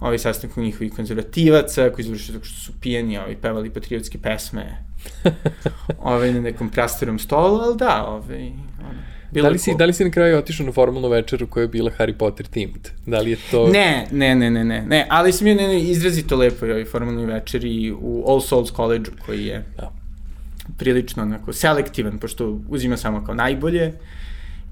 ovaj 0.00 0.18
sastanku 0.18 0.62
njihovih 0.62 0.92
konzervativaca, 0.92 1.90
koji 1.90 2.04
završili 2.04 2.38
tako 2.38 2.46
što 2.46 2.60
su 2.60 2.72
pijeni, 2.80 3.18
ovaj, 3.18 3.36
pevali 3.36 3.70
patriotske 3.70 4.18
pesme 4.18 4.84
ovaj, 5.98 6.32
na 6.32 6.40
nekom 6.40 6.68
prastarom 6.68 7.18
stolu, 7.18 7.60
ali 7.60 7.76
da, 7.76 8.06
ovaj, 8.06 8.46
ono, 8.80 9.00
Bilo 9.32 9.44
da 9.44 9.50
li, 9.50 9.58
si, 9.58 9.74
da 9.78 9.84
li 9.84 9.92
si 9.92 10.04
na 10.04 10.10
kraju 10.10 10.38
otišao 10.38 10.66
na 10.66 10.72
formalnu 10.72 11.08
večeru 11.08 11.46
koja 11.46 11.62
je 11.62 11.68
bila 11.68 11.90
Harry 11.98 12.12
Potter 12.12 12.46
themed? 12.46 12.88
Da 13.06 13.20
li 13.20 13.30
je 13.30 13.36
to... 13.50 13.68
Ne, 13.68 14.06
ne, 14.10 14.34
ne, 14.34 14.50
ne, 14.50 14.64
ne, 14.64 14.82
ne 14.86 15.06
ali 15.10 15.32
sam 15.32 15.46
je 15.46 15.54
na 15.54 15.72
izrazito 15.72 16.36
lepoj 16.36 16.70
ovoj 16.70 16.84
formalnoj 16.84 17.26
večeri 17.26 17.92
u 18.00 18.24
All 18.28 18.40
Souls 18.40 18.72
College 18.72 19.10
koji 19.26 19.46
je 19.46 19.64
da. 19.76 19.92
prilično 20.78 21.22
onako 21.22 21.52
selektivan, 21.52 22.18
pošto 22.18 22.60
uzima 22.68 22.96
samo 22.96 23.24
kao 23.24 23.34
najbolje 23.34 23.92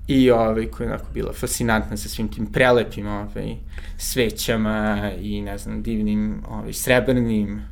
i 0.08 0.30
ovaj, 0.30 0.66
koja 0.66 0.86
je 0.86 0.92
onako 0.92 1.10
bila 1.14 1.32
fascinantna 1.32 1.96
sa 1.96 2.08
svim 2.08 2.28
tim 2.28 2.46
prelepim 2.46 3.06
ovaj, 3.06 3.56
svećama 3.96 5.10
i 5.20 5.40
ne 5.40 5.58
znam, 5.58 5.82
divnim 5.82 6.42
ovaj, 6.48 6.72
srebrnim 6.72 7.62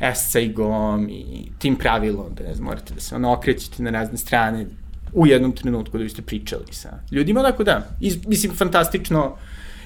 escajgom 0.00 1.08
i 1.08 1.48
tim 1.58 1.76
pravilom 1.76 2.34
da 2.34 2.44
ne 2.44 2.54
znam, 2.54 2.64
morate 2.64 2.94
da 2.94 3.00
se 3.00 3.14
ono 3.14 3.32
okrećete 3.32 3.82
na 3.82 3.90
razne 3.90 4.18
strane 4.18 4.66
u 5.12 5.26
jednom 5.26 5.52
trenutku 5.52 5.98
da 5.98 6.04
biste 6.04 6.22
pričali 6.22 6.64
sa 6.70 6.88
ljudima, 7.10 7.42
tako 7.42 7.64
da, 7.64 7.88
iz, 8.00 8.26
mislim, 8.26 8.54
fantastično 8.54 9.36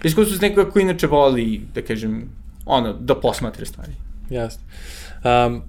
iskustvo 0.04 0.36
s 0.36 0.40
nekoga 0.40 0.70
koji 0.70 0.82
inače 0.82 1.06
voli, 1.06 1.60
da 1.74 1.82
kažem, 1.82 2.28
ono, 2.66 2.92
da 2.92 3.20
posmatre 3.20 3.66
stvari. 3.66 3.92
Jasno. 4.30 4.62
Um, 5.24 5.62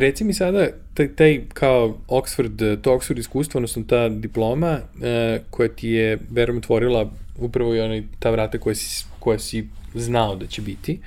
reci 0.00 0.24
mi 0.24 0.34
sada, 0.34 0.66
taj, 0.94 1.08
taj 1.08 1.40
kao 1.52 1.96
Oxford, 2.08 2.80
to 2.80 2.90
Oxford 2.90 3.18
iskustvo, 3.18 3.58
odnosno 3.58 3.82
ta 3.88 4.08
diploma 4.08 4.78
uh, 4.94 5.00
koja 5.50 5.68
ti 5.68 5.88
je, 5.88 6.18
verujem, 6.30 6.58
otvorila 6.58 7.10
upravo 7.38 7.74
i 7.74 7.80
onaj, 7.80 8.02
ta 8.18 8.30
vrata 8.30 8.58
koja 8.58 8.74
si, 8.74 9.04
koja 9.18 9.38
si 9.38 9.68
znao 9.94 10.36
da 10.36 10.46
će 10.46 10.62
biti, 10.62 11.00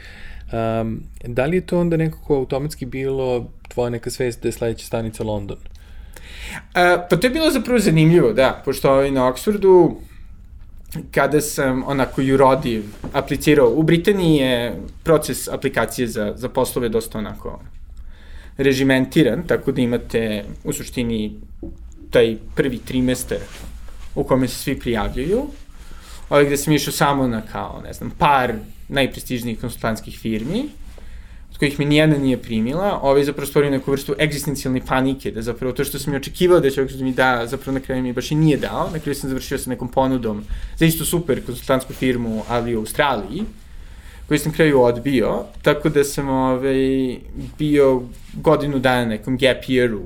um, 0.82 1.04
da 1.24 1.46
li 1.46 1.58
je 1.58 1.66
to 1.66 1.80
onda 1.80 1.98
nekako 1.98 2.36
automatski 2.36 2.86
bilo 2.86 3.50
tvoja 3.68 3.90
neka 3.90 4.10
svest 4.10 4.42
da 4.42 4.48
je 4.48 4.52
sledeća 4.52 4.86
stanica 4.86 5.24
London? 5.24 5.58
Uh, 5.58 7.08
pa 7.10 7.18
to 7.18 7.28
je 7.28 7.32
bilo 7.32 7.52
zapravo 7.52 7.80
zanimljivo, 7.80 8.34
da, 8.34 8.62
pošto 8.66 8.92
ovaj 8.92 9.12
na 9.12 9.34
Oxfordu, 9.34 9.96
kada 11.12 11.42
sam 11.42 11.84
onako 11.88 12.22
jurodiv 12.22 12.84
aplicirao, 13.14 13.70
u 13.76 13.84
Britaniji 13.84 14.36
je 14.36 14.76
proces 15.04 15.48
aplikacije 15.48 16.08
za, 16.08 16.34
za 16.36 16.50
poslove 16.50 16.90
dosta 16.90 17.18
onako 17.18 17.60
režimentiran, 18.58 19.44
tako 19.48 19.72
da 19.72 19.82
imate 19.82 20.44
u 20.64 20.74
suštini 20.74 21.40
taj 22.12 22.38
prvi 22.56 22.78
trimester 22.78 23.40
u 24.16 24.24
kome 24.24 24.48
se 24.48 24.56
svi 24.56 24.80
prijavljaju, 24.80 25.48
ovaj 26.30 26.46
gde 26.46 26.58
sam 26.58 26.74
išao 26.74 26.94
samo 26.94 27.28
na 27.28 27.42
kao, 27.42 27.82
ne 27.86 27.94
znam, 27.94 28.12
par 28.18 28.54
najprestižnijih 28.88 29.60
konsultantskih 29.60 30.20
firmi, 30.20 30.64
od 31.52 31.58
kojih 31.58 31.80
me 31.80 31.86
nijedna 31.86 32.18
nije 32.18 32.38
primila, 32.38 33.00
ovaj 33.02 33.24
zapravo 33.24 33.48
stvorio 33.48 33.72
neku 33.72 33.92
vrstu 33.92 34.16
egzistencijalne 34.20 34.82
panike, 34.86 35.32
da 35.32 35.42
zapravo 35.42 35.74
to 35.74 35.84
što 35.84 36.00
sam 36.00 36.14
i 36.14 36.18
očekivao 36.18 36.60
da 36.60 36.70
će 36.70 36.84
Oxford 36.84 37.02
mi 37.02 37.14
da, 37.14 37.48
zapravo 37.48 37.80
na 37.80 37.84
kraju 37.86 38.04
mi 38.04 38.14
baš 38.14 38.32
i 38.32 38.36
nije 38.36 38.58
dao, 38.58 38.90
na 38.94 39.00
kraju 39.00 39.16
sam 39.16 39.30
završio 39.30 39.58
sa 39.58 39.70
nekom 39.70 39.88
ponudom 39.88 40.44
za 40.78 40.86
isto 40.86 41.06
super 41.06 41.46
konsultantsku 41.46 41.94
firmu, 41.94 42.44
ali 42.48 42.76
u 42.76 42.80
Australiji, 42.80 43.44
koju 44.28 44.40
sam 44.40 44.52
kraju 44.52 44.82
odbio, 44.82 45.44
tako 45.62 45.90
da 45.90 46.04
sam 46.04 46.30
ovaj, 46.30 47.18
bio 47.58 48.02
godinu 48.34 48.80
dana 48.80 49.02
na 49.02 49.06
nekom 49.06 49.38
gap 49.38 49.64
yearu 49.64 50.02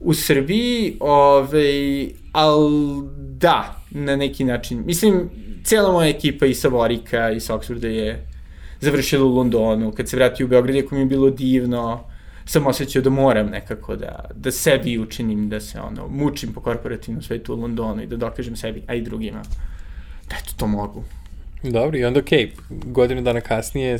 u 0.00 0.14
Srbiji, 0.14 0.96
ovaj, 1.00 2.08
ali 2.32 3.02
da, 3.16 3.82
na 3.90 4.16
neki 4.16 4.44
način. 4.44 4.82
Mislim, 4.86 5.30
cijela 5.64 5.92
moja 5.92 6.08
ekipa 6.08 6.46
i 6.46 6.54
sa 6.54 6.68
Vorika 6.68 7.30
i 7.30 7.40
sa 7.40 7.54
Oxforda 7.58 7.86
je 7.86 8.26
završila 8.80 9.24
u 9.24 9.34
Londonu, 9.34 9.92
kad 9.92 10.08
se 10.08 10.16
vratio 10.16 10.46
u 10.46 10.48
Beograd, 10.48 10.76
jako 10.76 10.94
mi 10.94 11.00
je 11.00 11.06
bilo 11.06 11.30
divno, 11.30 12.04
sam 12.44 12.66
osjećao 12.66 13.02
da 13.02 13.10
moram 13.10 13.46
nekako 13.46 13.96
da, 13.96 14.30
da 14.34 14.50
sebi 14.50 14.98
učinim, 14.98 15.48
da 15.48 15.60
se 15.60 15.80
ono, 15.80 16.08
mučim 16.08 16.52
po 16.52 16.60
korporativnom 16.60 17.22
svetu 17.22 17.54
u 17.54 17.56
Londonu 17.56 18.02
i 18.02 18.06
da 18.06 18.16
dokažem 18.16 18.56
sebi, 18.56 18.82
a 18.86 18.94
i 18.94 19.02
drugima, 19.02 19.42
da 20.28 20.36
eto, 20.36 20.52
to 20.56 20.66
mogu. 20.66 21.04
Dobro, 21.62 21.98
i 21.98 22.04
onda 22.04 22.20
okej, 22.20 22.52
okay, 22.70 22.92
godinu 22.92 23.22
dana 23.22 23.40
kasnije 23.40 23.98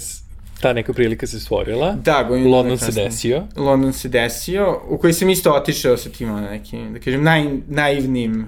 ta 0.60 0.72
neka 0.72 0.92
prilika 0.92 1.26
se 1.26 1.40
stvorila. 1.40 1.92
Da, 1.92 2.22
godinu 2.28 2.50
London 2.50 2.78
se 2.78 2.92
desio. 2.92 3.42
London 3.56 3.92
se 3.92 4.08
desio, 4.08 4.80
u 4.88 4.98
koji 4.98 5.12
sam 5.12 5.30
isto 5.30 5.52
otišao 5.52 5.96
sa 5.96 6.10
tim, 6.10 6.30
ono, 6.30 6.50
nekim, 6.50 6.92
da 6.92 6.98
kažem, 6.98 7.22
naj, 7.22 7.44
naivnim 7.68 8.46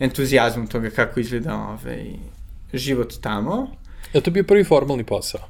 entuzijazmom 0.00 0.66
toga 0.66 0.90
kako 0.90 1.20
izgleda 1.20 1.54
ovaj, 1.54 2.04
život 2.72 3.14
tamo. 3.20 3.68
Je 4.12 4.20
to 4.20 4.30
bio 4.30 4.44
prvi 4.44 4.64
formalni 4.64 5.04
posao? 5.04 5.40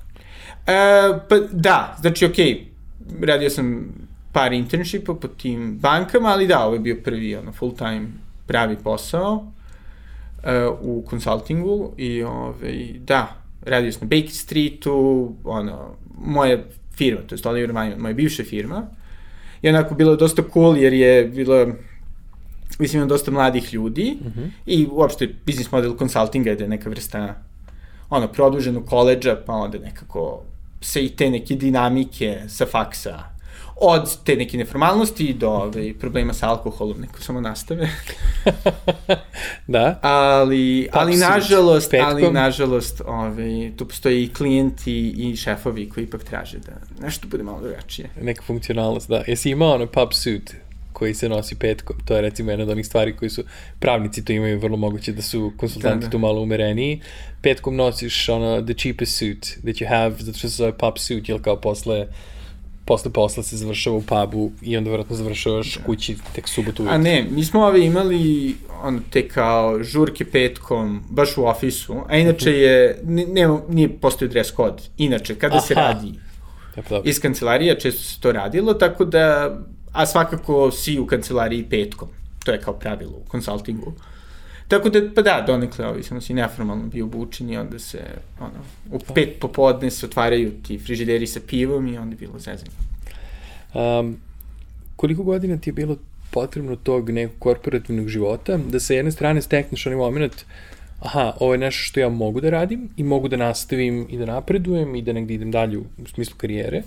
E, 0.66 0.74
pa 1.28 1.38
da, 1.50 1.96
znači 2.00 2.26
okej, 2.26 2.46
okay, 2.46 3.26
radio 3.26 3.50
sam 3.50 3.94
par 4.32 4.52
internshipa 4.52 5.14
po 5.14 5.28
tim 5.28 5.78
bankama, 5.78 6.28
ali 6.28 6.46
da, 6.46 6.64
ovo 6.64 6.74
je 6.74 6.80
bio 6.80 6.96
prvi 7.04 7.36
ono, 7.36 7.52
full 7.52 7.76
time 7.76 8.06
pravi 8.46 8.76
posao 8.84 9.52
u 10.80 11.04
konsultingu 11.08 11.92
i 11.96 12.22
ovaj, 12.22 12.94
da, 12.98 13.36
radio 13.62 13.92
sam 13.92 14.00
na 14.02 14.16
Baker 14.16 14.30
Streetu, 14.30 15.32
ono, 15.44 15.94
moja 16.18 16.58
firma, 16.96 17.20
to 17.20 17.34
je 17.34 17.40
Oliver 17.44 17.70
Wyman, 17.70 17.98
moja 17.98 18.14
bivša 18.14 18.44
firma, 18.44 18.86
i 19.62 19.68
onako 19.68 19.94
bilo 19.94 20.16
dosta 20.16 20.42
cool 20.52 20.76
jer 20.76 20.92
je 20.92 21.24
bilo 21.24 21.66
mislim, 22.78 22.98
imam 22.98 23.08
dosta 23.08 23.30
mladih 23.30 23.74
ljudi 23.74 24.18
mhm. 24.20 24.40
-huh. 24.40 24.50
i 24.66 24.86
uopšte 24.90 25.28
business 25.46 25.72
model 25.72 25.96
konsultinga 25.96 26.50
je 26.50 26.68
neka 26.68 26.90
vrsta 26.90 27.34
ono, 28.10 28.28
produženog 28.28 28.86
koleđa, 28.86 29.36
pa 29.46 29.52
onda 29.52 29.78
nekako 29.78 30.42
se 30.80 31.04
i 31.04 31.08
te 31.08 31.30
neke 31.30 31.54
dinamike 31.54 32.40
sa 32.48 32.66
faksa 32.66 33.37
od 33.80 34.24
te 34.24 34.36
neke 34.36 34.58
neformalnosti 34.58 35.32
do 35.34 35.50
ove, 35.50 35.94
problema 35.94 36.32
sa 36.32 36.48
alkoholom, 36.48 37.00
neko 37.00 37.20
samo 37.20 37.40
nastave. 37.40 37.88
da. 39.66 39.98
Ali, 40.02 40.88
ali 40.92 41.16
nažalost, 41.16 41.90
petkom. 41.90 42.10
ali 42.10 42.32
nažalost, 42.32 43.02
ove, 43.06 43.72
tu 43.76 43.88
postoji 43.88 44.24
i 44.24 44.32
klijenti 44.34 45.14
i 45.16 45.36
šefovi 45.36 45.88
koji 45.88 46.04
ipak 46.04 46.24
traže 46.24 46.58
da 46.58 46.72
nešto 47.02 47.28
bude 47.28 47.42
malo 47.42 47.60
drugačije. 47.60 48.10
Neka 48.22 48.42
funkcionalnost, 48.42 49.08
da. 49.08 49.22
Jesi 49.26 49.50
imao 49.50 49.74
ono 49.74 49.86
pub 49.86 50.08
suit 50.12 50.54
koji 50.92 51.14
se 51.14 51.28
nosi 51.28 51.54
petkom. 51.54 51.96
To 52.04 52.14
je 52.14 52.22
recimo 52.22 52.50
jedna 52.50 52.64
od 52.64 52.70
onih 52.70 52.86
stvari 52.86 53.16
koji 53.16 53.30
su 53.30 53.42
pravnici 53.78 54.24
to 54.24 54.32
imaju 54.32 54.58
vrlo 54.58 54.76
moguće 54.76 55.12
da 55.12 55.22
su 55.22 55.52
konsultanti 55.56 56.00
da, 56.00 56.06
da. 56.06 56.10
tu 56.10 56.18
malo 56.18 56.40
umereniji. 56.40 57.00
Petkom 57.42 57.76
nosiš 57.76 58.28
ono 58.28 58.62
the 58.62 58.74
cheapest 58.74 59.18
suit 59.18 59.58
that 59.62 59.76
you 59.76 59.88
have, 59.88 60.14
zato 60.18 60.38
što 60.38 60.48
se 60.48 60.56
zove 60.56 60.78
pub 60.78 60.94
suit, 60.98 61.28
jel 61.28 61.38
kao 61.38 61.60
posle 61.60 62.06
posle 62.88 63.12
posla 63.12 63.42
se 63.42 63.56
završava 63.56 63.96
u 63.96 64.02
pubu 64.02 64.52
i 64.62 64.76
onda 64.76 64.90
vjerojatno 64.90 65.16
završavaš 65.16 65.74
da. 65.74 65.84
kući 65.84 66.16
tek 66.34 66.48
subotu 66.48 66.82
ujutru. 66.82 66.94
A 66.94 66.98
ne, 66.98 67.26
mi 67.30 67.44
smo 67.44 67.60
ove 67.60 67.84
imali 67.86 68.54
ono, 68.82 69.00
te 69.10 69.28
kao 69.28 69.82
žurke 69.82 70.24
petkom, 70.24 71.02
baš 71.10 71.36
u 71.36 71.44
ofisu, 71.46 71.96
a 72.08 72.16
inače 72.16 72.52
je, 72.52 73.00
ne, 73.04 73.26
ne 73.26 73.58
nije 73.68 73.88
postoji 74.00 74.28
dress 74.28 74.52
code, 74.56 74.82
inače, 74.96 75.34
kada 75.34 75.56
Aha. 75.56 75.66
se 75.66 75.74
radi 75.74 76.12
ja, 76.76 76.82
pa 76.88 77.00
iz 77.04 77.20
kancelarija, 77.20 77.78
često 77.78 78.02
se 78.02 78.20
to 78.20 78.32
radilo, 78.32 78.74
tako 78.74 79.04
da 79.04 79.58
a 79.92 80.06
svakako 80.06 80.70
si 80.70 80.98
u 80.98 81.06
kancelariji 81.06 81.68
petkom. 81.70 82.08
To 82.44 82.52
je 82.52 82.60
kao 82.60 82.74
pravilo 82.74 83.12
u 83.12 83.28
konsultingu. 83.28 83.92
Tako 84.68 84.88
da, 84.88 85.00
pa 85.14 85.22
da, 85.22 85.44
donekle 85.46 85.86
ovi 85.86 86.02
smo 86.02 86.20
si 86.20 86.34
neformalno 86.34 86.86
bio 86.86 87.04
obučeni, 87.04 87.56
onda 87.56 87.78
se, 87.78 87.98
ono, 88.40 88.64
u 88.92 88.98
pet 89.14 89.40
popodne 89.40 89.90
se 89.90 90.06
otvaraju 90.06 90.52
ti 90.66 90.78
frižideri 90.78 91.26
sa 91.26 91.40
pivom 91.46 91.86
i 91.88 91.98
onda 91.98 92.14
je 92.14 92.18
bilo 92.18 92.38
zezanje. 92.38 92.70
Um, 93.74 94.16
koliko 94.96 95.22
godina 95.22 95.56
ti 95.56 95.70
je 95.70 95.74
bilo 95.74 95.96
potrebno 96.30 96.76
tog 96.76 97.10
nekog 97.10 97.38
korporativnog 97.38 98.08
života, 98.08 98.56
da 98.56 98.80
sa 98.80 98.94
jedne 98.94 99.12
strane 99.12 99.42
stekneš 99.42 99.86
onaj 99.86 99.96
moment, 99.96 100.44
aha, 101.00 101.32
ovo 101.40 101.54
je 101.54 101.58
nešto 101.58 101.82
što 101.82 102.00
ja 102.00 102.08
mogu 102.08 102.40
da 102.40 102.50
radim 102.50 102.88
i 102.96 103.02
mogu 103.02 103.28
da 103.28 103.36
nastavim 103.36 104.06
i 104.10 104.18
da 104.18 104.26
napredujem 104.26 104.94
i 104.94 105.02
da 105.02 105.12
negde 105.12 105.34
idem 105.34 105.50
dalje 105.50 105.78
u, 105.78 105.84
u 106.02 106.06
smislu 106.06 106.36
karijere, 106.36 106.82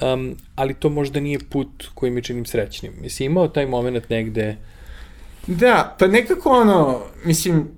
um, 0.00 0.36
ali 0.54 0.74
to 0.74 0.88
možda 0.88 1.20
nije 1.20 1.38
put 1.38 1.84
koji 1.94 2.12
mi 2.12 2.22
činim 2.22 2.46
srećnim. 2.46 2.92
Jesi 3.02 3.24
imao 3.24 3.48
taj 3.48 3.66
moment 3.66 4.10
negde... 4.10 4.56
Da, 5.46 5.96
pa 5.98 6.06
nekako 6.06 6.50
ono, 6.50 7.00
mislim, 7.24 7.68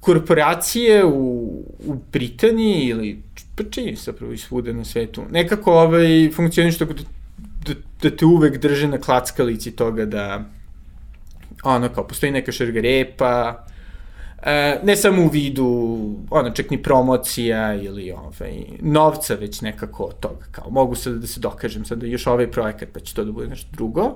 korporacije 0.00 1.04
u, 1.04 1.46
u 1.86 1.94
Britaniji 2.12 2.84
ili 2.84 3.22
pa 3.56 3.64
čini 3.70 3.96
zapravo 3.96 4.32
i 4.32 4.38
svuda 4.38 4.72
na 4.72 4.84
svetu, 4.84 5.22
nekako 5.30 5.72
ovaj, 5.72 6.30
funkcioniš 6.36 6.78
tako 6.78 6.92
da, 6.92 7.02
da, 7.66 7.80
da 8.02 8.16
te 8.16 8.26
uvek 8.26 8.58
drže 8.58 8.88
na 8.88 8.98
klackalici 8.98 9.70
toga 9.70 10.04
da 10.04 10.44
ono 11.64 11.88
kao 11.88 12.06
postoji 12.06 12.32
neka 12.32 12.52
šargarepa, 12.52 13.66
E, 14.46 14.80
ne 14.82 14.96
samo 14.96 15.22
u 15.22 15.28
vidu, 15.28 15.98
ono, 16.30 16.50
čak 16.50 16.70
ni 16.70 16.82
promocija 16.82 17.74
ili 17.74 18.10
ovaj, 18.10 18.64
novca, 18.80 19.34
već 19.34 19.60
nekako 19.60 20.04
od 20.04 20.20
toga, 20.20 20.44
kao 20.50 20.70
mogu 20.70 20.94
sad 20.94 21.14
da 21.14 21.26
se 21.26 21.40
dokažem 21.40 21.84
sad 21.84 21.98
da 21.98 22.06
još 22.06 22.26
ovaj 22.26 22.50
projekat, 22.50 22.88
pa 22.92 23.00
će 23.00 23.14
to 23.14 23.24
da 23.24 23.32
bude 23.32 23.48
nešto 23.48 23.68
drugo, 23.72 24.14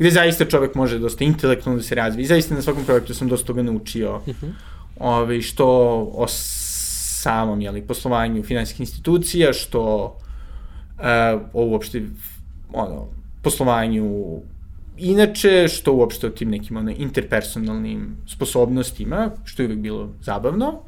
gde 0.00 0.10
zaista 0.10 0.44
čovek 0.44 0.74
može 0.74 0.98
dosta 0.98 1.24
intelektualno 1.24 1.78
da 1.78 1.84
se 1.84 1.94
razvije 1.94 2.24
i 2.24 2.26
zaista 2.26 2.54
na 2.54 2.62
svakom 2.62 2.84
projektu 2.84 3.14
sam 3.14 3.28
dosta 3.28 3.46
toga 3.46 3.62
naučio, 3.62 4.16
uh 4.16 4.22
-huh. 4.26 4.52
ovaj, 4.98 5.40
što 5.40 5.66
o 6.14 6.26
samom, 6.28 7.60
jeli, 7.60 7.82
poslovanju 7.82 8.42
finansijskih 8.42 8.80
institucija, 8.80 9.52
što 9.52 10.16
e, 10.98 11.34
o 11.52 11.64
uopšte, 11.64 12.02
ono, 12.72 13.06
poslovanju 13.42 14.38
inače, 14.96 15.68
što 15.68 15.92
uopšte 15.92 16.26
o 16.26 16.30
tim 16.30 16.50
nekim 16.50 16.76
ono, 16.76 16.90
interpersonalnim 16.90 18.16
sposobnostima, 18.26 19.30
što 19.44 19.62
je 19.62 19.66
uvek 19.66 19.78
bilo 19.78 20.08
zabavno. 20.22 20.80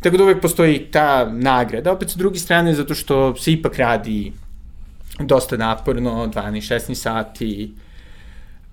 Tako 0.00 0.16
da 0.16 0.24
uvek 0.24 0.40
postoji 0.40 0.88
ta 0.90 1.32
nagrada, 1.32 1.92
opet 1.92 2.10
sa 2.10 2.18
druge 2.18 2.38
strane, 2.38 2.74
zato 2.74 2.94
što 2.94 3.36
se 3.36 3.52
ipak 3.52 3.76
radi 3.76 4.32
dosta 5.20 5.56
naporno, 5.56 6.26
12-16 6.26 6.94
sati, 6.94 7.72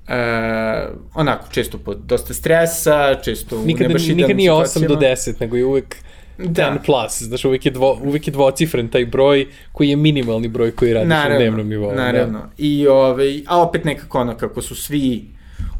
e, 0.09 0.87
onako, 1.13 1.47
često 1.51 1.77
pod 1.77 1.97
dosta 1.97 2.33
stresa, 2.33 3.15
često 3.23 3.61
nikada, 3.65 3.85
u 3.85 3.87
nebaš 3.87 4.07
Nikad 4.07 4.37
nije 4.37 4.51
8 4.51 4.87
do 4.87 4.95
10, 4.95 5.33
nego 5.39 5.55
je 5.55 5.65
uvek 5.65 5.95
da. 6.37 6.77
10 6.81 6.85
plus, 6.85 7.21
znaš, 7.21 7.45
uvek 7.45 7.65
je, 7.65 7.71
dvo, 7.71 7.99
uvek 8.03 8.27
je 8.27 8.31
dvocifren 8.31 8.87
taj 8.87 9.05
broj 9.05 9.47
koji 9.71 9.89
je 9.89 9.95
minimalni 9.95 10.47
broj 10.47 10.71
koji 10.71 10.93
radiš 10.93 11.09
naravno, 11.09 11.33
na 11.33 11.39
dnevnom 11.39 11.67
nivou. 11.67 11.89
Da. 11.89 11.95
Naravno, 11.95 12.39
da. 12.39 12.49
I, 12.57 12.87
ove, 12.87 12.99
ovaj, 12.99 13.43
a 13.47 13.61
opet 13.61 13.85
nekako 13.85 14.19
ono, 14.19 14.37
kako 14.37 14.61
su 14.61 14.75
svi 14.75 15.25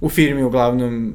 u 0.02 0.10
firmi 0.10 0.44
uglavnom 0.44 1.14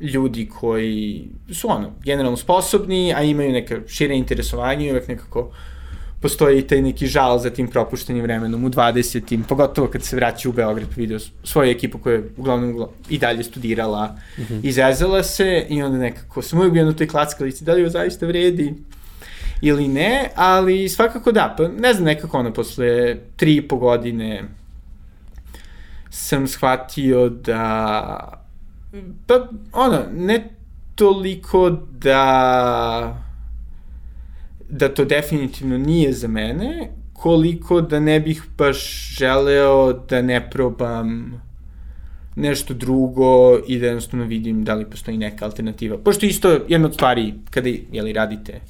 ljudi 0.00 0.48
koji 0.48 1.24
su 1.52 1.70
ono, 1.70 1.92
generalno 2.04 2.36
sposobni, 2.36 3.14
a 3.14 3.22
imaju 3.22 3.52
neka 3.52 3.80
šire 3.86 4.16
interesovanje 4.16 4.86
i 4.86 4.90
uvek 4.90 5.08
nekako 5.08 5.52
postoji 6.20 6.58
i 6.58 6.66
taj 6.66 6.82
neki 6.82 7.06
žal 7.06 7.38
za 7.38 7.50
tim 7.50 7.68
propuštenim 7.68 8.22
vremenom 8.22 8.64
u 8.64 8.70
20. 8.70 9.42
pogotovo 9.48 9.88
kad 9.88 10.02
se 10.02 10.16
vraća 10.16 10.48
u 10.48 10.52
Beograd 10.52 10.88
pa 10.88 10.94
vidio 10.96 11.18
svoju 11.44 11.70
ekipu 11.70 11.98
koja 11.98 12.14
je 12.14 12.30
uglavnom 12.36 12.88
i 13.08 13.18
dalje 13.18 13.44
studirala, 13.44 14.16
mm 14.38 14.42
-hmm. 14.42 14.60
izrezala 14.62 15.22
se 15.22 15.66
i 15.68 15.82
onda 15.82 15.98
nekako 15.98 16.42
sam 16.42 16.58
uvijek 16.58 16.72
bio 16.72 16.84
na 16.84 16.92
toj 16.92 17.08
klackalici, 17.08 17.64
da 17.64 17.72
li 17.72 17.80
joj 17.80 17.90
zaista 17.90 18.26
vredi 18.26 18.74
ili 19.60 19.88
ne, 19.88 20.30
ali 20.34 20.88
svakako 20.88 21.32
da, 21.32 21.54
pa 21.58 21.68
ne 21.68 21.92
znam 21.92 22.04
nekako 22.04 22.38
ono, 22.38 22.52
posle 22.52 23.16
tri 23.36 23.56
i 23.56 23.68
po 23.68 23.76
godine 23.76 24.44
sam 26.10 26.46
shvatio 26.46 27.28
da 27.28 28.42
pa 29.26 29.48
ono, 29.72 30.02
ne 30.16 30.48
toliko 30.94 31.70
da 31.90 33.27
da 34.68 34.88
to 34.88 35.04
definitivno 35.04 35.78
nije 35.78 36.12
za 36.12 36.28
mene, 36.28 36.90
koliko 37.12 37.80
da 37.80 38.00
ne 38.00 38.20
bih 38.20 38.42
baš 38.58 39.08
želeo 39.18 39.92
da 39.92 40.22
ne 40.22 40.50
probam 40.50 41.40
nešto 42.36 42.74
drugo 42.74 43.58
i 43.66 43.78
da 43.78 43.86
jednostavno 43.86 44.24
vidim 44.24 44.64
da 44.64 44.74
li 44.74 44.90
postoji 44.90 45.18
neka 45.18 45.44
alternativa. 45.44 45.98
Pošto 45.98 46.26
isto 46.26 46.58
jedna 46.68 46.86
od 46.88 46.94
stvari 46.94 47.34
kada 47.50 47.70
jeli, 47.92 48.12
radite 48.12 48.60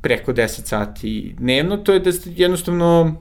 preko 0.00 0.32
10 0.32 0.46
sati 0.46 1.34
dnevno, 1.38 1.76
to 1.76 1.92
je 1.92 2.00
da 2.00 2.12
ste 2.12 2.30
jednostavno 2.36 3.16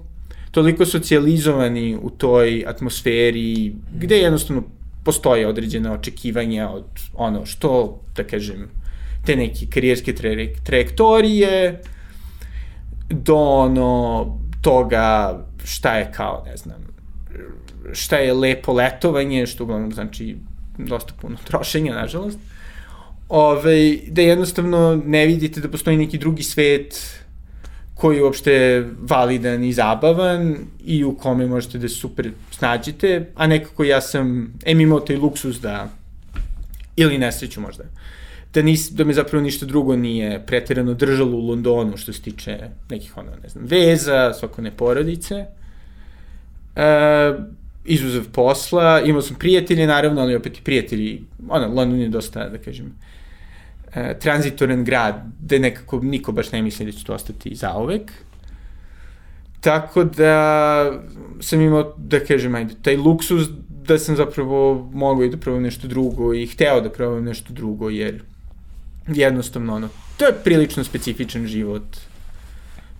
toliko 0.51 0.85
socijalizovani 0.85 1.97
u 2.01 2.09
toj 2.09 2.63
atmosferi 2.67 3.75
gde 3.97 4.17
jednostavno 4.17 4.63
postoje 5.03 5.47
određene 5.47 5.91
očekivanja 5.91 6.69
od 6.69 6.85
ono 7.13 7.45
što, 7.45 7.99
da 8.15 8.23
kažem, 8.23 8.69
te 9.25 9.35
neke 9.35 9.65
karijerske 9.69 10.15
tra 10.15 10.29
trajektorije 10.63 11.81
do 13.09 13.35
ono 13.35 14.25
toga 14.61 15.39
šta 15.63 15.97
je 15.97 16.11
kao, 16.11 16.43
ne 16.45 16.57
znam, 16.57 16.87
šta 17.93 18.17
je 18.17 18.33
lepo 18.33 18.73
letovanje, 18.73 19.45
što 19.45 19.63
uglavnom 19.63 19.91
znači 19.91 20.37
dosta 20.77 21.13
puno 21.21 21.37
trošenja, 21.43 21.93
nažalost. 21.93 22.39
Ove, 23.29 23.97
da 24.07 24.21
jednostavno 24.21 25.01
ne 25.05 25.25
vidite 25.25 25.61
da 25.61 25.69
postoji 25.69 25.97
neki 25.97 26.17
drugi 26.17 26.43
svet 26.43 27.19
koji 27.95 28.17
je 28.17 28.23
uopšte 28.23 28.85
validan 28.99 29.63
i 29.63 29.73
zabavan 29.73 30.55
i 30.85 31.03
u 31.03 31.15
kome 31.17 31.47
možete 31.47 31.77
da 31.77 31.89
super 31.89 32.31
snađite, 32.51 33.31
a 33.35 33.47
nekako 33.47 33.83
ja 33.83 34.01
sam, 34.01 34.53
em 34.65 34.79
imao 34.79 34.99
taj 34.99 35.15
luksus 35.15 35.61
da, 35.61 35.89
ili 36.95 37.17
nesreću 37.17 37.61
možda, 37.61 37.83
uh, 37.83 37.89
da, 38.55 38.61
nis, 38.61 38.89
da 38.91 39.03
me 39.03 39.13
zapravo 39.13 39.43
ništa 39.43 39.65
drugo 39.65 39.95
nije 39.95 40.45
pretirano 40.45 40.93
držalo 40.93 41.37
u 41.37 41.47
Londonu 41.47 41.97
što 41.97 42.13
se 42.13 42.21
tiče 42.21 42.59
nekih 42.89 43.17
ono, 43.17 43.31
ne 43.43 43.49
znam, 43.49 43.65
veza, 43.65 44.33
svakone 44.33 44.71
porodice. 44.71 45.45
E, 46.75 47.33
izuzev 47.85 48.23
posla, 48.31 49.01
imao 49.01 49.21
sam 49.21 49.35
prijatelje, 49.35 49.87
naravno, 49.87 50.21
ali 50.21 50.35
opet 50.35 50.57
i 50.57 50.61
prijatelji, 50.61 51.23
ono, 51.49 51.67
London 51.67 51.99
je 51.99 52.09
dosta, 52.09 52.49
da 52.49 52.57
kažem, 52.57 52.93
e, 53.95 54.19
tranzitoran 54.19 54.83
grad, 54.83 55.23
gde 55.41 55.59
nekako 55.59 55.99
niko 55.99 56.31
baš 56.31 56.51
ne 56.51 56.61
misli 56.61 56.85
da 56.85 56.91
će 56.91 57.05
to 57.05 57.13
ostati 57.13 57.55
zaovek. 57.55 58.11
Tako 59.61 60.03
da 60.03 61.01
sam 61.41 61.61
imao, 61.61 61.95
da 61.97 62.19
kažem, 62.19 62.55
ajde, 62.55 62.73
taj 62.81 62.97
luksus 62.97 63.49
da 63.87 63.97
sam 63.97 64.15
zapravo 64.15 64.89
mogao 64.93 65.23
i 65.23 65.29
da 65.29 65.37
probam 65.37 65.63
nešto 65.63 65.87
drugo 65.87 66.33
i 66.33 66.47
hteo 66.47 66.81
da 66.81 66.89
probam 66.89 67.23
nešto 67.23 67.53
drugo, 67.53 67.89
jer 67.89 68.23
jednostavno 69.07 69.75
ono, 69.75 69.89
to 70.17 70.25
je 70.25 70.33
prilično 70.43 70.83
specifičan 70.83 71.47
život 71.47 71.97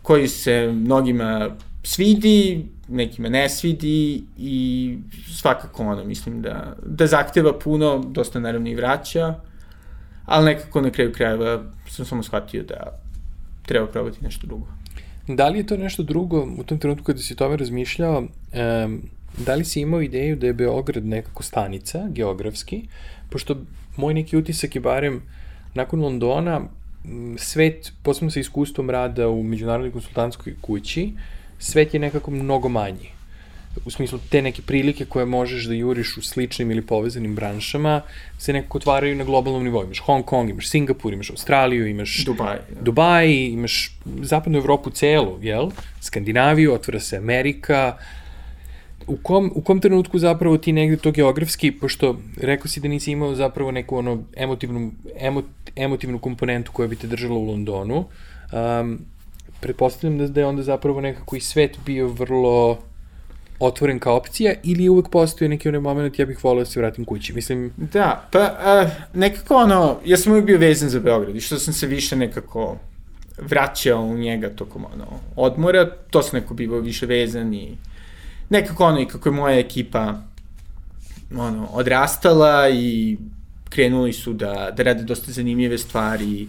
koji 0.01 0.27
se 0.27 0.71
mnogima 0.73 1.55
svidi, 1.83 2.65
nekima 2.87 3.29
ne 3.29 3.49
svidi 3.49 4.23
i 4.37 4.97
svakako 5.31 5.83
ono, 5.83 6.03
mislim 6.03 6.41
da, 6.41 6.75
da 6.85 7.07
zahteva 7.07 7.59
puno, 7.59 8.03
dosta 8.07 8.39
naravno 8.39 8.69
i 8.69 8.75
vraća, 8.75 9.35
ali 10.25 10.45
nekako 10.45 10.81
na 10.81 10.89
kraju 10.89 11.13
krajeva 11.13 11.63
sam 11.89 12.05
samo 12.05 12.23
shvatio 12.23 12.63
da 12.63 12.99
treba 13.65 13.87
probati 13.87 14.23
nešto 14.23 14.47
drugo. 14.47 14.67
Da 15.27 15.49
li 15.49 15.57
je 15.57 15.67
to 15.67 15.77
nešto 15.77 16.03
drugo 16.03 16.47
u 16.57 16.63
tom 16.63 16.79
trenutku 16.79 17.05
kada 17.05 17.19
si 17.19 17.33
o 17.33 17.35
tome 17.35 17.57
razmišljao, 17.57 18.19
um, 18.19 19.01
da 19.37 19.55
li 19.55 19.65
si 19.65 19.81
imao 19.81 20.01
ideju 20.01 20.35
da 20.35 20.47
je 20.47 20.53
Beograd 20.53 21.05
nekako 21.05 21.43
stanica, 21.43 22.07
geografski, 22.09 22.87
pošto 23.29 23.57
moj 23.97 24.13
neki 24.13 24.37
utisak 24.37 24.75
je 24.75 24.81
barem 24.81 25.21
nakon 25.75 26.01
Londona 26.01 26.61
svet, 27.37 27.91
posebno 28.03 28.31
sa 28.31 28.39
iskustvom 28.39 28.89
rada 28.89 29.29
u 29.29 29.43
međunarodnoj 29.43 29.91
konsultantskoj 29.91 30.55
kući, 30.61 31.11
svet 31.59 31.93
je 31.93 31.99
nekako 31.99 32.31
mnogo 32.31 32.69
manji. 32.69 33.09
U 33.85 33.91
smislu 33.91 34.19
te 34.29 34.41
neke 34.41 34.61
prilike 34.61 35.05
koje 35.05 35.25
možeš 35.25 35.65
da 35.65 35.73
juriš 35.73 36.17
u 36.17 36.21
sličnim 36.21 36.71
ili 36.71 36.81
povezanim 36.81 37.35
branšama 37.35 38.01
se 38.39 38.53
nekako 38.53 38.77
otvaraju 38.77 39.15
na 39.15 39.23
globalnom 39.23 39.63
nivou. 39.63 39.83
Imaš 39.83 39.99
Hong 39.99 40.25
Kong, 40.25 40.49
imaš 40.49 40.69
Singapur, 40.69 41.13
imaš 41.13 41.29
Australiju, 41.29 41.87
imaš 41.87 42.23
Dubaj, 42.25 42.55
ja. 42.55 42.81
Dubaj 42.81 43.33
imaš 43.33 43.97
zapadnu 44.21 44.57
Evropu 44.57 44.89
celu, 44.89 45.39
jel? 45.41 45.71
Skandinaviju, 46.01 46.73
otvara 46.73 46.99
se 46.99 47.17
Amerika, 47.17 47.97
uh, 47.97 48.24
u 49.07 49.17
kom, 49.17 49.51
u 49.55 49.61
kom 49.61 49.79
trenutku 49.79 50.19
zapravo 50.19 50.57
ti 50.57 50.73
negde 50.73 50.97
to 50.97 51.11
geografski, 51.11 51.71
pošto 51.71 52.17
rekao 52.37 52.67
si 52.67 52.79
da 52.79 52.87
nisi 52.87 53.11
imao 53.11 53.35
zapravo 53.35 53.71
neku 53.71 53.97
ono 53.97 54.23
emotivnu, 54.35 54.91
emot, 55.19 55.45
emotivnu 55.75 56.19
komponentu 56.19 56.71
koja 56.71 56.87
bi 56.87 56.95
te 56.95 57.07
držala 57.07 57.35
u 57.35 57.45
Londonu, 57.45 58.05
um, 58.53 58.99
pretpostavljam 59.59 60.17
da, 60.17 60.27
da 60.27 60.39
je 60.39 60.45
onda 60.45 60.63
zapravo 60.63 61.01
nekako 61.01 61.35
i 61.35 61.39
svet 61.39 61.77
bio 61.85 62.07
vrlo 62.07 62.77
otvoren 63.59 63.99
kao 63.99 64.17
opcija 64.17 64.53
ili 64.63 64.83
je 64.83 64.89
uvek 64.89 65.09
postoji 65.09 65.49
neki 65.49 65.69
onaj 65.69 65.81
moment 65.81 66.19
ja 66.19 66.25
bih 66.25 66.43
volio 66.43 66.63
da 66.63 66.69
se 66.69 66.79
vratim 66.79 67.05
kući, 67.05 67.33
mislim... 67.33 67.71
Da, 67.77 68.27
pa 68.31 68.39
uh, 68.39 68.91
nekako 69.13 69.55
ono, 69.55 69.97
ja 70.05 70.17
sam 70.17 70.31
uvek 70.31 70.45
bio 70.45 70.57
vezan 70.57 70.89
za 70.89 70.99
Beograd 70.99 71.35
i 71.35 71.41
što 71.41 71.57
sam 71.57 71.73
se 71.73 71.87
više 71.87 72.15
nekako 72.15 72.77
vraćao 73.37 74.01
u 74.01 74.17
njega 74.17 74.49
tokom 74.49 74.85
ono, 74.93 75.05
odmora, 75.35 75.89
to 76.09 76.21
sam 76.21 76.39
neko 76.39 76.53
bivao 76.53 76.79
više 76.79 77.05
vezan 77.05 77.53
i 77.53 77.77
nekako 78.49 78.85
ono 78.85 79.01
i 79.01 79.05
kako 79.05 79.29
je 79.29 79.33
moja 79.33 79.59
ekipa 79.59 80.13
ono, 81.37 81.67
odrastala 81.71 82.69
i 82.69 83.17
krenuli 83.69 84.13
su 84.13 84.33
da, 84.33 84.73
da 84.77 84.83
rade 84.83 85.03
dosta 85.03 85.31
zanimljive 85.31 85.77
stvari. 85.77 86.47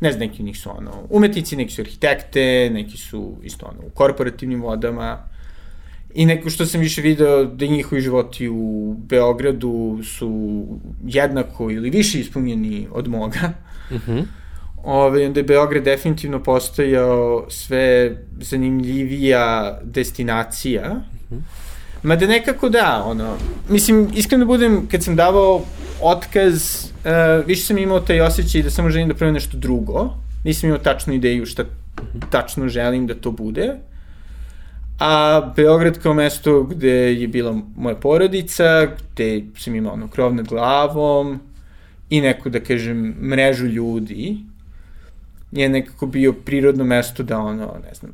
Ne 0.00 0.12
znam, 0.12 0.28
neki 0.28 0.42
njih 0.42 0.58
su 0.58 0.70
ono, 0.78 0.90
umetnici, 1.10 1.56
neki 1.56 1.72
su 1.72 1.82
arhitekte, 1.82 2.70
neki 2.72 2.96
su 2.96 3.36
isto 3.42 3.66
ono, 3.66 3.86
u 3.86 3.90
korporativnim 3.90 4.62
vodama. 4.62 5.18
I 6.14 6.26
neko 6.26 6.50
što 6.50 6.66
sam 6.66 6.80
više 6.80 7.02
video 7.02 7.44
da 7.44 7.66
njihovi 7.66 8.00
životi 8.00 8.48
u 8.48 8.94
Beogradu 8.98 10.00
su 10.04 10.64
jednako 11.06 11.70
ili 11.70 11.90
više 11.90 12.20
ispunjeni 12.20 12.88
od 12.92 13.08
moga. 13.08 13.52
Mhm. 13.90 14.12
Mm 14.12 14.45
Ove, 14.86 15.26
onda 15.26 15.40
je 15.40 15.44
Beograd 15.44 15.84
definitivno 15.84 16.42
postojao 16.42 17.46
sve 17.48 18.16
zanimljivija 18.40 19.78
destinacija. 19.82 21.00
-hmm. 21.30 21.40
Mada 22.02 22.26
nekako 22.26 22.68
da, 22.68 23.02
ono, 23.06 23.36
mislim, 23.68 24.08
iskreno 24.14 24.44
da 24.44 24.46
budem, 24.46 24.86
kad 24.90 25.02
sam 25.02 25.16
davao 25.16 25.62
otkaz, 26.02 26.84
uh, 26.84 27.46
više 27.46 27.62
sam 27.62 27.78
imao 27.78 28.00
taj 28.00 28.20
osjećaj 28.20 28.62
da 28.62 28.70
samo 28.70 28.90
želim 28.90 29.08
da 29.08 29.14
pravim 29.14 29.34
nešto 29.34 29.56
drugo. 29.56 30.14
Nisam 30.44 30.68
imao 30.68 30.78
tačnu 30.78 31.14
ideju 31.14 31.46
šta 31.46 31.64
tačno 32.30 32.68
želim 32.68 33.06
da 33.06 33.14
to 33.14 33.30
bude. 33.30 33.74
A 34.98 35.40
Beograd 35.56 35.98
kao 36.02 36.14
mesto 36.14 36.62
gde 36.62 37.14
je 37.14 37.28
bila 37.28 37.60
moja 37.76 37.96
porodica, 37.96 38.86
gde 38.86 39.42
sam 39.58 39.74
imao 39.74 39.92
ono 39.92 40.08
krov 40.08 40.34
nad 40.34 40.48
glavom 40.48 41.40
i 42.10 42.20
neku, 42.20 42.50
da 42.50 42.60
kažem, 42.60 43.16
mrežu 43.20 43.66
ljudi, 43.66 44.36
je 45.52 45.68
nekako 45.68 46.06
bio 46.06 46.32
prirodno 46.32 46.84
mesto 46.84 47.22
da 47.22 47.38
ono, 47.38 47.74
ne 47.88 47.94
znam, 47.94 48.12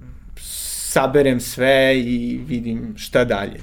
saberem 0.92 1.40
sve 1.40 2.00
i 2.00 2.40
vidim 2.46 2.94
šta 2.96 3.24
dalje. 3.24 3.60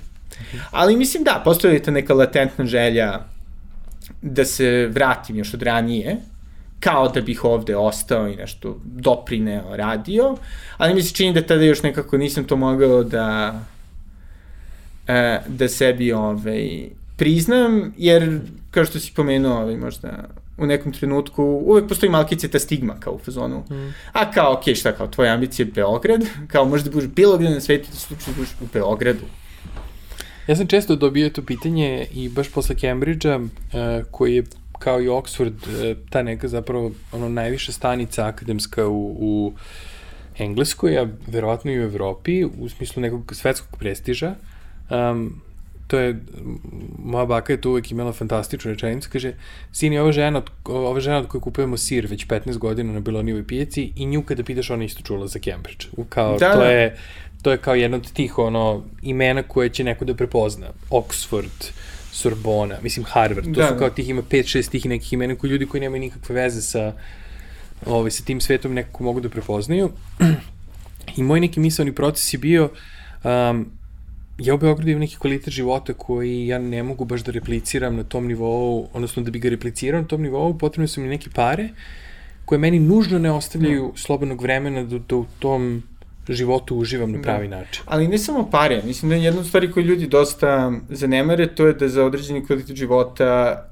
Ali 0.72 0.96
mislim 0.96 1.24
da, 1.24 1.42
postoje 1.46 1.74
li 1.74 1.84
ta 1.84 1.92
neka 1.92 2.14
latentna 2.14 2.66
želja 2.66 3.20
da 4.22 4.46
se 4.46 4.88
vratim 4.88 5.36
još 5.36 5.54
od 5.54 5.62
ranije, 5.62 6.18
kao 6.80 7.08
da 7.10 7.22
bih 7.22 7.46
ovde 7.46 7.76
ostao 7.76 8.28
i 8.28 8.36
nešto 8.36 8.80
doprineo, 8.84 9.76
radio, 9.76 10.38
ali 10.78 10.94
mi 10.94 11.02
se 11.02 11.16
čini 11.16 11.34
da 11.34 11.42
tada 11.42 11.64
još 11.64 11.84
nekako 11.84 12.18
nisam 12.18 12.44
to 12.44 12.56
mogao 12.56 13.04
da 13.04 13.60
e, 15.08 15.40
da 15.48 15.70
sebi 15.70 16.12
ovaj, 16.12 16.90
priznam, 17.18 17.94
jer 17.98 18.40
kao 18.72 18.86
što 18.86 19.00
si 19.00 19.14
pomenuo, 19.16 19.62
ovaj, 19.62 19.78
možda 19.78 20.30
u 20.60 20.66
nekom 20.66 20.94
trenutku 20.94 21.44
uvek 21.44 21.88
postoji 21.88 22.10
malkice 22.10 22.48
ta 22.48 22.60
stigma 22.60 22.96
kao 23.00 23.14
u 23.14 23.20
fazonu. 23.20 23.64
Mm. 23.70 23.94
A 24.14 24.32
kao, 24.32 24.54
okej, 24.54 24.74
okay, 24.74 24.80
šta 24.80 24.92
kao, 24.92 25.08
tvoja 25.08 25.34
ambicija 25.34 25.66
je 25.66 25.72
Beograd, 25.72 26.22
kao 26.52 26.66
možda 26.66 26.92
budeš 26.92 27.10
bilo 27.10 27.38
gde 27.38 27.50
na 27.50 27.62
svetu 27.62 27.88
da 27.92 27.98
slučaju 27.98 28.36
budeš 28.36 28.52
u 28.62 28.66
Beogradu. 28.74 29.26
Ja 30.48 30.56
sam 30.56 30.68
često 30.68 30.96
dobio 30.96 31.30
to 31.30 31.42
pitanje 31.42 32.08
i 32.14 32.30
baš 32.30 32.50
posle 32.50 32.76
Cambridgea, 32.76 33.38
uh, 33.38 33.50
koji 34.12 34.36
je 34.36 34.44
kao 34.80 35.02
i 35.02 35.08
Oxford, 35.08 35.52
uh, 35.52 35.98
ta 36.10 36.24
neka 36.24 36.48
zapravo 36.48 36.92
ono 37.12 37.30
najviša 37.30 37.72
stanica 37.72 38.28
akademska 38.28 38.88
u, 38.88 39.16
u 39.20 39.54
Engleskoj, 40.38 40.98
a 40.98 41.08
verovatno 41.28 41.72
i 41.72 41.80
u 41.80 41.84
Evropi, 41.84 42.46
u 42.46 42.70
smislu 42.70 43.02
nekog 43.02 43.36
svetskog 43.36 43.80
prestiža. 43.80 44.36
Um, 44.90 45.42
to 45.90 46.00
je, 46.00 46.20
moja 46.98 47.26
baka 47.26 47.54
je 47.54 47.62
tu 47.62 47.70
uvek 47.70 47.92
imala 47.92 48.12
fantastičnu 48.14 48.72
rečenicu, 48.72 49.10
kaže, 49.12 49.34
sini, 49.72 49.98
ova 49.98 50.12
žena, 50.12 50.42
ova 50.66 51.00
žena 51.00 51.18
od 51.18 51.28
koje 51.28 51.42
kupujemo 51.42 51.78
sir 51.78 52.06
već 52.06 52.28
15 52.28 52.58
godina 52.58 52.94
na 52.94 53.00
Bilonijevoj 53.00 53.48
pijaci 53.48 53.92
i 53.96 54.06
nju 54.06 54.22
kada 54.24 54.44
pitaš, 54.44 54.70
ona 54.70 54.84
isto 54.84 55.02
čula 55.02 55.28
za 55.28 55.40
Cambridge. 55.40 55.86
Kao, 56.10 56.38
da, 56.38 56.54
to, 56.54 56.60
da. 56.60 56.66
je, 56.66 56.98
to 57.42 57.52
je 57.52 57.58
kao 57.58 57.76
jedno 57.76 57.98
od 57.98 58.12
tih 58.12 58.38
ono, 58.38 58.84
imena 59.02 59.44
koje 59.44 59.70
će 59.70 59.84
neko 59.84 60.06
da 60.06 60.14
prepozna. 60.14 60.68
Oxford, 60.90 61.72
Sorbona, 62.12 62.78
mislim 62.84 63.06
Harvard, 63.06 63.46
to 63.46 63.62
da, 63.62 63.68
su 63.68 63.74
da. 63.74 63.80
kao 63.80 63.90
tih 63.90 64.10
ima 64.10 64.22
5-6 64.22 64.70
tih 64.70 64.86
nekih 64.86 65.14
imena 65.14 65.36
koji 65.36 65.52
ljudi 65.52 65.66
koji 65.66 65.82
nemaju 65.82 66.02
nikakve 66.02 66.36
veze 66.36 66.62
sa, 66.62 66.94
ovaj, 67.86 68.12
sa 68.12 68.24
tim 68.24 68.42
svetom 68.42 68.74
nekako 68.74 69.04
mogu 69.04 69.20
da 69.20 69.30
prepoznaju. 69.30 69.90
I 71.18 71.24
moj 71.24 71.40
neki 71.40 71.60
misalni 71.60 71.96
proces 71.96 72.34
je 72.34 72.38
bio 72.38 72.70
um, 73.24 73.79
ja 74.40 74.56
u 74.56 74.58
Beogradu 74.58 74.90
imam 74.90 75.00
neki 75.00 75.18
kvalitet 75.18 75.54
života 75.54 75.94
koji 75.94 76.48
ja 76.48 76.60
ne 76.60 76.84
mogu 76.84 77.06
baš 77.06 77.24
da 77.24 77.32
repliciram 77.32 77.96
na 77.96 78.04
tom 78.04 78.28
nivou, 78.28 78.88
odnosno 78.94 79.24
da 79.24 79.32
bi 79.32 79.40
ga 79.40 79.50
replicirao 79.50 80.02
na 80.02 80.08
tom 80.08 80.22
nivou, 80.22 80.58
potrebno 80.58 80.88
su 80.88 81.02
mi 81.02 81.08
neke 81.08 81.30
pare 81.30 81.70
koje 82.46 82.60
meni 82.60 82.80
nužno 82.80 83.20
ne 83.20 83.32
ostavljaju 83.32 83.84
no. 83.84 83.92
slobodnog 83.96 84.42
vremena 84.42 84.84
da, 84.84 85.00
da 85.00 85.16
u 85.16 85.26
tom 85.40 85.84
životu 86.30 86.78
uživam 86.78 87.12
na 87.12 87.18
da. 87.18 87.24
pravi 87.24 87.48
da. 87.48 87.58
način. 87.58 87.84
Ali 87.86 88.08
ne 88.08 88.18
samo 88.18 88.50
pare, 88.52 88.82
mislim 88.86 89.10
da 89.10 89.16
je 89.16 89.24
jedna 89.24 89.40
od 89.40 89.48
stvari 89.48 89.72
koju 89.72 89.86
ljudi 89.86 90.08
dosta 90.08 90.72
zanemare, 90.90 91.48
to 91.56 91.68
je 91.68 91.74
da 91.74 91.90
za 91.90 92.06
određeni 92.06 92.46
kvalitet 92.46 92.76
života, 92.76 93.26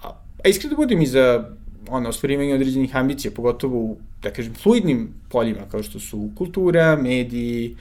a, 0.04 0.14
a 0.46 0.50
iskreno 0.50 0.76
da 0.76 0.82
budem 0.82 1.02
i 1.02 1.08
za 1.08 1.50
ono, 1.90 2.10
ostvarivanje 2.10 2.54
određenih 2.54 2.96
ambicija, 2.96 3.32
pogotovo 3.36 3.80
u, 3.80 3.98
da 4.22 4.30
kažem, 4.30 4.54
fluidnim 4.54 5.10
poljima, 5.30 5.66
kao 5.72 5.84
što 5.84 6.00
su 6.00 6.30
kultura, 6.36 6.96
mediji, 6.96 7.76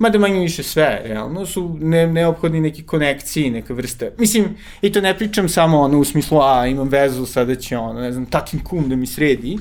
mada 0.00 0.18
manje 0.18 0.40
više 0.40 0.62
sve, 0.62 1.02
realno, 1.04 1.46
su 1.46 1.76
ne, 1.80 2.06
neophodni 2.06 2.60
neki 2.60 2.82
konekciji, 2.82 3.50
neka 3.50 3.74
vrste. 3.74 4.12
Mislim, 4.18 4.44
i 4.82 4.92
to 4.92 5.00
ne 5.00 5.18
pričam 5.18 5.48
samo 5.48 5.80
ono 5.80 5.98
u 5.98 6.04
smislu, 6.04 6.38
a 6.42 6.66
imam 6.66 6.88
vezu, 6.88 7.26
sada 7.26 7.54
će 7.54 7.76
ono, 7.78 8.00
ne 8.00 8.12
znam, 8.12 8.26
tatin 8.26 8.60
kum 8.64 8.88
da 8.88 8.96
mi 8.96 9.06
sredi, 9.06 9.58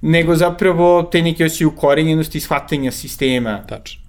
nego 0.00 0.36
zapravo 0.36 1.02
te 1.02 1.22
neke 1.22 1.44
osjećaju 1.44 1.68
ukorenjenosti 1.68 2.38
i 2.38 2.40
shvatanja 2.40 2.92
sistema. 2.92 3.62
Tačno. 3.68 4.02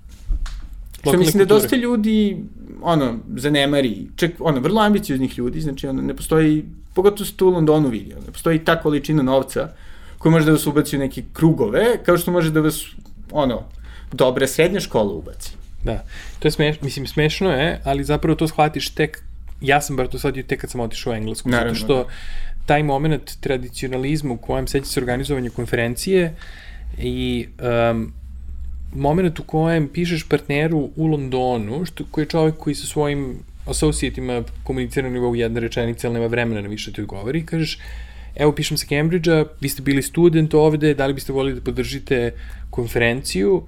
Što 1.02 1.18
mislim 1.18 1.40
da 1.40 1.46
dosta 1.46 1.76
ljudi, 1.76 2.38
ono, 2.82 3.20
zanemari, 3.36 4.08
čak, 4.16 4.32
ono, 4.40 4.60
vrlo 4.60 4.82
ambicioznih 4.82 5.38
ljudi, 5.38 5.62
znači, 5.62 5.88
ono, 5.88 6.02
ne 6.02 6.16
postoji, 6.16 6.66
pogotovo 6.94 7.26
se 7.26 7.34
tu 7.34 7.48
u 7.48 7.52
Londonu 7.52 7.90
vidi, 7.90 8.14
ono, 8.14 8.26
ne 8.26 8.32
postoji 8.32 8.60
ta 8.60 8.82
količina 8.82 9.24
novca 9.24 9.70
koja 10.18 10.32
može 10.32 10.46
da 10.46 10.52
vas 10.52 10.68
ubaci 10.68 10.96
u 10.96 11.00
neke 11.00 11.24
krugove, 11.34 12.04
kao 12.06 12.18
što 12.18 12.32
može 12.32 12.52
da 12.52 12.62
vas, 12.62 12.84
ono, 13.32 13.64
dobre 14.14 14.48
srednje 14.48 14.80
škole 14.80 15.14
ubaci. 15.14 15.52
Da, 15.84 16.04
to 16.40 16.48
je 16.48 16.52
smeš, 16.52 16.82
mislim, 16.82 17.08
smešno 17.08 17.52
je, 17.52 17.82
ali 17.84 18.04
zapravo 18.04 18.36
to 18.36 18.48
shvatiš 18.48 18.90
tek, 18.90 19.24
ja 19.62 19.82
sam 19.82 19.96
bar 19.96 20.08
to 20.08 20.20
shvatio 20.20 20.44
tek 20.44 20.62
kad 20.62 20.70
sam 20.70 20.82
otišao 20.82 21.14
u 21.14 21.16
Englesku, 21.16 21.50
Naravno, 21.50 21.74
zato 21.74 21.86
što 21.86 21.96
da. 21.96 22.10
taj 22.66 22.84
moment 22.84 23.38
tradicionalizma 23.40 24.34
u 24.34 24.38
kojem 24.38 24.68
seća 24.68 24.86
se 24.86 25.00
organizovanje 25.00 25.50
konferencije 25.50 26.36
i 26.98 27.48
um, 27.92 28.14
moment 28.96 29.40
u 29.40 29.44
kojem 29.44 29.88
pišeš 29.88 30.30
partneru 30.30 30.90
u 30.96 31.08
Londonu, 31.08 31.86
što, 31.86 32.04
koji 32.12 32.24
je 32.24 32.30
čovjek 32.30 32.56
koji 32.58 32.76
sa 32.76 32.86
svojim 32.86 33.40
associatima 33.66 34.44
komunicira 34.64 35.08
na 35.08 35.14
nivou 35.14 35.36
jedne 35.36 35.60
rečenice, 35.60 36.08
ali 36.08 36.14
nema 36.14 36.28
vremena 36.28 36.62
na 36.62 36.68
više 36.68 36.92
da 36.92 36.96
ti 36.96 37.02
odgovori, 37.02 37.46
kažeš, 37.46 37.80
evo 38.36 38.52
pišem 38.52 38.78
sa 38.78 38.86
Cambridgea, 38.88 39.46
vi 39.62 39.70
ste 39.70 39.82
bili 39.82 40.02
student 40.02 40.54
ovde, 40.54 40.94
da 40.94 41.06
li 41.06 41.14
biste 41.14 41.34
volili 41.34 41.56
da 41.56 41.62
podržite 41.62 42.32
konferenciju, 42.70 43.64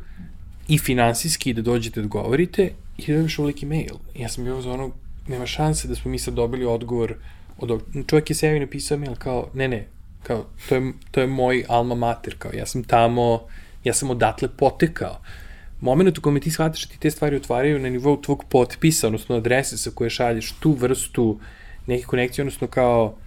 i 0.67 0.77
finansijski 0.77 1.53
da 1.53 1.61
dođete 1.61 2.01
da 2.01 2.07
govorite 2.07 2.71
i 2.97 3.11
da 3.11 3.17
dobiš 3.17 3.39
ovoliki 3.39 3.65
mail. 3.65 3.95
Ja 4.15 4.29
sam 4.29 4.43
bio 4.43 4.61
za 4.61 4.71
ono, 4.71 4.91
nema 5.27 5.45
šanse 5.45 5.87
da 5.87 5.95
smo 5.95 6.11
mi 6.11 6.19
sad 6.19 6.33
dobili 6.33 6.65
odgovor 6.65 7.15
od 7.57 7.81
čovjek 8.07 8.29
je 8.29 8.35
sebi 8.35 8.59
napisao 8.59 8.97
mail 8.97 9.15
kao, 9.15 9.49
ne, 9.53 9.67
ne, 9.67 9.87
kao, 10.23 10.45
to 10.69 10.75
je, 10.75 10.93
to 11.11 11.21
je 11.21 11.27
moj 11.27 11.65
alma 11.67 11.95
mater, 11.95 12.35
kao, 12.37 12.51
ja 12.53 12.65
sam 12.65 12.83
tamo, 12.83 13.47
ja 13.83 13.93
sam 13.93 14.09
odatle 14.09 14.49
potekao. 14.57 15.21
Moment 15.81 16.17
u 16.17 16.21
kome 16.21 16.39
ti 16.39 16.51
shvataš 16.51 16.87
da 16.87 16.91
ti 16.91 16.99
te 16.99 17.11
stvari 17.11 17.35
otvaraju 17.35 17.79
na 17.79 17.89
nivou 17.89 18.21
tvog 18.21 18.43
potpisa, 18.49 19.07
odnosno 19.07 19.35
adrese 19.35 19.77
sa 19.77 19.91
koje 19.91 20.09
šalješ 20.09 20.51
tu 20.51 20.71
vrstu 20.71 21.39
neke 21.87 22.03
konekcije, 22.03 22.43
odnosno 22.43 22.67
kao 22.67 23.17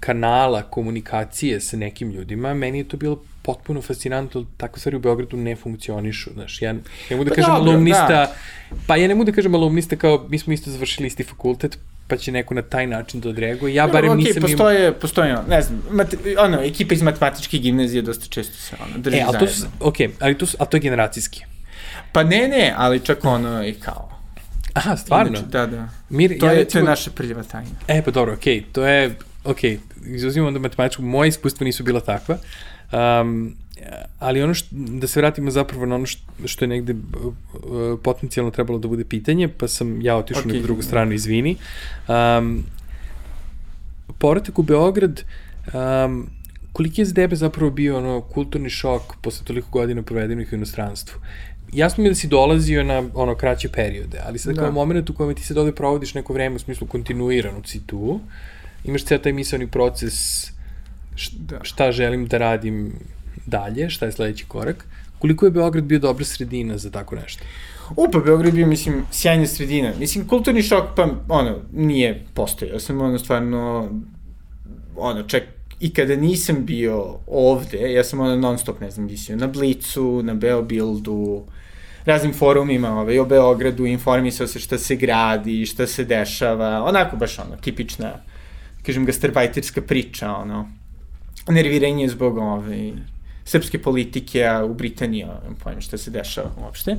kanala 0.00 0.62
komunikacije 0.62 1.60
sa 1.60 1.76
nekim 1.76 2.10
ljudima, 2.10 2.54
meni 2.54 2.78
je 2.78 2.88
to 2.88 2.96
bilo 2.96 3.22
potpuno 3.42 3.82
fascinantno, 3.82 4.46
takve 4.56 4.80
stvari 4.80 4.96
u 4.96 5.00
Beogradu 5.00 5.36
ne 5.36 5.56
funkcionišu, 5.56 6.30
znaš, 6.34 6.62
ja 6.62 6.72
ne 6.72 6.80
mogu 7.10 7.24
da 7.24 7.30
pa 7.30 7.34
kažem 7.34 7.54
dobro, 7.54 7.70
alumnista, 7.70 8.08
da. 8.08 8.34
pa 8.86 8.96
ja 8.96 9.08
ne 9.08 9.14
mogu 9.14 9.24
da 9.24 9.32
kažem 9.32 9.54
alumnista 9.54 9.96
kao, 9.96 10.26
mi 10.28 10.38
smo 10.38 10.52
isto 10.52 10.70
završili 10.70 11.06
isti 11.06 11.24
fakultet, 11.24 11.78
pa 12.10 12.16
će 12.16 12.32
neko 12.32 12.54
na 12.54 12.62
taj 12.62 12.86
način 12.86 13.20
da 13.20 13.28
odreaguje. 13.28 13.74
Ja 13.74 13.86
barem 13.86 14.10
okay, 14.10 14.16
nisam 14.16 14.42
postoje, 14.42 14.88
im... 14.88 14.94
postoje, 15.00 15.36
ne 15.48 15.62
znam, 15.62 15.82
mate, 15.90 16.16
ono, 16.38 16.62
ekipa 16.62 16.94
iz 16.94 17.02
matematičke 17.02 17.58
gimnazije 17.58 18.02
dosta 18.02 18.26
često 18.28 18.56
se 18.56 18.76
ono, 18.84 18.98
drži 18.98 19.16
e, 19.16 19.24
ali 19.26 19.32
zajedno. 19.32 19.70
To, 19.78 19.88
ok, 19.88 19.96
ali 20.20 20.38
to, 20.38 20.46
a 20.58 20.64
to 20.64 20.76
je 20.76 20.80
generacijski. 20.80 21.44
Pa 22.12 22.22
ne, 22.22 22.48
ne, 22.48 22.74
ali 22.76 23.00
čak 23.00 23.24
ono 23.24 23.64
i 23.66 23.74
kao. 23.74 24.10
Aha, 24.74 24.96
stvarno? 24.96 25.30
Inače, 25.30 25.46
da, 25.46 25.66
da. 25.66 25.88
Mir, 26.08 26.38
to, 26.38 26.46
ja, 26.46 26.52
je, 26.52 26.58
recimo, 26.58 26.80
to 26.80 26.86
je 26.86 26.90
naša 26.90 27.10
prljava 27.10 27.42
tajna. 27.42 27.70
E, 27.88 28.02
pa 28.02 28.10
dobro, 28.10 28.34
okej, 28.34 28.60
okay, 28.60 28.64
to 28.72 28.86
je, 28.86 29.14
okej, 29.44 29.70
okay, 29.70 29.78
izuzimamo 30.06 30.50
da 30.50 30.58
matematičku, 30.58 31.02
moje 31.02 31.28
iskustva 31.28 31.64
nisu 31.64 31.84
bila 31.84 32.00
takva, 32.00 32.38
Um, 32.92 33.56
ali 34.18 34.42
ono 34.42 34.54
što, 34.54 34.68
da 34.72 35.06
se 35.06 35.20
vratimo 35.20 35.50
zapravo 35.50 35.86
na 35.86 35.94
ono 35.94 36.06
što, 36.06 36.22
što 36.44 36.64
je 36.64 36.68
negde 36.68 36.92
uh, 36.92 37.98
potencijalno 38.02 38.50
trebalo 38.50 38.78
da 38.78 38.88
bude 38.88 39.04
pitanje, 39.04 39.48
pa 39.48 39.68
sam 39.68 40.02
ja 40.02 40.16
otišao 40.16 40.42
okay. 40.42 40.56
na 40.56 40.62
drugu 40.62 40.82
stranu, 40.82 41.12
izvini. 41.12 41.56
Um, 42.08 42.64
povratak 44.18 44.58
u 44.58 44.62
Beograd, 44.62 45.22
um, 45.74 46.30
koliki 46.72 47.00
je 47.00 47.04
za 47.04 47.14
tebe 47.14 47.36
zapravo 47.36 47.70
bio 47.70 47.98
ono 47.98 48.20
kulturni 48.20 48.70
šok 48.70 49.02
posle 49.22 49.46
toliko 49.46 49.68
godina 49.70 50.02
provedenih 50.02 50.52
u 50.52 50.54
inostranstvu? 50.54 51.20
Jasno 51.72 52.02
mi 52.02 52.08
je 52.08 52.10
da 52.10 52.14
si 52.14 52.28
dolazio 52.28 52.82
na 52.84 53.02
ono 53.14 53.34
kraće 53.34 53.68
periode, 53.68 54.20
ali 54.26 54.38
sad 54.38 54.54
da. 54.54 54.62
kao 54.62 54.72
moment 54.72 55.10
u 55.10 55.14
kojem 55.14 55.34
ti 55.34 55.42
se 55.42 55.60
ovde 55.60 55.72
provodiš 55.72 56.14
neko 56.14 56.32
vreme 56.32 56.56
u 56.56 56.58
smislu 56.58 56.86
kontinuirano 56.86 57.62
si 57.64 57.86
tu, 57.86 58.20
imaš 58.84 59.04
ceo 59.04 59.18
taj 59.18 59.32
misalni 59.32 59.66
proces 59.66 60.46
šta, 61.14 61.36
da. 61.38 61.58
šta 61.62 61.92
želim 61.92 62.26
da 62.26 62.38
radim 62.38 62.92
dalje, 63.46 63.90
šta 63.90 64.06
je 64.06 64.12
sledeći 64.12 64.44
korak. 64.44 64.86
Koliko 65.18 65.46
je 65.46 65.50
Beograd 65.50 65.84
bio 65.84 65.98
dobra 65.98 66.24
sredina 66.24 66.78
za 66.78 66.90
tako 66.90 67.14
nešto? 67.14 67.44
Upa, 67.96 68.18
Beograd 68.18 68.54
bio, 68.54 68.66
mislim, 68.66 69.04
sjajna 69.10 69.46
sredina. 69.46 69.92
Mislim, 69.98 70.28
kulturni 70.28 70.62
šok, 70.62 70.84
pa, 70.96 71.08
ono, 71.28 71.56
nije 71.72 72.24
postojao. 72.34 72.72
Ja 72.72 72.80
sam, 72.80 73.00
ono, 73.00 73.18
stvarno, 73.18 73.90
ono, 74.96 75.22
ček, 75.22 75.44
i 75.80 75.92
kada 75.94 76.16
nisam 76.16 76.64
bio 76.66 77.18
ovde, 77.26 77.92
ja 77.92 78.04
sam 78.04 78.20
ono 78.20 78.36
non 78.36 78.58
stop, 78.58 78.80
ne 78.80 78.90
znam, 78.90 79.06
visio 79.06 79.36
na 79.36 79.46
Blicu, 79.46 80.22
na 80.22 80.34
Beobildu, 80.34 81.44
raznim 82.04 82.32
forumima 82.32 83.00
ovaj, 83.00 83.18
o 83.18 83.24
Beogradu, 83.24 83.86
informisao 83.86 84.46
se 84.46 84.58
šta 84.60 84.78
se 84.78 84.96
gradi, 84.96 85.66
šta 85.66 85.86
se 85.86 86.04
dešava, 86.04 86.84
onako 86.84 87.16
baš 87.16 87.38
ono, 87.38 87.56
tipična 87.56 88.12
kažem, 88.86 89.04
gastarbajterska 89.04 89.82
priča, 89.82 90.36
ono, 90.36 90.68
nerviranje 91.48 92.08
zbog 92.08 92.38
ove, 92.38 92.92
srpske 93.44 93.82
politike 93.82 94.46
a 94.46 94.64
u 94.64 94.74
Britaniji, 94.74 95.24
ono, 95.24 95.56
pojma 95.64 95.80
šta 95.80 95.98
se 95.98 96.10
dešava 96.10 96.50
uopšte. 96.62 96.90
E, 96.90 96.96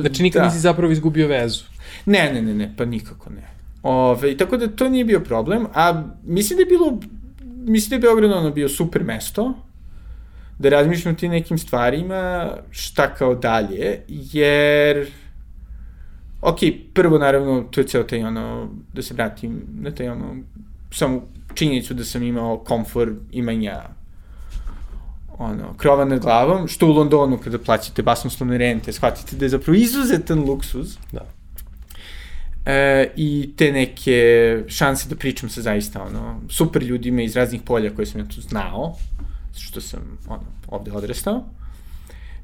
znači 0.00 0.22
nikad 0.22 0.42
da. 0.42 0.46
nisi 0.46 0.58
zapravo 0.58 0.92
izgubio 0.92 1.28
vezu? 1.28 1.64
Ne, 2.06 2.32
ne, 2.32 2.42
ne, 2.42 2.54
ne, 2.54 2.74
pa 2.76 2.84
nikako 2.84 3.30
ne. 3.30 3.48
Ove, 3.82 4.36
tako 4.36 4.56
da 4.56 4.68
to 4.68 4.88
nije 4.88 5.04
bio 5.04 5.20
problem, 5.20 5.66
a 5.74 6.02
mislim 6.24 6.56
da 6.56 6.62
je 6.62 6.66
bilo, 6.66 6.98
mislim 7.44 7.90
da 7.90 7.96
je 7.96 8.00
Beograd 8.00 8.32
ono 8.32 8.50
bio 8.50 8.68
super 8.68 9.04
mesto, 9.04 9.54
da 10.58 10.68
razmišljam 10.68 11.14
o 11.14 11.16
ti 11.16 11.28
nekim 11.28 11.58
stvarima, 11.58 12.50
šta 12.70 13.14
kao 13.14 13.34
dalje, 13.34 14.00
jer 14.08 15.06
ok, 16.42 16.58
prvo 16.94 17.18
naravno, 17.18 17.62
to 17.70 17.80
je 17.80 17.86
ceo 17.86 18.02
taj 18.02 18.24
ono, 18.24 18.68
da 18.92 19.02
se 19.02 19.14
vratim 19.14 19.62
na 19.80 19.90
taj 19.90 20.08
ono, 20.08 20.36
samo 20.90 21.22
činjenicu 21.54 21.94
da 21.94 22.04
sam 22.04 22.22
imao 22.22 22.58
komfor 22.58 23.12
imanja 23.32 23.82
ono, 25.38 25.74
krova 25.76 26.04
nad 26.04 26.20
glavom, 26.20 26.68
što 26.68 26.86
u 26.86 26.92
Londonu 26.92 27.38
kada 27.38 27.58
plaćate 27.58 28.02
basnoslovne 28.02 28.58
rente, 28.58 28.92
shvatite 28.92 29.36
da 29.36 29.44
je 29.44 29.48
zapravo 29.48 29.76
izuzetan 29.76 30.44
luksuz. 30.44 30.96
Da. 31.12 31.26
E, 32.66 33.12
I 33.16 33.50
te 33.56 33.72
neke 33.72 34.58
šanse 34.68 35.08
da 35.08 35.16
pričam 35.16 35.48
sa 35.48 35.62
zaista 35.62 36.02
ono, 36.02 36.40
super 36.48 36.82
ljudima 36.82 37.22
iz 37.22 37.36
raznih 37.36 37.62
polja 37.62 37.94
koje 37.94 38.06
sam 38.06 38.20
ja 38.20 38.26
tu 38.28 38.40
znao, 38.40 38.96
što 39.58 39.80
sam 39.80 40.18
ono, 40.28 40.44
ovde 40.68 40.92
odrastao. 40.92 41.44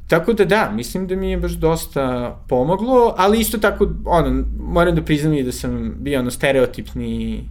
Tako 0.08 0.32
da 0.32 0.44
da, 0.44 0.70
mislim 0.74 1.06
da 1.06 1.16
mi 1.16 1.30
je 1.30 1.36
baš 1.36 1.52
dosta 1.52 2.36
pomoglo, 2.48 3.14
ali 3.16 3.40
isto 3.40 3.58
tako, 3.58 3.88
ono, 4.04 4.44
moram 4.58 4.94
da 4.94 5.02
priznam 5.02 5.34
i 5.34 5.42
da 5.42 5.52
sam 5.52 5.94
bio 5.98 6.20
ono 6.20 6.30
stereotipni 6.30 7.44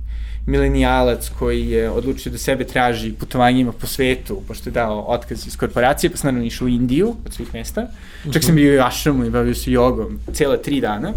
milenijalac 0.45 1.29
koji 1.39 1.69
je 1.69 1.89
odlučio 1.89 2.31
da 2.31 2.37
sebe 2.37 2.63
traži 2.63 3.13
putovanjima 3.13 3.71
po 3.71 3.87
svetu, 3.87 4.41
pošto 4.47 4.69
je 4.69 4.73
dao 4.73 5.05
otkaz 5.07 5.47
iz 5.47 5.57
korporacije, 5.57 6.09
pa 6.09 6.17
sam 6.17 6.27
naravno 6.27 6.47
išao 6.47 6.65
u 6.65 6.69
Indiju 6.69 7.15
od 7.25 7.33
svih 7.33 7.53
mesta. 7.53 7.87
Čak 8.33 8.43
sam 8.43 8.55
bio 8.55 8.73
i 8.73 8.77
u 8.77 8.83
Ašramu 8.83 9.25
i 9.25 9.29
bavio 9.29 9.55
se 9.55 9.71
jogom 9.71 10.19
cele 10.33 10.61
tri 10.61 10.81
dana. 10.81 11.13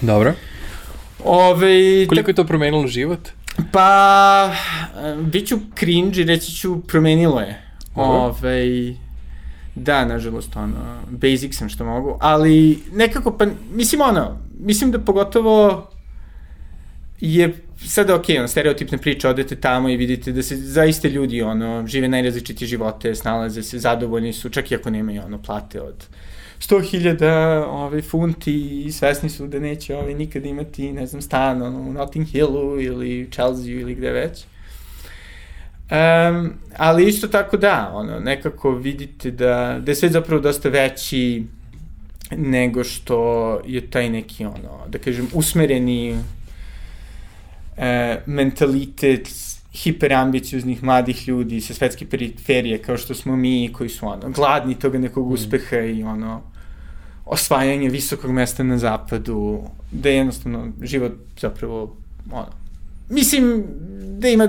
Dobro. 0.00 0.34
Ove, 1.24 2.06
Koliko 2.06 2.30
je 2.30 2.34
to 2.34 2.44
promenilo 2.44 2.86
život? 2.86 3.28
Pa, 3.72 4.54
bit 5.20 5.48
ću 5.48 5.58
cringe 5.78 6.20
i 6.20 6.24
reći 6.24 6.52
ću 6.52 6.80
promenilo 6.80 7.40
je. 7.40 7.62
Ove, 7.94 8.94
da, 9.74 10.04
nažalost, 10.04 10.56
ono, 10.56 11.02
basic 11.10 11.58
sam 11.58 11.68
što 11.68 11.84
mogu, 11.84 12.16
ali 12.20 12.78
nekako, 12.92 13.36
pa, 13.38 13.46
mislim, 13.74 14.00
ono, 14.00 14.38
mislim 14.60 14.90
da 14.90 14.98
pogotovo 14.98 15.88
je 17.20 17.54
sada 17.76 18.14
ok, 18.14 18.24
on, 18.40 18.48
stereotipna 18.48 18.98
priča, 18.98 19.30
odete 19.30 19.56
tamo 19.56 19.88
i 19.88 19.96
vidite 19.96 20.32
da 20.32 20.42
se 20.42 20.56
zaista 20.56 21.08
ljudi 21.08 21.42
ono, 21.42 21.86
žive 21.86 22.08
najrazličitije 22.08 22.68
živote, 22.68 23.14
snalaze 23.14 23.62
se, 23.62 23.78
zadovoljni 23.78 24.32
su, 24.32 24.50
čak 24.50 24.70
i 24.70 24.74
ako 24.74 24.90
nemaju 24.90 25.22
ono, 25.24 25.42
plate 25.42 25.80
od 25.80 26.06
100.000 26.60 27.64
ovaj, 27.68 28.02
funti 28.02 28.84
i 28.84 28.92
svesni 28.92 29.30
su 29.30 29.46
da 29.46 29.58
neće 29.58 29.96
ovaj, 29.96 30.14
nikada 30.14 30.48
imati, 30.48 30.92
ne 30.92 31.06
znam, 31.06 31.22
stan 31.22 31.62
ono, 31.62 31.80
u 31.80 31.92
Notting 31.92 32.26
Hillu 32.26 32.80
ili 32.80 33.28
Chelsea 33.32 33.72
ili 33.72 33.94
gde 33.94 34.10
već. 34.10 34.44
Um, 35.92 36.52
ali 36.76 37.08
isto 37.08 37.28
tako 37.28 37.56
da, 37.56 37.90
ono, 37.94 38.20
nekako 38.20 38.70
vidite 38.70 39.30
da, 39.30 39.78
da 39.80 39.90
je 39.90 39.94
sve 39.96 40.08
zapravo 40.08 40.40
dosta 40.40 40.68
veći 40.68 41.44
nego 42.36 42.84
što 42.84 43.60
je 43.66 43.90
taj 43.90 44.10
neki, 44.10 44.44
ono, 44.44 44.86
da 44.88 44.98
kažem, 44.98 45.28
usmereni 45.32 46.16
e, 47.76 48.20
mentalitet 48.26 49.28
hiperambicioznih 49.72 50.82
mladih 50.82 51.28
ljudi 51.28 51.60
sa 51.60 51.74
svetske 51.74 52.06
periferije 52.06 52.78
kao 52.78 52.96
što 52.96 53.14
smo 53.14 53.36
mi 53.36 53.70
koji 53.72 53.88
su 53.88 54.06
ono 54.06 54.30
gladni 54.30 54.74
toga 54.74 54.98
nekog 54.98 55.28
mm. 55.28 55.32
uspeha 55.32 55.76
i 55.76 56.02
ono 56.02 56.42
osvajanje 57.26 57.88
visokog 57.88 58.30
mesta 58.30 58.62
na 58.62 58.78
zapadu 58.78 59.62
da 59.90 60.08
je 60.08 60.16
jednostavno 60.16 60.72
život 60.82 61.12
zapravo 61.40 61.96
ono 62.30 62.52
mislim 63.10 63.64
da 64.18 64.28
ima 64.28 64.48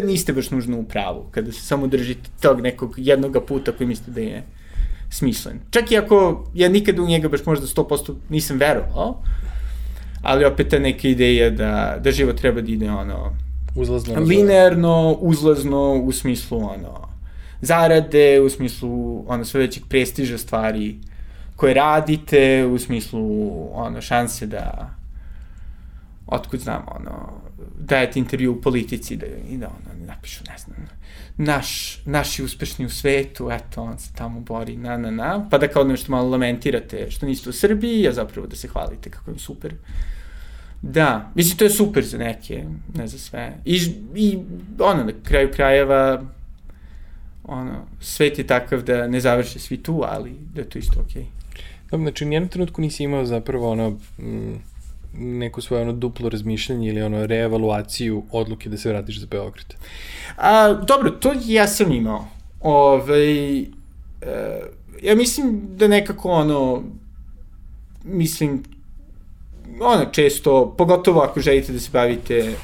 da 0.00 0.06
niste 0.06 0.32
baš 0.32 0.50
nužno 0.50 0.78
u 0.78 0.84
pravu 0.84 1.26
kada 1.30 1.52
se 1.52 1.60
samo 1.60 1.86
držite 1.86 2.30
tog 2.40 2.60
nekog 2.60 2.94
jednoga 2.96 3.40
puta 3.40 3.72
koji 3.72 3.86
mislite 3.86 4.10
da 4.10 4.20
je 4.20 4.42
smislen. 5.10 5.60
Čak 5.70 5.90
i 5.90 5.98
ako 5.98 6.44
ja 6.54 6.68
nikada 6.68 7.02
u 7.02 7.06
njega 7.06 7.28
baš 7.28 7.46
možda 7.46 7.66
100% 7.66 8.14
nisam 8.28 8.58
verovao, 8.58 9.22
ali 10.22 10.44
opet 10.44 10.68
ta 10.68 10.78
neka 10.78 11.08
ideja 11.08 11.50
da, 11.50 11.98
da 12.00 12.10
život 12.10 12.36
treba 12.36 12.60
da 12.60 12.72
ide 12.72 12.90
ono 12.90 13.36
uzlazno 13.74 14.20
linearno, 14.20 15.12
uzlazno 15.12 15.94
u 15.94 16.12
smislu 16.12 16.58
ono 16.58 17.08
zarade, 17.60 18.40
u 18.40 18.50
smislu 18.50 19.24
ono 19.28 19.44
sve 19.44 19.60
većeg 19.60 19.82
prestiža 19.88 20.38
stvari 20.38 20.96
koje 21.56 21.74
radite, 21.74 22.66
u 22.66 22.78
smislu 22.78 23.52
ono 23.72 24.00
šanse 24.00 24.46
da 24.46 24.90
otkud 26.26 26.60
znam 26.60 26.84
ono 26.96 27.41
dajete 27.86 28.18
intervju 28.18 28.52
u 28.52 28.60
politici 28.60 29.16
da, 29.16 29.26
i 29.26 29.56
da 29.56 29.66
ono 29.66 30.06
napišu 30.06 30.44
ne 30.48 30.58
znam 30.58 30.76
naš, 31.36 32.00
naši 32.04 32.42
uspešni 32.42 32.86
u 32.86 32.90
svetu, 32.90 33.50
eto, 33.50 33.82
on 33.82 33.98
se 33.98 34.10
tamo 34.14 34.40
bori, 34.40 34.76
na, 34.76 34.96
na, 34.96 35.10
na, 35.10 35.48
pa 35.50 35.58
da 35.58 35.68
kao 35.68 35.84
nešto 35.84 36.12
malo 36.12 36.28
lamentirate 36.28 37.10
što 37.10 37.26
niste 37.26 37.50
u 37.50 37.52
Srbiji, 37.52 38.08
a 38.08 38.12
zapravo 38.12 38.46
da 38.46 38.56
se 38.56 38.68
hvalite 38.68 39.10
kako 39.10 39.30
je 39.30 39.38
super. 39.38 39.74
Da, 40.82 41.30
mislim, 41.34 41.58
to 41.58 41.64
je 41.64 41.70
super 41.70 42.04
za 42.04 42.18
neke, 42.18 42.64
ne 42.94 43.06
za 43.06 43.18
sve. 43.18 43.52
I, 43.64 43.76
i 44.14 44.38
ono, 44.78 45.04
na 45.04 45.12
kraju 45.22 45.50
krajeva, 45.54 46.22
ono, 47.44 47.86
svet 48.00 48.38
je 48.38 48.46
takav 48.46 48.82
da 48.82 49.06
ne 49.06 49.20
završe 49.20 49.58
svi 49.58 49.82
tu, 49.82 50.02
ali 50.06 50.32
da 50.54 50.60
je 50.60 50.68
to 50.68 50.78
isto 50.78 51.00
okej. 51.00 51.22
Okay. 51.90 52.02
Znači, 52.02 52.24
nijednom 52.24 52.48
trenutku 52.48 52.80
nisi 52.80 53.04
imao 53.04 53.24
zapravo 53.24 53.70
ono, 53.70 53.98
m, 54.18 54.58
neko 55.14 55.60
svoje 55.60 55.82
ono 55.82 55.92
duplo 55.92 56.28
razmišljanje 56.28 56.88
ili 56.88 57.02
ono 57.02 57.26
reevaluaciju 57.26 58.22
odluke 58.30 58.68
da 58.68 58.76
se 58.76 58.88
vratiš 58.88 59.20
za 59.20 59.26
Beograd? 59.26 59.74
A, 60.36 60.72
dobro, 60.72 61.10
to 61.10 61.32
ja 61.44 61.66
sam 61.66 61.92
imao. 61.92 62.28
Ove, 62.60 63.58
e, 63.60 63.66
ja 65.02 65.14
mislim 65.14 65.60
da 65.76 65.88
nekako 65.88 66.30
ono, 66.30 66.82
mislim, 68.04 68.62
ono 69.80 70.04
često, 70.04 70.74
pogotovo 70.78 71.20
ako 71.20 71.40
želite 71.40 71.72
da 71.72 71.80
se 71.80 71.90
bavite 71.92 72.54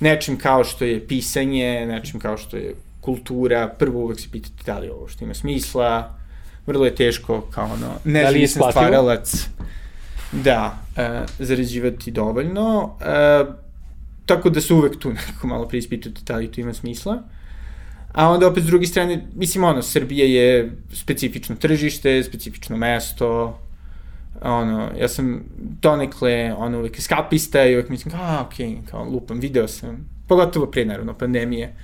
nečim 0.00 0.38
kao 0.38 0.64
što 0.64 0.84
je 0.84 1.06
pisanje, 1.06 1.86
nečim 1.86 2.20
kao 2.20 2.36
što 2.36 2.56
je 2.56 2.74
kultura, 3.00 3.74
prvo 3.78 4.00
uvek 4.00 4.20
se 4.20 4.28
pitate 4.32 4.62
da 4.66 4.78
li 4.78 4.88
ovo 4.88 5.08
što 5.08 5.24
ima 5.24 5.34
smisla, 5.34 6.14
vrlo 6.66 6.84
je 6.84 6.94
teško 6.94 7.40
kao 7.40 7.64
ono, 7.64 7.92
ne 8.04 8.22
da 8.22 8.48
sam 8.48 8.70
stvaralac, 8.70 9.48
da, 10.32 10.78
e, 10.96 11.24
zarađivati 11.38 12.10
dovoljno, 12.10 12.96
e, 13.00 13.44
tako 14.26 14.50
da 14.50 14.60
se 14.60 14.74
uvek 14.74 14.98
tu 14.98 15.12
nekako 15.12 15.46
malo 15.46 15.68
preispitate 15.68 16.20
da 16.26 16.36
li 16.36 16.52
to 16.52 16.60
ima 16.60 16.74
smisla. 16.74 17.22
A 18.12 18.28
onda 18.28 18.48
opet 18.48 18.64
s 18.64 18.66
druge 18.66 18.86
strane, 18.86 19.26
mislim 19.34 19.64
ono, 19.64 19.82
Srbija 19.82 20.26
je 20.26 20.72
specifično 20.92 21.56
tržište, 21.56 22.22
specifično 22.22 22.76
mesto, 22.76 23.58
ono, 24.42 24.90
ja 25.00 25.08
sam 25.08 25.44
donekle, 25.82 26.54
ono, 26.58 26.78
uvek 26.78 27.00
skapista 27.00 27.64
i 27.64 27.74
uvek 27.74 27.88
mislim, 27.88 28.14
a, 28.16 28.44
okej, 28.46 28.68
okay, 28.68 28.86
kao 28.90 29.04
lupam, 29.04 29.40
video 29.40 29.68
sam, 29.68 30.08
pogotovo 30.28 30.66
pre, 30.66 30.84
naravno, 30.84 31.14
pandemije, 31.14 31.74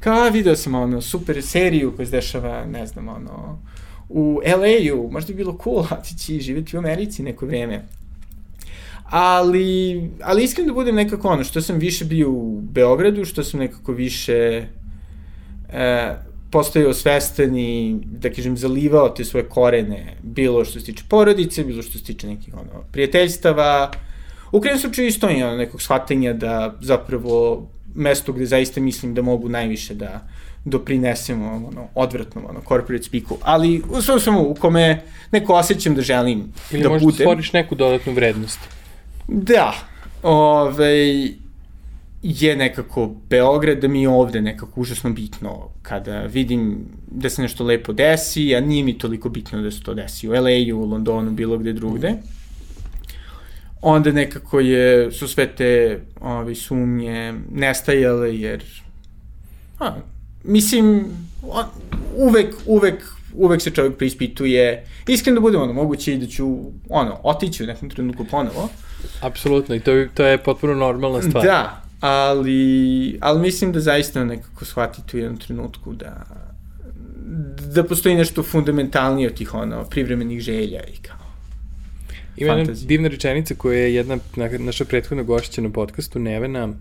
kao, 0.00 0.14
a, 0.14 0.28
video 0.28 0.56
sam, 0.56 0.74
ono, 0.74 1.00
super 1.00 1.42
seriju 1.42 1.96
koja 1.96 2.06
se 2.06 2.12
dešava, 2.12 2.64
ne 2.64 2.86
znam, 2.86 3.08
ono, 3.08 3.58
u 4.14 4.40
LA-u, 4.46 5.10
možda 5.10 5.32
bi 5.32 5.36
bilo 5.36 5.58
cool 5.64 5.86
otići 5.98 6.36
i 6.36 6.40
živeti 6.40 6.76
u 6.76 6.78
Americi 6.78 7.22
neko 7.22 7.46
vreme. 7.46 7.84
Ali, 9.04 10.10
ali 10.22 10.44
iskreno 10.44 10.68
da 10.68 10.74
budem 10.74 10.94
nekako 10.94 11.28
ono, 11.28 11.44
što 11.44 11.60
sam 11.60 11.78
više 11.78 12.04
bio 12.04 12.30
u 12.30 12.60
Beogradu, 12.60 13.24
što 13.24 13.44
sam 13.44 13.60
nekako 13.60 13.92
više 13.92 14.66
e, 15.72 16.14
postao 16.50 16.94
svestan 16.94 17.56
i, 17.56 17.96
da 18.04 18.30
kažem, 18.30 18.56
zalivao 18.56 19.08
te 19.08 19.24
svoje 19.24 19.48
korene, 19.48 20.16
bilo 20.22 20.64
što 20.64 20.80
se 20.80 20.86
tiče 20.86 21.04
porodice, 21.08 21.64
bilo 21.64 21.82
što 21.82 21.98
se 21.98 22.04
tiče 22.04 22.26
nekih 22.26 22.54
ono, 22.54 22.84
prijateljstava. 22.92 23.90
U 24.52 24.60
krenom 24.60 24.80
slučaju 24.80 25.08
isto 25.08 25.28
je 25.28 25.46
ono, 25.46 25.56
nekog 25.56 25.82
shvatanja 25.82 26.32
da 26.32 26.74
zapravo 26.80 27.68
mesto 27.94 28.32
gde 28.32 28.46
zaista 28.46 28.80
mislim 28.80 29.14
da 29.14 29.22
mogu 29.22 29.48
najviše 29.48 29.94
da 29.94 30.28
doprinesemo 30.64 31.46
ono, 31.46 31.88
odvratnom 31.94 32.44
ono, 32.48 32.60
corporate 32.68 33.04
speaku, 33.04 33.38
ali 33.42 33.82
u 33.90 34.02
svom 34.02 34.20
samo 34.20 34.42
u 34.42 34.54
kome 34.54 35.02
neko 35.32 35.54
osjećam 35.54 35.94
da 35.94 36.02
želim 36.02 36.38
Ili 36.70 36.82
da 36.82 36.88
budem. 36.88 36.92
Ili 36.92 37.04
možda 37.04 37.12
stvoriš 37.12 37.52
neku 37.52 37.74
dodatnu 37.74 38.12
vrednost. 38.12 38.58
Da, 39.28 39.74
ovaj, 40.22 41.24
je 42.22 42.56
nekako 42.56 43.14
Beograd, 43.30 43.78
da 43.78 43.88
mi 43.88 44.02
je 44.02 44.08
ovde 44.08 44.40
nekako 44.40 44.80
užasno 44.80 45.10
bitno 45.10 45.68
kada 45.82 46.20
vidim 46.20 46.88
da 47.10 47.30
se 47.30 47.42
nešto 47.42 47.64
lepo 47.64 47.92
desi, 47.92 48.54
a 48.56 48.60
nije 48.60 48.84
mi 48.84 48.98
toliko 48.98 49.28
bitno 49.28 49.62
da 49.62 49.70
se 49.70 49.82
to 49.82 49.94
desi 49.94 50.28
u 50.28 50.32
LA-u, 50.32 50.78
u 50.78 50.84
Londonu, 50.84 51.30
bilo 51.30 51.58
gde 51.58 51.72
drugde. 51.72 52.14
onda 53.82 54.12
nekako 54.12 54.60
je, 54.60 55.12
su 55.12 55.28
sve 55.28 55.46
te 55.46 56.00
ove, 56.20 56.54
sumnje 56.54 57.34
nestajale, 57.50 58.36
jer 58.36 58.64
a, 59.78 59.94
mislim, 60.44 61.04
on, 61.42 61.64
uvek, 62.16 62.54
uvek, 62.66 63.04
uvek 63.34 63.62
se 63.62 63.70
čovjek 63.70 63.96
preispituje. 63.96 64.86
Iskreno 65.08 65.34
da 65.34 65.40
budem, 65.40 65.62
ono, 65.62 65.72
moguće 65.72 66.14
i 66.14 66.18
da 66.18 66.26
ću, 66.26 66.58
ono, 66.88 67.20
otići 67.22 67.64
u 67.64 67.66
nekom 67.66 67.90
trenutku 67.90 68.24
ponovo. 68.30 68.68
Apsolutno, 69.20 69.74
i 69.74 69.80
to, 69.80 69.92
to 70.14 70.24
je 70.24 70.38
potpuno 70.38 70.74
normalna 70.74 71.22
stvar. 71.22 71.44
Da, 71.44 71.82
ali, 72.00 73.18
ali 73.20 73.40
mislim 73.40 73.72
da 73.72 73.80
zaista 73.80 74.24
nekako 74.24 74.64
shvatite 74.64 75.16
u 75.16 75.20
jednom 75.20 75.36
trenutku 75.36 75.92
da 75.92 76.24
da 77.74 77.84
postoji 77.84 78.14
nešto 78.14 78.42
fundamentalnije 78.42 79.28
od 79.28 79.34
tih 79.34 79.54
ono, 79.54 79.84
privremenih 79.84 80.40
želja 80.40 80.80
i 80.84 80.96
kao 80.96 81.21
Ima 82.36 82.52
jedna 82.52 82.74
divna 82.86 83.08
rečenica 83.08 83.54
koja 83.54 83.78
je 83.78 83.94
jedna 83.94 84.18
naša 84.58 84.84
prethodna 84.84 85.22
gošća 85.22 85.62
na 85.62 85.70
podcastu, 85.70 86.18
Nevena, 86.18 86.64
uh, 86.64 86.74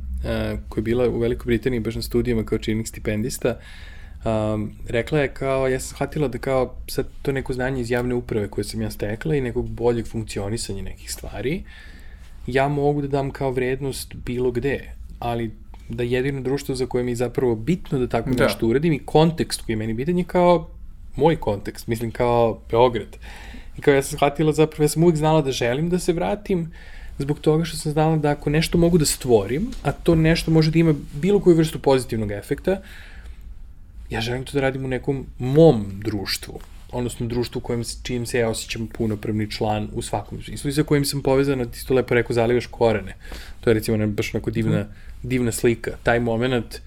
koja 0.69 0.81
je 0.81 0.83
bila 0.83 1.09
u 1.09 1.19
Velikoj 1.19 1.45
Britaniji 1.45 1.79
baš 1.79 1.95
na 1.95 2.01
studijama 2.01 2.43
kao 2.43 2.57
činnik 2.57 2.87
stipendista, 2.87 3.59
um, 4.25 4.71
rekla 4.87 5.19
je 5.19 5.27
kao, 5.27 5.67
ja 5.67 5.79
sam 5.79 5.95
shvatila 5.95 6.27
da 6.27 6.37
kao 6.37 6.75
sad 6.87 7.07
to 7.21 7.31
neko 7.31 7.53
znanje 7.53 7.81
iz 7.81 7.91
javne 7.91 8.15
uprave 8.15 8.47
koje 8.47 8.65
sam 8.65 8.81
ja 8.81 8.91
stekla 8.91 9.35
i 9.35 9.41
nekog 9.41 9.69
boljeg 9.69 10.07
funkcionisanja 10.07 10.81
nekih 10.81 11.11
stvari, 11.11 11.63
ja 12.47 12.67
mogu 12.67 13.01
da 13.01 13.07
dam 13.07 13.31
kao 13.31 13.51
vrednost 13.51 14.13
bilo 14.25 14.51
gde, 14.51 14.93
ali 15.19 15.51
da 15.89 16.03
jedino 16.03 16.41
društvo 16.41 16.75
za 16.75 16.85
koje 16.85 17.03
mi 17.03 17.11
je 17.11 17.15
zapravo 17.15 17.55
bitno 17.55 17.99
da 17.99 18.07
tako 18.07 18.29
da. 18.29 18.43
nešto 18.43 18.67
uradim 18.67 18.93
i 18.93 18.99
kontekst 19.05 19.61
koji 19.61 19.73
je 19.73 19.77
meni 19.77 19.93
bitan 19.93 20.17
je 20.17 20.23
kao 20.23 20.69
moj 21.15 21.35
kontekst, 21.35 21.87
mislim 21.87 22.11
kao 22.11 22.61
Beograd. 22.69 23.17
I 23.81 23.83
kao 23.83 23.93
ja 23.93 24.03
sam 24.03 24.17
shvatila 24.17 24.53
zapravo, 24.53 24.83
ja 24.83 24.87
sam 24.87 25.03
uvijek 25.03 25.17
znala 25.17 25.41
da 25.41 25.51
želim 25.51 25.89
da 25.89 25.99
se 25.99 26.13
vratim, 26.13 26.71
zbog 27.17 27.39
toga 27.39 27.65
što 27.65 27.77
sam 27.77 27.91
znala 27.91 28.17
da 28.17 28.29
ako 28.29 28.49
nešto 28.49 28.77
mogu 28.77 28.97
da 28.97 29.05
stvorim, 29.05 29.71
a 29.83 29.91
to 29.91 30.15
nešto 30.15 30.51
može 30.51 30.71
da 30.71 30.79
ima 30.79 30.93
bilo 31.13 31.39
koju 31.39 31.55
vrstu 31.55 31.79
pozitivnog 31.79 32.31
efekta, 32.31 32.81
ja 34.09 34.21
želim 34.21 34.45
to 34.45 34.53
da 34.53 34.61
radim 34.61 34.85
u 34.85 34.87
nekom 34.87 35.25
mom 35.39 35.85
društvu, 36.03 36.59
odnosno 36.91 37.27
društvu 37.27 37.59
u 37.59 37.61
kojem, 37.61 37.83
čijim 38.03 38.25
se 38.25 38.39
ja 38.39 38.49
osjećam 38.49 38.87
punopravni 38.87 39.51
član 39.51 39.89
u 39.93 40.01
svakom 40.01 40.43
smislu 40.43 40.69
i 40.69 40.73
sa 40.73 40.83
kojim 40.83 41.05
sam 41.05 41.21
povezana, 41.21 41.65
ti 41.65 41.87
to 41.87 41.93
lepo 41.93 42.13
rekao, 42.13 42.33
zalivaš 42.33 42.65
korene. 42.65 43.15
To 43.61 43.69
je 43.69 43.73
recimo 43.73 43.97
ne, 43.97 44.07
baš 44.07 44.35
onako 44.35 44.51
divna, 44.51 44.85
divna 45.23 45.51
slika. 45.51 45.91
Taj 46.03 46.19
moment 46.19 46.81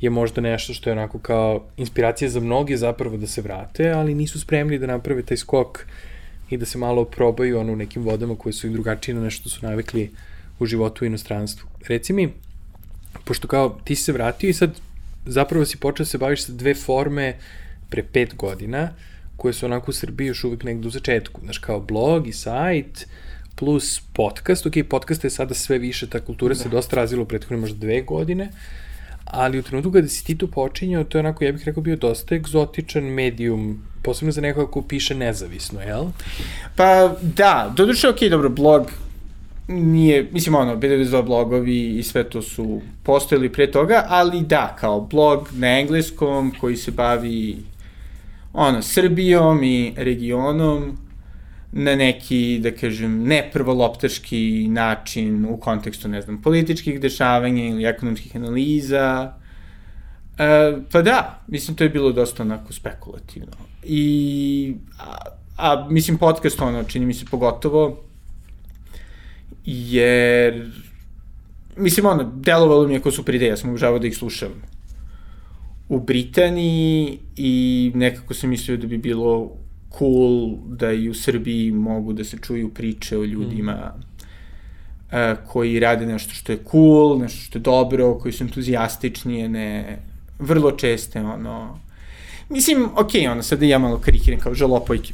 je 0.00 0.10
možda 0.10 0.40
nešto 0.40 0.74
što 0.74 0.90
je 0.90 0.92
onako 0.92 1.18
kao 1.18 1.64
inspiracija 1.76 2.30
za 2.30 2.40
mnoge 2.40 2.76
zapravo 2.76 3.16
da 3.16 3.26
se 3.26 3.40
vrate, 3.40 3.90
ali 3.90 4.14
nisu 4.14 4.40
spremni 4.40 4.78
da 4.78 4.86
naprave 4.86 5.22
taj 5.22 5.36
skok 5.36 5.86
i 6.50 6.56
da 6.56 6.66
se 6.66 6.78
malo 6.78 7.04
probaju 7.04 7.58
ono 7.58 7.72
u 7.72 7.76
nekim 7.76 8.02
vodama 8.02 8.36
koje 8.36 8.52
su 8.52 8.66
im 8.66 8.72
drugačije 8.72 9.14
na 9.14 9.20
nešto 9.20 9.48
su 9.48 9.66
navikli 9.66 10.10
u 10.58 10.66
životu 10.66 11.04
u 11.04 11.06
inostranstvu. 11.06 11.68
Reci 11.88 12.12
mi, 12.12 12.32
pošto 13.24 13.48
kao 13.48 13.80
ti 13.84 13.96
si 13.96 14.02
se 14.02 14.12
vratio 14.12 14.48
i 14.48 14.52
sad 14.52 14.80
zapravo 15.26 15.64
si 15.64 15.76
počeo 15.76 16.04
da 16.04 16.10
se 16.10 16.18
baviš 16.18 16.44
sa 16.44 16.52
dve 16.52 16.74
forme 16.74 17.36
pre 17.90 18.02
pet 18.02 18.34
godina, 18.34 18.90
koje 19.36 19.54
su 19.54 19.66
onako 19.66 19.90
u 19.90 19.94
Srbiji 19.94 20.26
još 20.26 20.44
uvek 20.44 20.64
negde 20.64 20.88
u 20.88 20.90
začetku. 20.90 21.40
Znaš, 21.44 21.58
kao 21.58 21.80
blog 21.80 22.28
i 22.28 22.32
sajt, 22.32 23.06
plus 23.54 24.00
podcast. 24.12 24.66
Ok, 24.66 24.72
podcast 24.90 25.24
je 25.24 25.30
sada 25.30 25.54
sve 25.54 25.78
više, 25.78 26.06
ta 26.06 26.20
kultura 26.20 26.54
da. 26.54 26.60
se 26.60 26.68
dosta 26.68 26.96
razvila 26.96 27.22
u 27.22 27.26
prethodne 27.26 27.56
možda 27.56 27.78
dve 27.78 28.02
godine, 28.02 28.50
ali 29.26 29.58
u 29.58 29.62
trenutku 29.62 29.92
kada 29.92 30.08
si 30.08 30.24
ti 30.24 30.38
tu 30.38 30.50
počinjao, 30.50 31.04
to 31.04 31.18
je 31.18 31.20
onako, 31.20 31.44
ja 31.44 31.52
bih 31.52 31.64
rekao, 31.64 31.82
bio 31.82 31.96
dosta 31.96 32.34
egzotičan 32.34 33.04
medijum, 33.04 33.82
posebno 34.02 34.32
za 34.32 34.40
nekoga 34.40 34.70
ko 34.70 34.82
piše 34.82 35.14
nezavisno, 35.14 35.80
jel? 35.80 36.04
Pa 36.76 37.14
da, 37.22 37.72
doduše, 37.76 38.08
ok, 38.08 38.20
dobro, 38.30 38.48
blog 38.48 38.90
nije, 39.68 40.28
mislim 40.32 40.54
ono, 40.54 40.76
BDV2 40.76 41.24
blogovi 41.24 41.98
i 41.98 42.02
sve 42.02 42.24
to 42.24 42.42
su 42.42 42.80
postojali 43.02 43.52
pre 43.52 43.70
toga, 43.70 44.04
ali 44.08 44.40
da, 44.40 44.76
kao 44.80 45.00
blog 45.00 45.48
na 45.52 45.80
engleskom 45.80 46.52
koji 46.60 46.76
se 46.76 46.90
bavi 46.90 47.56
ono, 48.52 48.82
Srbijom 48.82 49.62
i 49.62 49.92
regionom 49.96 50.98
na 51.72 51.94
neki, 51.96 52.58
da 52.62 52.70
kažem, 52.70 53.22
ne 53.24 53.50
prvoloptaški 53.52 54.68
način 54.68 55.44
u 55.44 55.56
kontekstu, 55.56 56.08
ne 56.08 56.22
znam, 56.22 56.42
političkih 56.42 57.00
dešavanja 57.00 57.64
ili 57.64 57.84
ekonomskih 57.84 58.36
analiza. 58.36 59.32
E, 60.38 60.76
pa 60.92 61.02
da, 61.02 61.42
mislim, 61.48 61.76
to 61.76 61.84
je 61.84 61.90
bilo 61.90 62.12
dosta 62.12 62.42
onako 62.42 62.72
spekulativno. 62.72 63.56
I, 63.84 64.74
a, 64.98 65.14
a 65.56 65.88
mislim, 65.90 66.18
podcast, 66.18 66.60
ono, 66.60 66.84
čini 66.84 67.06
mi 67.06 67.14
se 67.14 67.24
pogotovo, 67.30 68.02
jer, 69.64 70.70
mislim, 71.76 72.06
ono, 72.06 72.32
delovalo 72.36 72.86
mi 72.88 72.94
je 72.94 73.02
kao 73.02 73.12
super 73.12 73.34
ideja, 73.34 73.50
ja 73.50 73.56
sam 73.56 73.70
obožavao 73.70 73.98
da 73.98 74.06
ih 74.06 74.16
slušam 74.16 74.62
u 75.88 76.00
Britaniji 76.00 77.18
i 77.36 77.92
nekako 77.94 78.34
sam 78.34 78.50
mislio 78.50 78.76
da 78.76 78.86
bi 78.86 78.98
bilo 78.98 79.56
cool 79.98 80.56
da 80.66 80.92
i 80.92 81.08
u 81.08 81.14
Srbiji 81.14 81.70
mogu 81.72 82.12
da 82.12 82.24
se 82.24 82.38
čuju 82.38 82.68
priče 82.68 83.18
o 83.18 83.24
ljudima 83.24 83.72
mm. 83.72 84.00
uh, 85.16 85.38
koji 85.48 85.80
rade 85.80 86.06
nešto 86.06 86.34
što 86.34 86.52
je 86.52 86.58
cool, 86.70 87.18
nešto 87.18 87.40
što 87.40 87.58
je 87.58 87.62
dobro, 87.62 88.14
koji 88.14 88.32
su 88.32 88.44
entuzijastični, 88.44 89.48
ne 89.48 89.98
vrlo 90.38 90.72
česte, 90.72 91.20
ono, 91.20 91.78
mislim, 92.48 92.84
ok, 92.84 93.10
ono, 93.30 93.42
sad 93.42 93.58
da 93.58 93.66
ja 93.66 93.78
malo 93.78 93.98
karikiram 93.98 94.40
kao 94.40 94.54
žalopojke, 94.54 95.12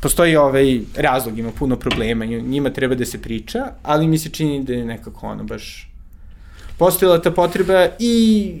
postoji 0.00 0.36
ovaj 0.36 0.80
razlog, 0.96 1.38
ima 1.38 1.50
puno 1.50 1.76
problema, 1.76 2.24
njima 2.24 2.70
treba 2.70 2.94
da 2.94 3.04
se 3.04 3.22
priča, 3.22 3.72
ali 3.82 4.06
mi 4.06 4.18
se 4.18 4.30
čini 4.30 4.64
da 4.64 4.72
je 4.72 4.84
nekako 4.84 5.26
ono 5.26 5.44
baš 5.44 5.92
postojala 6.78 7.22
ta 7.22 7.30
potreba 7.30 7.88
i, 7.98 8.54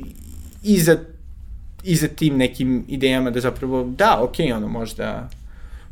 i 0.62 0.80
za 0.80 0.98
i 1.84 1.96
za 1.96 2.08
tim 2.08 2.36
nekim 2.36 2.84
idejama 2.88 3.30
da 3.30 3.40
zapravo, 3.40 3.84
da, 3.84 4.18
ok, 4.22 4.34
ono, 4.56 4.68
možda, 4.68 5.28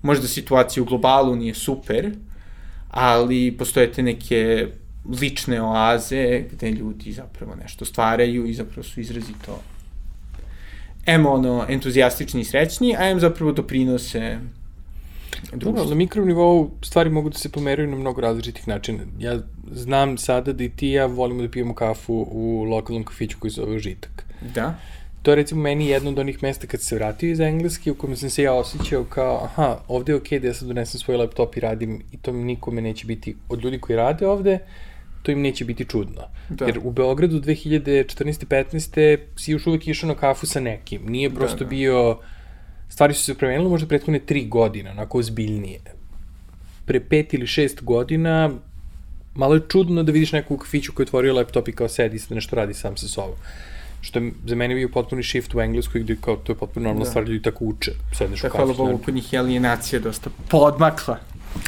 možda 0.03 0.29
situacija 0.29 0.83
u 0.83 0.87
globalu 0.87 1.37
nije 1.37 1.55
super, 1.55 2.11
ali 2.91 3.57
postoje 3.59 3.93
te 3.93 4.03
neke 4.03 4.67
lične 5.21 5.63
oaze 5.63 6.45
gde 6.53 6.71
ljudi 6.71 7.13
zapravo 7.13 7.55
nešto 7.63 7.85
stvaraju 7.85 8.47
i 8.47 8.55
zapravo 8.55 8.83
su 8.83 9.01
izrazito 9.01 9.61
em 11.07 11.27
ono, 11.27 11.67
entuzijastični 11.69 12.41
i 12.41 12.45
srećni, 12.45 12.97
a 12.97 13.11
em 13.11 13.21
zapravo 13.21 13.53
doprinose 13.53 14.39
društvu. 15.53 15.73
Dobro, 15.73 15.85
na 15.85 15.95
mikro 15.95 16.25
nivou 16.25 16.71
stvari 16.83 17.11
mogu 17.11 17.31
da 17.31 17.39
se 17.39 17.49
pomeraju 17.49 17.91
na 17.91 17.97
mnogo 17.97 18.21
različitih 18.21 18.69
načina. 18.69 18.99
Ja 19.19 19.39
znam 19.73 20.19
sada 20.19 20.53
da 20.53 20.65
i 20.65 20.69
ti 20.69 20.89
ja 20.89 21.07
volimo 21.07 21.43
da 21.43 21.49
pijemo 21.49 21.75
kafu 21.75 22.27
u 22.31 22.65
lokalnom 22.65 23.05
kafiću 23.05 23.39
koji 23.39 23.51
zove 23.51 23.79
Žitak. 23.79 24.25
Da 24.55 24.75
to 25.23 25.31
je 25.31 25.37
recimo 25.37 25.63
meni 25.63 25.87
jedno 25.87 26.11
od 26.11 26.19
onih 26.19 26.43
mesta 26.43 26.67
kad 26.67 26.81
se 26.83 26.95
vratio 26.95 27.31
iz 27.31 27.41
engleske 27.41 27.91
u 27.91 27.95
kojem 27.95 28.17
sam 28.17 28.31
se 28.31 28.43
ja 28.43 28.55
osjećao 28.55 29.05
kao, 29.05 29.45
aha, 29.45 29.79
ovde 29.89 30.13
je 30.13 30.17
okej 30.17 30.39
okay 30.39 30.43
da 30.43 30.49
ja 30.49 30.55
sad 30.55 30.69
donesem 30.69 31.01
svoj 31.01 31.17
laptop 31.17 31.57
i 31.57 31.61
radim 31.61 32.03
i 32.13 32.17
to 32.17 32.33
nikome 32.33 32.83
neće 32.83 33.07
biti, 33.07 33.37
od 33.49 33.65
ljudi 33.65 33.79
koji 33.79 33.97
rade 33.97 34.27
ovde, 34.27 34.59
to 35.23 35.33
im 35.33 35.41
neće 35.41 35.65
biti 35.65 35.85
čudno. 35.85 36.23
Da. 36.49 36.67
Jer 36.67 36.81
u 36.85 36.91
Beogradu 36.91 37.41
2014. 37.41 38.47
15. 38.47 39.19
si 39.37 39.53
još 39.53 39.67
uvek 39.67 39.89
išao 39.89 40.09
na 40.09 40.15
kafu 40.15 40.47
sa 40.47 40.61
nekim. 40.61 41.07
Nije 41.07 41.29
da, 41.29 41.35
prosto 41.35 41.59
da, 41.59 41.65
da. 41.65 41.69
bio... 41.69 42.19
Stvari 42.89 43.15
su 43.15 43.25
se 43.25 43.35
promenile 43.35 43.69
možda 43.69 43.89
prethodne 43.89 44.19
tri 44.19 44.45
godine, 44.45 44.91
onako 44.91 45.19
ozbiljnije. 45.19 45.81
Pre 46.87 47.01
pet 47.01 47.35
ili 47.35 47.47
šest 47.47 47.83
godina 47.83 48.51
malo 49.35 49.55
je 49.55 49.61
čudno 49.69 50.03
da 50.03 50.13
vidiš 50.13 50.33
nekog 50.33 50.57
u 50.57 50.61
kafiću 50.61 50.93
koji 50.93 51.05
je 51.05 51.09
otvorio 51.09 51.35
laptop 51.35 51.69
i 51.69 51.73
kao 51.73 51.89
sedi 51.89 52.17
i 52.17 52.35
nešto 52.35 52.57
radi 52.57 52.75
sam 52.75 52.97
sa 52.97 53.09
sobom 53.09 53.37
što 54.01 54.19
je 54.19 54.33
za 54.47 54.55
mene 54.55 54.75
bio 54.75 54.89
potpuni 54.89 55.23
shift 55.23 55.55
u 55.55 55.61
Engleskoj 55.61 56.01
gde 56.01 56.17
kao 56.21 56.37
to 56.37 56.53
je 56.53 56.57
potpuno 56.57 56.85
normalna 56.85 57.05
da. 57.05 57.11
stvar, 57.11 57.25
ljudi 57.25 57.43
tako 57.43 57.65
uče, 57.65 57.93
sedneš 58.13 58.43
da, 58.43 58.49
u 58.49 58.51
kafu. 58.51 58.65
Hvala 58.65 58.75
Bogu, 58.75 59.05
kod 59.05 59.15
njih 59.15 59.33
je 59.33 59.39
alienacija 59.39 60.01
dosta 60.01 60.31
podmakla. 60.49 61.19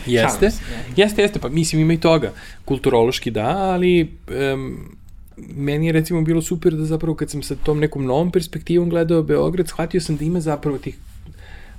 Jeste, 0.07 0.51
jeste, 0.97 1.23
jeste, 1.23 1.39
pa 1.39 1.49
mislim 1.49 1.83
ima 1.83 1.93
i 1.93 2.01
toga, 2.01 2.33
kulturološki 2.65 3.31
da, 3.31 3.49
ali 3.49 4.13
um, 4.53 4.97
meni 5.37 5.87
je 5.87 5.93
recimo 5.93 6.23
bilo 6.23 6.43
super 6.43 6.73
da 6.73 6.85
zapravo 6.85 7.15
kad 7.15 7.31
sam 7.31 7.43
sa 7.43 7.57
tom 7.57 7.79
nekom 7.81 8.05
novom 8.05 8.31
perspektivom 8.31 8.91
gledao 8.91 9.23
Beograd, 9.23 9.69
shvatio 9.69 10.01
sam 10.01 10.17
da 10.17 10.25
ima 10.25 10.41
zapravo 10.41 10.79
tih 10.79 10.99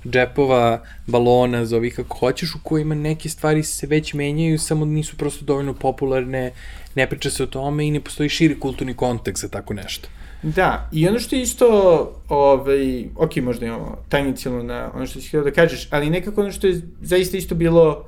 džepova, 0.08 0.82
balona, 1.06 1.64
zovi 1.64 1.90
kako 1.90 2.18
hoćeš, 2.18 2.54
u 2.54 2.58
kojima 2.62 2.94
neke 2.94 3.28
stvari 3.28 3.62
se 3.62 3.86
već 3.86 4.14
menjaju, 4.14 4.58
samo 4.58 4.84
nisu 4.84 5.16
prosto 5.16 5.44
dovoljno 5.44 5.74
popularne, 5.74 6.52
ne 6.94 7.06
priča 7.10 7.30
se 7.30 7.42
o 7.42 7.46
tome 7.46 7.86
i 7.86 7.90
ne 7.90 8.00
postoji 8.00 8.28
širi 8.28 8.60
kulturni 8.60 8.94
kontekst 8.94 9.42
za 9.42 9.48
tako 9.48 9.74
nešto. 9.74 10.08
Da, 10.44 10.88
i 10.92 11.08
ono 11.08 11.18
što 11.18 11.36
je 11.36 11.42
isto, 11.42 11.66
ovaj, 12.28 13.04
ok, 13.16 13.36
možda 13.36 13.66
imamo 13.66 13.96
tajnicijalno 14.08 14.62
na 14.62 14.90
ono 14.94 15.06
što 15.06 15.20
si 15.20 15.28
htio 15.28 15.42
da 15.42 15.50
kažeš, 15.50 15.88
ali 15.90 16.10
nekako 16.10 16.40
ono 16.40 16.52
što 16.52 16.66
je 16.66 16.80
zaista 17.00 17.36
isto 17.36 17.54
bilo 17.54 18.04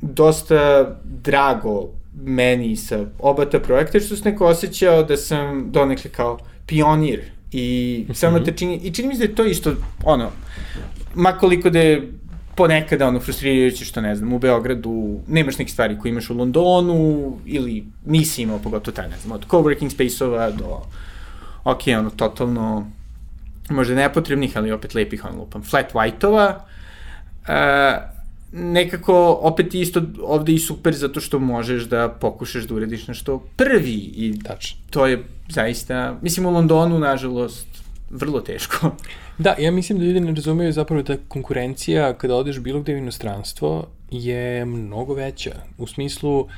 dosta 0.00 0.90
drago 1.04 1.88
meni 2.22 2.76
sa 2.76 3.04
oba 3.18 3.44
ta 3.44 3.60
projekta, 3.60 4.00
što 4.00 4.16
sam 4.16 4.32
neko 4.32 4.46
osjećao 4.46 5.02
da 5.02 5.16
sam 5.16 5.70
donekle 5.70 6.10
kao 6.10 6.38
pionir 6.66 7.20
i 7.52 8.04
-hmm. 8.08 8.14
samo 8.14 8.40
te 8.40 8.52
čini, 8.52 8.80
i 8.82 8.90
čini 8.90 9.08
mi 9.08 9.14
se 9.14 9.18
da 9.18 9.24
je 9.24 9.34
to 9.34 9.44
isto, 9.44 9.74
ono, 10.04 10.30
makoliko 11.14 11.70
da 11.70 11.78
je 11.78 12.12
ponekada 12.54 13.08
ono 13.08 13.20
frustrirajuće 13.20 13.84
što 13.84 14.00
ne 14.00 14.16
znam, 14.16 14.32
u 14.32 14.38
Beogradu 14.38 15.20
nemaš 15.28 15.58
neke 15.58 15.72
stvari 15.72 15.98
koje 15.98 16.10
imaš 16.10 16.30
u 16.30 16.34
Londonu 16.34 17.32
ili 17.46 17.84
nisi 18.06 18.42
imao 18.42 18.58
pogotovo 18.58 18.94
taj, 18.94 19.08
ne 19.08 19.16
znam, 19.18 19.32
od 19.32 19.46
coworking 19.46 19.90
space-ova 19.90 20.50
do 20.50 20.80
ok, 21.64 21.80
ono, 21.98 22.10
totalno 22.10 22.90
možda 23.70 23.94
nepotrebnih, 23.94 24.56
ali 24.56 24.72
opet 24.72 24.94
lepih, 24.94 25.24
ono, 25.24 25.38
lupam, 25.38 25.62
flat 25.62 25.94
white-ova, 25.94 26.54
uh, 27.42 28.12
nekako 28.52 29.38
opet 29.42 29.74
isto 29.74 30.02
ovde 30.22 30.52
i 30.52 30.58
super 30.58 30.94
zato 30.94 31.20
što 31.20 31.38
možeš 31.38 31.82
da 31.82 32.08
pokušaš 32.08 32.64
da 32.64 32.74
urediš 32.74 33.08
nešto 33.08 33.38
prvi 33.56 33.94
i 33.94 34.38
Tačno. 34.44 34.80
to 34.90 35.06
je 35.06 35.24
zaista, 35.48 36.18
mislim 36.22 36.46
u 36.46 36.50
Londonu 36.50 36.98
nažalost 36.98 37.66
vrlo 38.10 38.40
teško. 38.40 38.90
Da, 39.38 39.54
ja 39.58 39.70
mislim 39.70 39.98
da 39.98 40.04
ljudi 40.04 40.20
ne 40.20 40.34
razumeju 40.34 40.72
zapravo 40.72 41.02
da 41.02 41.16
konkurencija 41.28 42.14
kada 42.14 42.34
odeš 42.34 42.58
bilo 42.58 42.80
gde 42.80 42.94
u 42.94 42.98
inostranstvo 42.98 43.86
je 44.10 44.64
mnogo 44.64 45.14
veća. 45.14 45.50
U 45.78 45.86
smislu, 45.86 46.48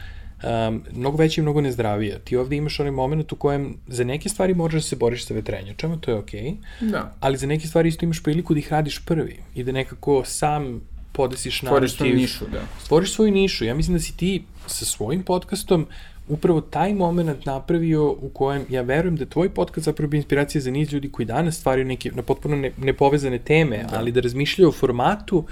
um, 0.69 0.83
mnogo 0.93 1.17
veća 1.17 1.41
i 1.41 1.43
mnogo 1.43 1.61
nezdravija. 1.61 2.19
Ti 2.19 2.37
ovde 2.37 2.57
imaš 2.57 2.81
onaj 2.81 2.93
moment 2.93 3.33
u 3.33 3.37
kojem 3.37 3.77
za 3.87 4.05
neke 4.05 4.29
stvari 4.29 4.55
moraš 4.55 4.75
da 4.75 4.81
se 4.81 4.97
boriš 4.97 5.27
sa 5.27 5.35
vetrenjačama, 5.35 5.97
to 5.97 6.11
je 6.11 6.17
okej, 6.17 6.43
okay, 6.43 6.91
Da. 6.91 7.15
ali 7.21 7.37
za 7.37 7.47
neke 7.47 7.67
stvari 7.67 7.89
isto 7.89 8.05
imaš 8.05 8.23
priliku 8.23 8.55
da 8.55 8.59
ih 8.59 8.73
radiš 8.73 9.05
prvi 9.07 9.37
i 9.55 9.65
da 9.65 9.73
nekako 9.73 10.23
sam 10.25 10.81
podesiš 11.13 11.63
narativ. 11.63 11.89
Stvoriš 11.89 11.97
svoju 11.97 12.15
nišu, 12.15 12.45
da. 12.53 12.61
Stvoriš 12.85 13.15
svoju 13.15 13.33
nišu. 13.33 13.65
Ja 13.65 13.75
mislim 13.75 13.97
da 13.97 14.03
si 14.03 14.17
ti 14.17 14.45
sa 14.67 14.85
svojim 14.85 15.23
podcastom 15.23 15.87
upravo 16.29 16.61
taj 16.61 16.95
moment 16.95 17.45
napravio 17.45 18.11
u 18.11 18.31
kojem 18.35 18.67
ja 18.69 18.83
verujem 18.83 19.17
da 19.17 19.27
tvoj 19.27 19.49
podcast 19.49 19.85
zapravo 19.85 20.11
bi 20.11 20.17
inspiracija 20.17 20.61
za 20.61 20.71
niz 20.71 20.93
ljudi 20.93 21.13
koji 21.13 21.27
danas 21.27 21.57
stvaraju 21.57 21.85
neke 21.85 22.11
na 22.15 22.23
potpuno 22.23 22.57
ne, 22.57 22.71
nepovezane 22.79 23.39
teme, 23.39 23.85
da. 23.91 23.99
ali 23.99 24.13
da 24.13 24.21
razmišljaju 24.21 24.69
o 24.69 24.73
formatu 24.73 25.45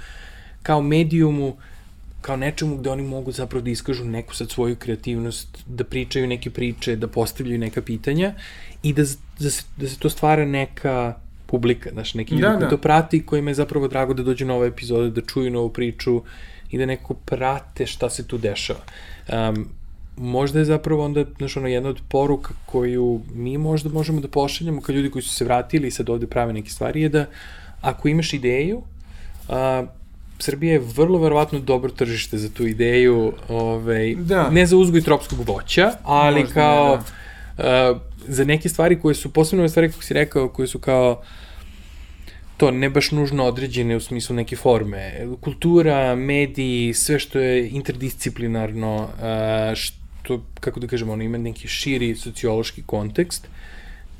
kao 0.63 0.81
medijumu 0.81 1.55
kao 2.23 2.37
nečemu 2.37 2.77
gde 2.77 2.89
oni 2.89 3.03
mogu 3.03 3.31
zapravo 3.31 3.61
da 3.63 3.69
iskažu 3.69 4.05
neku 4.05 4.35
sad 4.35 4.51
svoju 4.51 4.75
kreativnost, 4.75 5.63
da 5.65 5.83
pričaju 5.83 6.27
neke 6.27 6.49
priče, 6.49 6.95
da 6.95 7.07
postavljaju 7.07 7.59
neka 7.59 7.81
pitanja 7.81 8.33
i 8.83 8.93
da, 8.93 9.03
da, 9.39 9.49
se, 9.49 9.63
da 9.77 9.87
se 9.87 9.99
to 9.99 10.09
stvara 10.09 10.45
neka 10.45 11.15
publika, 11.45 11.89
znaš, 11.93 12.13
neki 12.13 12.35
ljudi 12.35 12.41
Da, 12.41 12.53
koji 12.57 12.63
da. 12.63 12.69
to 12.69 12.77
prati, 12.77 13.25
kojima 13.25 13.51
je 13.51 13.59
zapravo 13.59 13.87
drago 13.87 14.13
da 14.13 14.23
dođu 14.23 14.45
nove 14.45 14.67
epizode, 14.67 15.09
da 15.09 15.21
čuju 15.21 15.51
novu 15.51 15.69
priču 15.69 16.21
i 16.71 16.77
da 16.77 16.85
nekako 16.85 17.13
prate 17.13 17.85
šta 17.85 18.09
se 18.09 18.27
tu 18.27 18.37
dešava. 18.37 18.79
Um, 19.29 19.67
možda 20.17 20.59
je 20.59 20.65
zapravo 20.65 21.05
onda, 21.05 21.25
znaš, 21.37 21.57
ono, 21.57 21.67
jedna 21.67 21.89
od 21.89 21.99
poruka 22.09 22.53
koju 22.65 23.21
mi 23.35 23.57
možda 23.57 23.89
možemo 23.89 24.21
da 24.21 24.27
pošaljamo 24.27 24.81
kao 24.81 24.93
ljudi 24.93 25.11
koji 25.11 25.23
su 25.23 25.29
se 25.29 25.45
vratili 25.45 25.87
i 25.87 25.91
sad 25.91 26.09
ovde 26.09 26.27
prave 26.27 26.53
neke 26.53 26.69
stvari 26.69 27.01
je 27.01 27.09
da 27.09 27.25
ako 27.81 28.07
imaš 28.07 28.33
ideju, 28.33 28.81
a, 29.49 29.85
Srbija 30.43 30.73
je 30.73 30.79
vrlo 30.79 31.19
verovatno 31.19 31.59
dobro 31.59 31.91
tržište 31.91 32.37
za 32.37 32.49
tu 32.49 32.67
ideju, 32.67 33.33
ovaj, 33.49 34.15
Da. 34.15 34.49
ne 34.49 34.65
za 34.65 34.77
uzgoj 34.77 35.01
tropskog 35.01 35.39
voća, 35.47 35.91
ali 36.03 36.41
Možda 36.41 36.49
ne, 36.49 36.53
kao 36.53 36.99
a, 37.57 37.99
za 38.27 38.45
neke 38.45 38.69
stvari 38.69 38.99
koje 38.99 39.15
su, 39.15 39.31
posebno 39.33 39.61
ove 39.61 39.69
stvari 39.69 39.89
kako 39.91 40.03
si 40.03 40.13
rekao, 40.13 40.49
koje 40.49 40.67
su 40.67 40.79
kao 40.79 41.21
to 42.57 42.71
ne 42.71 42.89
baš 42.89 43.11
nužno 43.11 43.45
određene 43.45 43.95
u 43.95 43.99
smislu 43.99 44.35
neke 44.35 44.55
forme. 44.55 45.27
Kultura, 45.41 46.15
mediji, 46.15 46.93
sve 46.93 47.19
što 47.19 47.39
je 47.39 47.69
interdisciplinarno, 47.69 49.07
a, 49.21 49.73
što, 49.75 50.41
kako 50.59 50.79
da 50.79 50.87
kažemo, 50.87 51.13
ono 51.13 51.23
ima 51.23 51.37
neki 51.37 51.67
širi 51.67 52.15
sociološki 52.15 52.83
kontekst. 52.85 53.47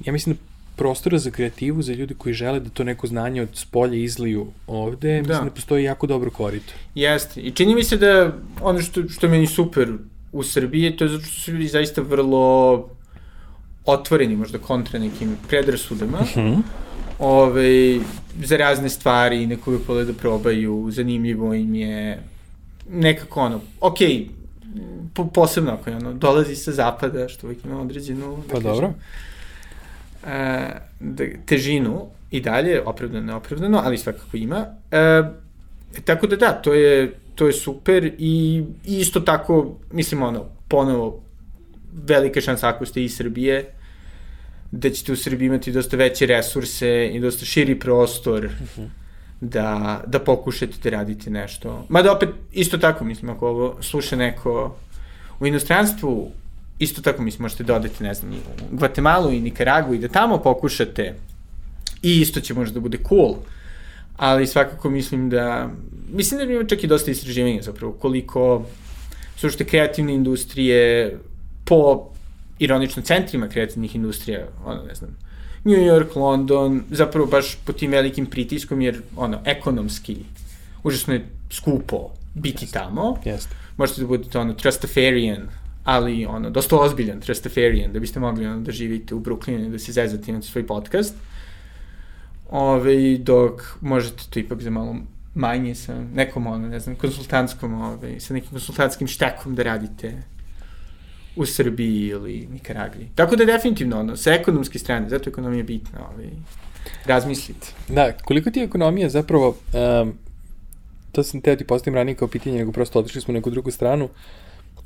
Ja 0.05 0.13
mislim 0.13 0.35
da 0.35 0.52
prostora 0.75 1.17
za 1.17 1.31
kreativu, 1.31 1.81
za 1.81 1.93
ljudi 1.93 2.13
koji 2.13 2.33
žele 2.33 2.59
da 2.59 2.69
to 2.69 2.83
neko 2.83 3.07
znanje 3.07 3.41
od 3.41 3.49
spolja 3.53 3.95
izliju 3.95 4.47
ovde, 4.67 5.21
da. 5.21 5.27
mislim 5.27 5.45
da 5.45 5.55
postoji 5.55 5.83
jako 5.83 6.07
dobro 6.07 6.31
korito. 6.31 6.73
Jeste. 6.95 7.41
I 7.41 7.51
čini 7.51 7.75
mi 7.75 7.83
se 7.83 7.97
da 7.97 8.33
ono 8.61 8.81
što, 8.81 9.09
što 9.09 9.25
je 9.25 9.31
meni 9.31 9.47
super 9.47 9.93
u 10.31 10.43
Srbiji, 10.43 10.97
to 10.97 11.03
je 11.03 11.09
zato 11.09 11.23
što 11.23 11.41
su 11.41 11.51
ljudi 11.51 11.67
zaista 11.67 12.01
vrlo 12.01 12.89
otvoreni 13.85 14.35
možda 14.35 14.57
kontra 14.57 14.99
nekim 14.99 15.37
predrasudama. 15.49 16.17
Mm 16.21 16.39
-hmm. 16.39 16.61
Ove, 17.19 17.99
za 18.43 18.57
razne 18.57 18.89
stvari, 18.89 19.47
neko 19.47 19.71
bi 19.71 19.79
pole 19.87 20.05
da 20.05 20.13
probaju, 20.13 20.87
zanimljivo 20.91 21.53
im 21.53 21.75
je, 21.75 22.23
nekako 22.89 23.41
ono, 23.41 23.61
okej, 23.81 24.07
okay, 24.07 24.27
po, 25.13 25.27
posebno 25.27 25.71
ako 25.71 25.89
je 25.89 25.95
ono, 25.95 26.13
dolazi 26.13 26.55
sa 26.55 26.71
zapada, 26.71 27.27
što 27.27 27.47
uvijek 27.47 27.65
ima 27.65 27.81
određenu, 27.81 28.37
Pa 28.51 28.59
dobro. 28.59 28.93
E, 30.27 30.69
težinu 31.45 32.07
i 32.31 32.41
dalje, 32.41 32.81
opravdano, 32.85 33.25
neopravdano, 33.25 33.81
ali 33.83 33.97
svakako 33.97 34.37
ima. 34.37 34.65
E, 34.91 35.23
tako 36.05 36.27
da 36.27 36.35
da, 36.35 36.51
to 36.51 36.73
je, 36.73 37.13
to 37.35 37.47
je 37.47 37.53
super 37.53 38.05
i, 38.05 38.63
i 38.85 38.99
isto 38.99 39.19
tako, 39.19 39.77
mislim 39.91 40.23
ono, 40.23 40.45
ponovo, 40.67 41.23
velika 41.93 42.41
šansa 42.41 42.67
ako 42.67 42.85
ste 42.85 43.03
iz 43.03 43.15
Srbije, 43.17 43.65
da 44.71 44.89
ćete 44.89 45.11
u 45.11 45.15
Srbiji 45.15 45.47
imati 45.47 45.71
dosta 45.71 45.97
veće 45.97 46.25
resurse 46.25 47.09
i 47.13 47.19
dosta 47.19 47.45
širi 47.45 47.79
prostor 47.79 48.49
da, 49.41 50.01
da 50.07 50.19
pokušate 50.19 50.73
da 50.83 50.89
radite 50.89 51.29
nešto. 51.29 51.85
Mada 51.89 52.11
opet, 52.11 52.29
isto 52.51 52.77
tako, 52.77 53.05
mislim, 53.05 53.31
ako 53.31 53.47
ovo 53.47 53.77
sluša 53.81 54.15
neko 54.15 54.75
u 55.39 55.47
inostranstvu, 55.47 56.31
isto 56.83 57.01
tako, 57.01 57.21
mislim, 57.21 57.41
možete 57.41 57.63
da 57.63 57.75
odete, 57.75 58.03
ne 58.03 58.13
znam, 58.13 58.33
i 58.33 58.35
u 58.35 58.77
Guatemala 58.77 59.31
i 59.31 59.39
Nikaragu 59.39 59.93
i 59.93 59.99
da 59.99 60.07
tamo 60.07 60.37
pokušate 60.37 61.15
i 62.01 62.21
isto 62.21 62.41
će 62.41 62.53
možda 62.53 62.73
da 62.73 62.79
bude 62.79 62.97
cool, 63.09 63.35
ali 64.17 64.47
svakako 64.47 64.89
mislim 64.89 65.29
da, 65.29 65.69
mislim 66.13 66.37
da 66.37 66.53
ima 66.53 66.63
čak 66.63 66.83
i 66.83 66.87
dosta 66.87 67.11
istraživanja 67.11 67.61
zapravo, 67.61 67.93
koliko 67.93 68.65
su 69.37 69.49
što 69.49 69.65
kreativne 69.65 70.13
industrije 70.13 71.17
po 71.65 72.09
ironično 72.59 73.03
centrima 73.03 73.47
kreativnih 73.47 73.95
industrija, 73.95 74.47
ono, 74.65 74.83
ne 74.83 74.95
znam, 74.95 75.17
New 75.63 75.79
York, 75.79 76.15
London, 76.15 76.83
zapravo 76.91 77.25
baš 77.25 77.55
po 77.65 77.73
tim 77.73 77.91
velikim 77.91 78.25
pritiskom, 78.25 78.81
jer, 78.81 79.01
ono, 79.15 79.41
ekonomski, 79.45 80.17
užasno 80.83 81.13
je 81.13 81.25
skupo 81.51 82.09
biti 82.33 82.63
Jeste. 82.65 82.79
tamo. 82.79 83.17
Jeste. 83.25 83.55
Možete 83.77 84.01
da 84.01 84.07
budete, 84.07 84.39
ono, 84.39 84.53
trustafarian, 84.53 85.47
ali, 85.83 86.25
ono, 86.25 86.49
dosta 86.49 86.75
ozbiljan 86.79 87.19
trustafarian, 87.19 87.93
da 87.93 87.99
biste 87.99 88.19
mogli, 88.19 88.45
ono, 88.45 88.61
da 88.61 88.71
živite 88.71 89.15
u 89.15 89.19
Brooklynu 89.19 89.67
i 89.67 89.69
da 89.69 89.79
se 89.79 89.91
zezate 89.91 90.31
imate 90.31 90.47
svoj 90.47 90.67
podcast. 90.67 91.15
Ove, 92.49 93.17
dok 93.17 93.61
možete 93.81 94.23
to 94.29 94.39
ipak 94.39 94.61
za 94.61 94.69
malo 94.69 94.95
manje 95.35 95.75
sa 95.75 95.95
nekom, 96.13 96.47
ono, 96.47 96.67
ne 96.67 96.79
znam, 96.79 96.95
konsultantskom, 96.95 97.81
ove, 97.81 98.19
sa 98.19 98.33
nekim 98.33 98.49
konsultantskim 98.49 99.07
štekom 99.07 99.55
da 99.55 99.63
radite 99.63 100.13
u 101.35 101.45
Srbiji 101.45 102.07
ili 102.07 102.47
Nikaragvi. 102.51 103.07
Tako 103.15 103.35
da 103.35 103.45
definitivno, 103.45 103.99
ono, 103.99 104.17
sa 104.17 104.33
ekonomske 104.33 104.79
strane, 104.79 105.09
zato 105.09 105.29
ekonomija 105.29 105.57
je 105.57 105.63
bitna, 105.63 105.99
ovaj, 106.13 106.29
razmislite. 107.05 107.67
Da, 107.87 108.11
koliko 108.11 108.51
ti 108.51 108.59
je 108.59 108.65
ekonomija 108.65 109.09
zapravo, 109.09 109.55
um, 110.01 110.13
to 111.11 111.23
sam 111.23 111.41
teo 111.41 111.55
ti 111.55 111.65
postavim 111.65 111.95
ranije 111.95 112.15
kao 112.15 112.27
pitanje, 112.27 112.57
nego 112.57 112.71
prosto 112.71 112.99
otišli 112.99 113.21
smo 113.21 113.31
u 113.31 113.35
neku 113.35 113.49
drugu 113.49 113.71
stranu, 113.71 114.09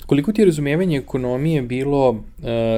koliko 0.07 0.31
ti 0.31 0.41
je 0.41 0.45
razumevanje 0.45 0.97
ekonomije 0.97 1.61
bilo 1.61 2.09
uh, 2.09 2.17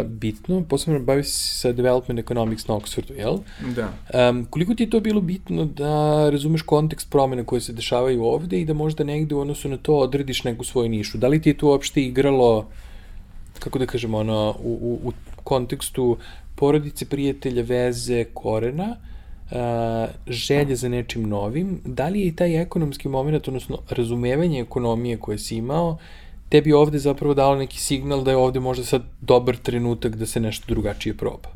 bitno, 0.07 0.63
posebno 0.69 0.99
bavi 0.99 1.23
se 1.23 1.59
sa 1.59 1.71
development 1.71 2.19
economics 2.19 2.67
na 2.67 2.75
Oxfordu, 2.75 3.13
jel? 3.17 3.37
Da. 3.75 3.93
Um, 4.29 4.45
koliko 4.49 4.75
ti 4.75 4.83
je 4.83 4.89
to 4.89 4.99
bilo 4.99 5.21
bitno 5.21 5.65
da 5.65 6.29
razumeš 6.29 6.61
kontekst 6.61 7.09
promjena 7.09 7.43
koje 7.43 7.61
se 7.61 7.73
dešavaju 7.73 8.23
ovde 8.23 8.61
i 8.61 8.65
da 8.65 8.73
možda 8.73 9.03
negde 9.03 9.35
u 9.35 9.39
odnosu 9.39 9.69
na 9.69 9.77
to 9.77 9.97
odrediš 9.97 10.43
neku 10.43 10.63
svoju 10.63 10.89
nišu? 10.89 11.17
Da 11.17 11.27
li 11.27 11.41
ti 11.41 11.49
je 11.49 11.57
tu 11.57 11.67
uopšte 11.67 12.03
igralo 12.03 12.67
kako 13.59 13.79
da 13.79 13.85
kažemo, 13.85 14.17
ono, 14.17 14.55
u, 14.63 14.71
u, 14.81 15.09
u 15.09 15.11
kontekstu 15.43 16.17
porodice, 16.55 17.05
prijatelja, 17.05 17.63
veze, 17.63 18.23
korena, 18.33 18.95
uh, 19.51 19.57
želje 20.27 20.75
za 20.75 20.89
nečim 20.89 21.29
novim, 21.29 21.81
da 21.85 22.07
li 22.07 22.19
je 22.19 22.27
i 22.27 22.35
taj 22.35 22.61
ekonomski 22.61 23.07
moment, 23.07 23.47
odnosno 23.47 23.77
razumevanje 23.89 24.61
ekonomije 24.61 25.17
koje 25.17 25.37
si 25.37 25.55
imao, 25.55 25.97
tebi 26.49 26.73
ovde 26.73 26.99
zapravo 26.99 27.33
dalo 27.33 27.55
neki 27.55 27.79
signal 27.79 28.23
da 28.23 28.31
je 28.31 28.37
ovde 28.37 28.59
možda 28.59 28.85
sad 28.85 29.01
dobar 29.21 29.55
trenutak 29.55 30.15
da 30.15 30.25
se 30.25 30.39
nešto 30.39 30.65
drugačije 30.67 31.17
proba? 31.17 31.49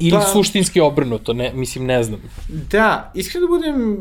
Ili 0.00 0.10
pa, 0.10 0.20
suštinski 0.20 0.80
obrnuto, 0.80 1.32
ne, 1.32 1.52
mislim, 1.54 1.86
ne 1.86 2.02
znam. 2.02 2.20
Da, 2.70 3.12
iskreno 3.14 3.46
da 3.46 3.50
budem, 3.50 3.98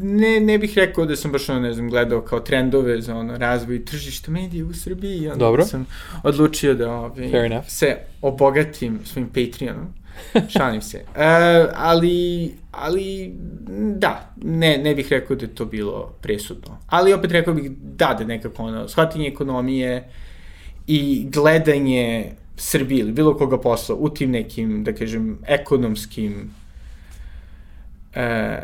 ne, 0.00 0.40
ne 0.40 0.58
bih 0.58 0.72
rekao 0.76 1.06
da 1.06 1.16
sam 1.16 1.32
baš 1.32 1.48
ono, 1.48 1.60
ne 1.60 1.72
znam, 1.72 1.90
gledao 1.90 2.20
kao 2.20 2.40
trendove 2.40 3.00
za 3.00 3.16
ono 3.16 3.36
razvoj 3.36 3.84
tržišta 3.84 4.30
medija 4.30 4.66
u 4.66 4.72
Srbiji. 4.72 5.28
Onda 5.28 5.44
Dobro. 5.44 5.64
sam 5.64 5.86
odlučio 6.22 6.74
da 6.74 6.92
ovaj, 6.92 7.30
Fair 7.30 7.44
enough. 7.44 7.68
se 7.68 7.96
obogatim 8.22 9.00
svojim 9.04 9.28
Patreonom. 9.28 9.86
Šalim 10.56 10.82
se. 10.82 10.98
E, 10.98 11.66
ali, 11.74 12.54
ali, 12.80 13.34
da, 13.96 14.34
ne, 14.42 14.78
ne 14.78 14.94
bih 14.94 15.06
rekao 15.10 15.36
da 15.36 15.44
je 15.46 15.54
to 15.54 15.64
bilo 15.64 16.14
presudno. 16.20 16.78
Ali 16.86 17.12
opet 17.12 17.32
rekao 17.32 17.54
bih 17.54 17.70
da, 17.70 18.16
da 18.18 18.24
nekako 18.24 18.62
ono, 18.62 18.88
shvatanje 18.88 19.28
ekonomije 19.28 20.08
i 20.86 21.28
gledanje 21.32 22.32
Srbije 22.56 23.00
ili 23.00 23.12
bilo 23.12 23.36
koga 23.36 23.60
posla 23.60 23.94
u 23.94 24.08
tim 24.08 24.30
nekim, 24.30 24.84
da 24.84 24.92
kažem, 24.92 25.38
ekonomskim 25.46 26.50
e, 28.14 28.58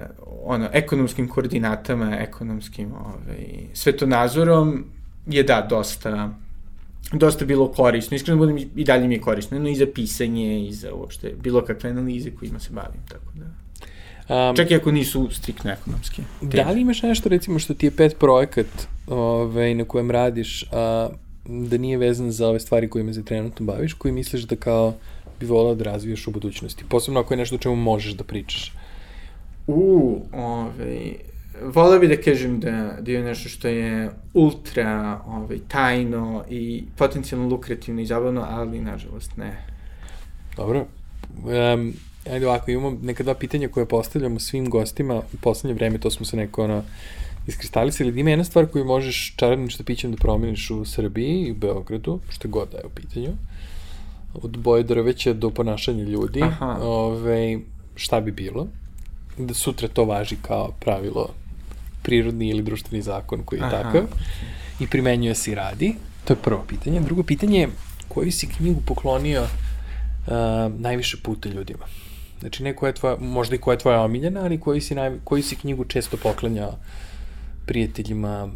ono, 0.44 0.68
ekonomskim 0.72 1.28
koordinatama, 1.28 2.16
ekonomskim 2.18 2.92
ovaj, 2.92 3.46
svetonazorom 3.72 4.84
je 5.26 5.42
da, 5.42 5.66
dosta 5.70 6.34
dosta 7.12 7.44
bilo 7.44 7.72
korisno. 7.72 8.14
Iskreno 8.14 8.38
budem 8.38 8.58
i 8.76 8.84
dalje 8.84 9.08
mi 9.08 9.14
je 9.14 9.20
korisno, 9.20 9.58
no 9.58 9.68
i 9.68 9.76
za 9.76 9.86
pisanje 9.94 10.66
i 10.68 10.72
za 10.72 10.94
uopšte 10.94 11.34
bilo 11.42 11.64
kakve 11.64 11.90
analize 11.90 12.30
kojima 12.30 12.58
se 12.58 12.72
bavim, 12.72 13.00
tako 13.08 13.32
da. 13.34 13.63
Um, 14.28 14.56
Čak 14.56 14.70
i 14.70 14.74
ako 14.74 14.92
nisu 14.92 15.28
striktno 15.30 15.70
ekonomske. 15.70 16.22
Da 16.40 16.70
li 16.70 16.80
imaš 16.80 17.02
nešto 17.02 17.28
recimo 17.28 17.58
što 17.58 17.74
ti 17.74 17.86
je 17.86 17.90
pet 17.90 18.16
projekat 18.18 18.66
ovaj, 19.06 19.74
na 19.74 19.84
kojem 19.84 20.10
radiš, 20.10 20.64
a 20.72 21.08
da 21.44 21.78
nije 21.78 21.98
vezan 21.98 22.30
za 22.30 22.48
ove 22.48 22.60
stvari 22.60 22.88
kojima 22.88 23.12
se 23.12 23.24
trenutno 23.24 23.66
baviš, 23.66 23.92
koji 23.92 24.12
misliš 24.12 24.42
da 24.42 24.56
kao 24.56 24.94
bi 25.40 25.46
volao 25.46 25.74
da 25.74 25.84
razvijaš 25.84 26.26
u 26.26 26.30
budućnosti? 26.30 26.84
Posebno 26.88 27.20
ako 27.20 27.34
je 27.34 27.38
nešto 27.38 27.56
o 27.56 27.58
čemu 27.58 27.76
možeš 27.76 28.12
da 28.12 28.24
pričaš. 28.24 28.72
U, 29.66 30.20
ovaj, 30.32 31.14
volao 31.62 31.98
bih 31.98 32.08
da 32.08 32.16
kažem 32.16 32.60
da, 32.60 32.96
da 33.00 33.12
je 33.12 33.22
nešto 33.22 33.48
što 33.48 33.68
je 33.68 34.10
ultra 34.34 35.20
ovaj, 35.26 35.58
tajno 35.68 36.44
i 36.50 36.84
potencijalno 36.96 37.48
lukrativno 37.48 38.00
i 38.00 38.06
zabavno, 38.06 38.46
ali 38.48 38.80
nažalost 38.80 39.36
ne. 39.36 39.66
Dobro. 40.56 40.86
Um, 41.44 41.92
ajde 42.30 42.46
ovako, 42.46 42.70
imamo 42.70 42.98
neka 43.02 43.22
dva 43.22 43.34
pitanja 43.34 43.68
koje 43.68 43.86
postavljamo 43.86 44.40
svim 44.40 44.70
gostima 44.70 45.14
u 45.14 45.36
poslednje 45.40 45.74
vreme, 45.74 45.98
to 45.98 46.10
smo 46.10 46.26
se 46.26 46.36
neko 46.36 46.64
ono, 46.64 46.82
iskristalisali. 47.46 48.12
Da 48.12 48.20
ima 48.20 48.30
jedna 48.30 48.44
stvar 48.44 48.66
koju 48.66 48.84
možeš 48.84 49.34
čarobnim 49.36 49.70
štapićem 49.70 50.10
da 50.10 50.16
promeniš 50.16 50.70
u 50.70 50.84
Srbiji 50.84 51.40
i 51.40 51.50
u 51.52 51.54
Beogradu, 51.54 52.20
što 52.28 52.48
god 52.48 52.68
da 52.72 52.78
je 52.78 52.86
u 52.86 52.90
pitanju. 52.90 53.30
Od 54.34 54.58
boje 54.58 54.82
drveća 54.82 55.32
do 55.32 55.50
ponašanja 55.50 56.04
ljudi. 56.04 56.42
Aha. 56.42 56.78
Ove, 56.82 57.58
šta 57.96 58.20
bi 58.20 58.32
bilo? 58.32 58.66
Da 59.38 59.54
sutra 59.54 59.88
to 59.88 60.04
važi 60.04 60.36
kao 60.42 60.72
pravilo 60.80 61.28
prirodni 62.02 62.48
ili 62.48 62.62
društveni 62.62 63.02
zakon 63.02 63.42
koji 63.44 63.58
je 63.58 63.64
Aha. 63.64 63.82
takav 63.82 64.02
i 64.80 64.86
primenjuje 64.86 65.34
se 65.34 65.52
i 65.52 65.54
radi. 65.54 65.94
To 66.24 66.32
je 66.32 66.36
prvo 66.36 66.64
pitanje. 66.68 67.00
Drugo 67.00 67.22
pitanje 67.22 67.60
je 67.60 67.68
koju 68.08 68.32
si 68.32 68.46
knjigu 68.46 68.80
poklonio 68.86 69.42
uh, 69.42 70.30
najviše 70.80 71.16
puta 71.22 71.48
ljudima? 71.48 71.84
Znači, 72.44 72.62
ne 72.62 72.76
koja 72.76 72.88
je 72.88 72.94
tvoja, 72.94 73.16
možda 73.20 73.56
i 73.56 73.58
koja 73.58 73.74
je 73.74 73.78
tvoja 73.78 74.00
omiljena, 74.00 74.40
ali 74.40 74.60
koju 74.60 74.80
si, 74.80 74.94
naj, 74.94 75.12
koju 75.24 75.42
si 75.42 75.56
knjigu 75.56 75.84
često 75.84 76.16
poklanjao 76.16 76.78
prijateljima, 77.66 78.48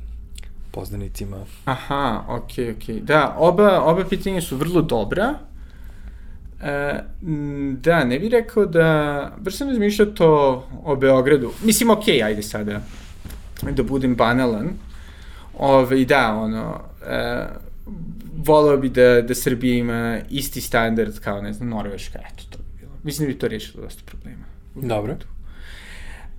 poznanicima? 0.70 1.36
Aha, 1.64 2.24
okej, 2.28 2.64
okay, 2.64 2.76
okej. 2.76 2.94
Okay. 2.94 3.00
Da, 3.00 3.34
oba, 3.38 3.80
oba 3.80 4.04
pitanja 4.04 4.40
su 4.40 4.56
vrlo 4.56 4.82
dobra. 4.82 5.34
E, 6.62 7.00
da, 7.72 8.04
ne 8.04 8.18
bih 8.18 8.30
rekao 8.30 8.66
da, 8.66 9.32
baš 9.38 9.56
sam 9.56 9.68
razmišljao 9.68 10.06
to 10.06 10.64
o 10.84 10.96
Beogradu. 10.96 11.52
Mislim, 11.64 11.90
okej, 11.90 12.14
okay, 12.14 12.24
ajde 12.24 12.42
sada 12.42 12.80
da 13.70 13.82
budem 13.82 14.14
banalan. 14.14 14.68
Ove, 15.58 16.04
da, 16.04 16.34
ono, 16.34 16.80
e, 17.06 17.46
volao 18.36 18.76
bi 18.76 18.88
da, 18.88 19.22
da 19.22 19.34
Srbija 19.34 19.78
ima 19.78 20.18
isti 20.30 20.60
standard 20.60 21.20
kao, 21.20 21.42
ne 21.42 21.52
znam, 21.52 21.68
Norveška, 21.68 22.18
eto, 22.18 22.44
to. 22.50 22.67
Mislim 23.02 23.28
da 23.28 23.32
bi 23.32 23.38
to 23.38 23.48
rešilo 23.48 23.84
dosta 23.84 24.02
problema. 24.06 24.44
Dobro. 24.74 25.16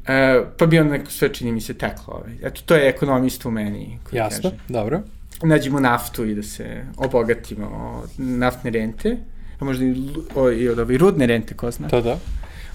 E, 0.07 0.43
pa 0.57 0.65
bi 0.65 0.79
onda 0.79 0.91
neko 0.91 1.11
sve 1.11 1.33
čini 1.33 1.51
mi 1.51 1.61
se 1.61 1.73
teklo. 1.73 2.13
Ovaj. 2.13 2.33
Eto, 2.43 2.61
to 2.65 2.75
je 2.75 2.89
ekonomista 2.89 3.49
u 3.49 3.51
meni. 3.51 3.99
Jasno, 4.11 4.49
kaže. 4.49 4.63
dobro. 4.67 5.01
Nađemo 5.43 5.79
naftu 5.79 6.25
i 6.25 6.35
da 6.35 6.43
se 6.43 6.85
obogatimo 6.97 8.01
od 8.03 8.09
naftne 8.17 8.71
rente, 8.71 9.17
a 9.59 9.65
možda 9.65 9.85
i, 9.85 10.09
o, 10.35 10.51
i 10.51 10.69
od 10.69 10.79
ove 10.79 10.97
rudne 10.97 11.27
rente, 11.27 11.53
ko 11.53 11.71
zna. 11.71 11.87
To 11.87 12.01
da. 12.01 12.17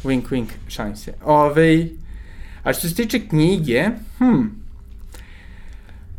Wink, 0.05 0.23
wink, 0.31 0.47
šalim 0.69 0.97
se. 0.97 1.15
Ove, 1.25 1.89
A 2.65 2.73
što 2.73 2.89
se 2.89 2.95
tiče 2.95 3.21
knjige, 3.29 3.89
hm, 4.19 4.43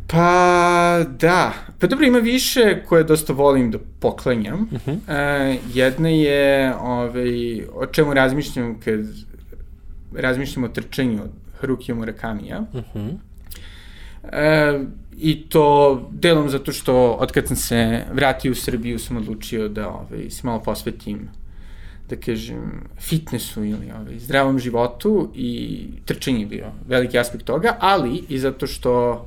pa 0.06 1.04
da, 1.18 1.52
pa 1.78 1.86
dobro 1.86 2.06
ima 2.06 2.18
više 2.18 2.82
koje 2.88 3.04
dosta 3.04 3.32
volim 3.32 3.70
da 3.70 3.78
poklanjam. 4.00 4.68
Uh 4.72 4.80
-huh. 4.86 4.98
e, 5.08 5.58
jedna 5.74 6.08
je 6.08 6.74
ovaj, 6.76 7.62
o 7.72 7.86
čemu 7.86 8.14
razmišljam 8.14 8.80
kad 8.80 9.00
razmišljam 10.14 10.64
o 10.64 10.68
trčanju 10.68 11.22
od 11.22 11.30
Harukija 11.60 11.94
Murakamija. 11.94 12.64
Uh 12.72 12.80
-huh. 12.94 13.16
e, 14.32 14.80
I 15.18 15.48
to 15.48 16.08
delom 16.12 16.48
zato 16.48 16.72
što 16.72 17.12
od 17.12 17.32
kad 17.32 17.46
sam 17.46 17.56
se 17.56 18.04
vratio 18.12 18.52
u 18.52 18.54
Srbiju 18.54 18.98
sam 18.98 19.16
odlučio 19.16 19.68
da 19.68 19.88
ovaj, 19.88 20.30
se 20.30 20.40
malo 20.44 20.60
posvetim 20.62 21.28
da 22.08 22.16
kažem, 22.16 22.84
fitnessu 23.00 23.64
ili 23.64 23.90
ovaj, 24.00 24.18
zdravom 24.18 24.58
životu 24.58 25.32
i 25.34 25.80
trčanje 26.04 26.40
je 26.40 26.46
bio 26.46 26.66
veliki 26.88 27.18
aspekt 27.18 27.44
toga, 27.44 27.76
ali 27.80 28.24
i 28.28 28.38
zato 28.38 28.66
što 28.66 29.26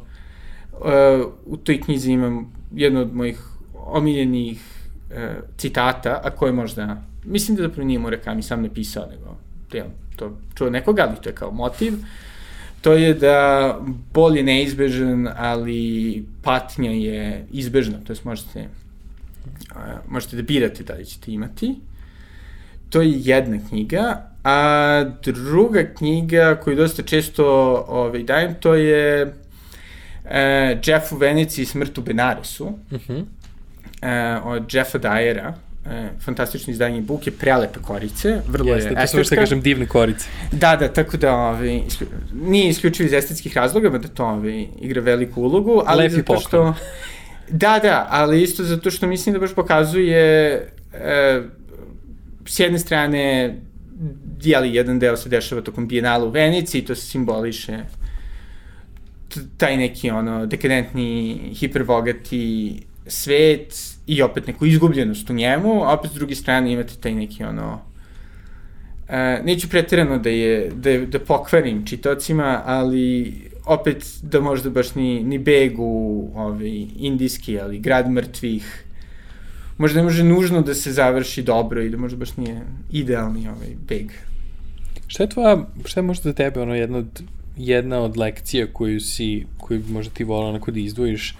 u 1.46 1.58
toj 1.58 1.82
knjizi 1.82 2.12
imam 2.12 2.54
jedno 2.76 3.02
od 3.02 3.16
mojih 3.16 3.40
omiljenih 3.74 4.62
uh, 5.10 5.18
citata, 5.58 6.22
a 6.24 6.30
koje 6.30 6.52
možda, 6.52 7.04
mislim 7.26 7.58
da 7.58 7.64
zapravo 7.64 7.88
nije 7.88 8.00
Murakami 8.00 8.44
sam 8.44 8.62
napisao, 8.62 9.06
nego 9.06 9.38
ja, 9.74 9.86
to 10.16 10.38
čuo 10.56 10.70
nekoga, 10.70 11.06
ali 11.08 11.22
to 11.22 11.30
je 11.30 11.36
kao 11.36 11.52
motiv, 11.52 11.94
to 12.82 12.94
je 12.94 13.14
da 13.14 13.78
bol 14.14 14.38
je 14.38 14.44
neizbežan, 14.44 15.28
ali 15.38 16.26
patnja 16.44 16.92
je 16.92 17.46
izbežna, 17.52 17.98
to 18.08 18.14
je 18.14 18.20
možete, 18.24 18.68
možete 20.08 20.36
da 20.36 20.42
birate 20.42 20.84
da 20.84 20.94
li 20.94 21.06
ćete 21.06 21.32
imati. 21.32 21.76
To 22.90 23.02
je 23.02 23.12
jedna 23.24 23.58
knjiga, 23.70 24.32
a 24.44 25.04
druga 25.26 25.84
knjiga 25.98 26.60
koju 26.64 26.76
dosta 26.76 27.04
često 27.04 27.46
ovaj, 27.88 28.24
dajem, 28.24 28.56
to 28.60 28.76
je 28.76 29.34
e, 30.30 30.78
Jeff 30.86 31.12
u 31.12 31.18
Veneciji 31.18 31.66
smrt 31.66 31.98
u 31.98 32.02
Benaresu, 32.02 32.66
uh 32.66 32.74
mhm. 32.92 33.14
-huh. 33.14 33.26
e, 34.02 34.40
od 34.44 34.74
Jeffa 34.74 35.00
Dyera, 35.00 35.54
e, 35.86 36.10
fantastično 36.26 36.72
izdanje 36.72 37.02
buke, 37.02 37.32
prelepe 37.32 37.80
korice, 37.80 38.42
vrlo 38.48 38.74
Jeste, 38.74 38.90
je 38.90 38.94
estetska. 38.94 39.02
Jeste, 39.02 39.18
to 39.18 39.24
što 39.24 39.36
kažem 39.36 39.62
divne 39.62 39.86
korice. 39.86 40.30
Da, 40.52 40.76
da, 40.76 40.88
tako 40.88 41.18
da 41.18 41.36
ovaj, 41.36 41.82
isklju, 41.88 42.08
nije 42.34 42.70
isključivo 42.70 43.08
iz 43.08 43.14
estetskih 43.14 43.58
razloga, 43.58 43.90
da 43.90 44.08
to 44.08 44.26
ovaj, 44.26 44.68
igra 44.82 45.02
veliku 45.02 45.42
ulogu, 45.42 45.84
ali 45.86 46.04
Lepi 46.04 46.16
zato 46.16 46.40
što... 46.40 46.50
Poklon. 46.50 46.74
Da, 47.52 47.80
da, 47.84 48.08
ali 48.10 48.44
isto 48.44 48.64
zato 48.64 48.92
što 48.92 49.08
mislim 49.08 49.34
da 49.34 49.40
baš 49.40 49.56
pokazuje 49.56 50.52
e, 50.94 51.42
s 52.46 52.60
jedne 52.60 52.80
strane, 52.80 53.56
jeli, 54.42 54.76
jedan 54.76 55.00
deo 55.00 55.18
se 55.18 55.30
dešava 55.30 55.62
tokom 55.62 55.88
bijenala 55.88 56.26
u 56.26 56.30
Venici, 56.30 56.82
to 56.82 56.96
se 56.96 57.02
simboliše 57.02 57.84
taj 59.58 59.78
neki 59.78 60.10
ono 60.10 60.46
dekadentni, 60.46 61.40
hiperbogati 61.54 62.74
svet 63.08 63.98
i 64.08 64.22
opet 64.22 64.48
neku 64.48 64.66
izgubljenost 64.66 65.30
u 65.30 65.34
njemu, 65.34 65.84
a 65.84 65.94
opet 65.94 66.12
s 66.12 66.14
druge 66.14 66.36
strane 66.36 66.74
imate 66.74 66.94
taj 67.02 67.14
neki 67.14 67.44
ono 67.44 67.90
Uh, 69.10 69.46
neću 69.46 69.70
pretirano 69.70 70.18
da 70.18 70.30
je 70.30 70.72
da, 70.76 70.98
da 71.06 71.20
pokvarim 71.20 71.86
čitocima, 71.86 72.62
ali 72.66 73.34
opet 73.66 74.06
da 74.22 74.42
možda 74.42 74.70
baš 74.70 74.96
ni, 74.96 75.24
ni 75.24 75.38
begu 75.38 76.30
ovaj, 76.36 76.86
indijski, 76.96 77.60
ali 77.60 77.80
grad 77.80 78.12
mrtvih, 78.12 78.84
možda 79.78 80.00
ne 80.00 80.04
može 80.04 80.24
nužno 80.24 80.62
da 80.62 80.74
se 80.74 80.92
završi 80.92 81.44
dobro 81.44 81.82
i 81.82 81.90
da 81.90 81.98
možda 81.98 82.18
baš 82.18 82.38
nije 82.38 82.62
idealni 82.92 83.48
ovaj 83.48 83.76
beg. 83.88 84.12
Šta 85.08 85.24
je 85.24 85.30
tvoja, 85.30 85.66
šta 85.86 86.00
je 86.00 86.04
možda 86.04 86.30
za 86.30 86.34
tebe 86.34 86.62
ono 86.62 86.76
jedna 86.76 86.98
od, 86.98 87.24
jedna 87.60 88.00
od 88.00 88.18
lekcija 88.18 88.68
koju 88.74 89.00
si, 89.00 89.46
koju 89.58 89.84
možda 89.90 90.14
ti 90.14 90.24
volao 90.24 90.50
onako 90.50 90.72
da 90.72 90.80
izdvojiš 90.80 91.36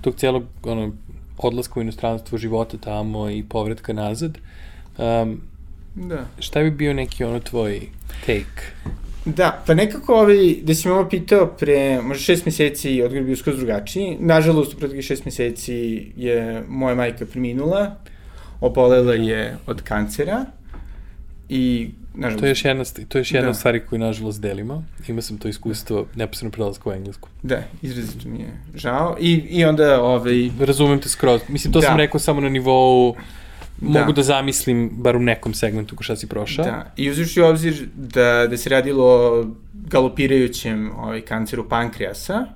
tog 0.00 0.14
cijelog 0.14 0.44
ono, 0.62 0.92
odlaska 1.38 1.80
u 1.80 1.82
inostranstvo, 1.82 2.38
života 2.38 2.76
tamo 2.76 3.30
i 3.30 3.44
povratka 3.48 3.92
nazad. 3.92 4.38
Um, 4.98 5.40
da. 5.94 6.26
Šta 6.38 6.60
bi 6.60 6.70
bio 6.70 6.94
neki 6.94 7.24
ono 7.24 7.40
tvoj 7.40 7.80
take? 8.20 8.62
Da, 9.24 9.62
pa 9.66 9.74
nekako 9.74 10.14
ovaj, 10.14 10.54
da 10.62 10.74
si 10.74 10.88
me 10.88 10.94
ovo 10.94 11.08
pitao 11.08 11.46
pre 11.46 12.02
možda 12.02 12.22
šest 12.22 12.46
meseci 12.46 13.02
odgovor 13.02 13.24
bio 13.24 13.36
skroz 13.36 13.56
drugačiji. 13.56 14.16
Nažalost, 14.20 14.74
u 14.74 14.76
proteklih 14.76 15.04
šest 15.04 15.24
meseci 15.24 16.06
je 16.16 16.64
moja 16.68 16.94
majka 16.94 17.26
preminula, 17.26 17.96
obolela 18.60 19.14
je 19.14 19.56
od 19.66 19.82
kancera 19.82 20.44
i 21.48 21.90
nažalost... 22.14 22.40
To 22.40 22.46
je 22.46 22.50
još 22.50 22.64
jedna, 22.64 22.84
to 23.08 23.18
je 23.18 23.20
još 23.20 23.32
jedna 23.32 23.48
da. 23.48 23.54
stvari 23.54 23.80
koju 23.80 23.98
nažalost 23.98 24.40
delimo. 24.40 24.84
Ima 25.08 25.22
sam 25.22 25.38
to 25.38 25.48
iskustvo 25.48 26.06
neposredno 26.14 26.50
prelazka 26.50 26.90
u 26.90 26.92
englesku. 26.92 27.28
Da, 27.42 27.62
izrazito 27.82 28.28
mi 28.28 28.40
je 28.40 28.60
žao. 28.74 29.16
I, 29.20 29.32
i 29.32 29.64
onda... 29.64 30.02
Ovaj... 30.02 30.50
Razumem 30.60 31.00
te 31.00 31.08
skroz. 31.08 31.40
Mislim, 31.48 31.72
to 31.72 31.80
da. 31.80 31.86
sam 31.86 31.96
rekao 31.96 32.20
samo 32.20 32.40
na 32.40 32.48
nivou 32.48 33.16
da. 33.80 34.00
mogu 34.00 34.12
da 34.12 34.22
zamislim 34.22 34.90
bar 34.92 35.16
u 35.16 35.20
nekom 35.20 35.54
segmentu 35.54 35.96
ko 35.96 36.02
šta 36.02 36.16
si 36.16 36.26
prošao. 36.26 36.64
Da, 36.64 36.92
i 36.96 37.10
uzviš 37.10 37.36
u 37.36 37.44
obzir 37.44 37.88
da, 37.94 38.46
da 38.50 38.56
se 38.56 38.68
radilo 38.68 39.04
o 39.06 39.46
galopirajućem 39.72 40.90
ovaj, 40.96 41.20
kanceru 41.20 41.68
pankreasa, 41.68 42.46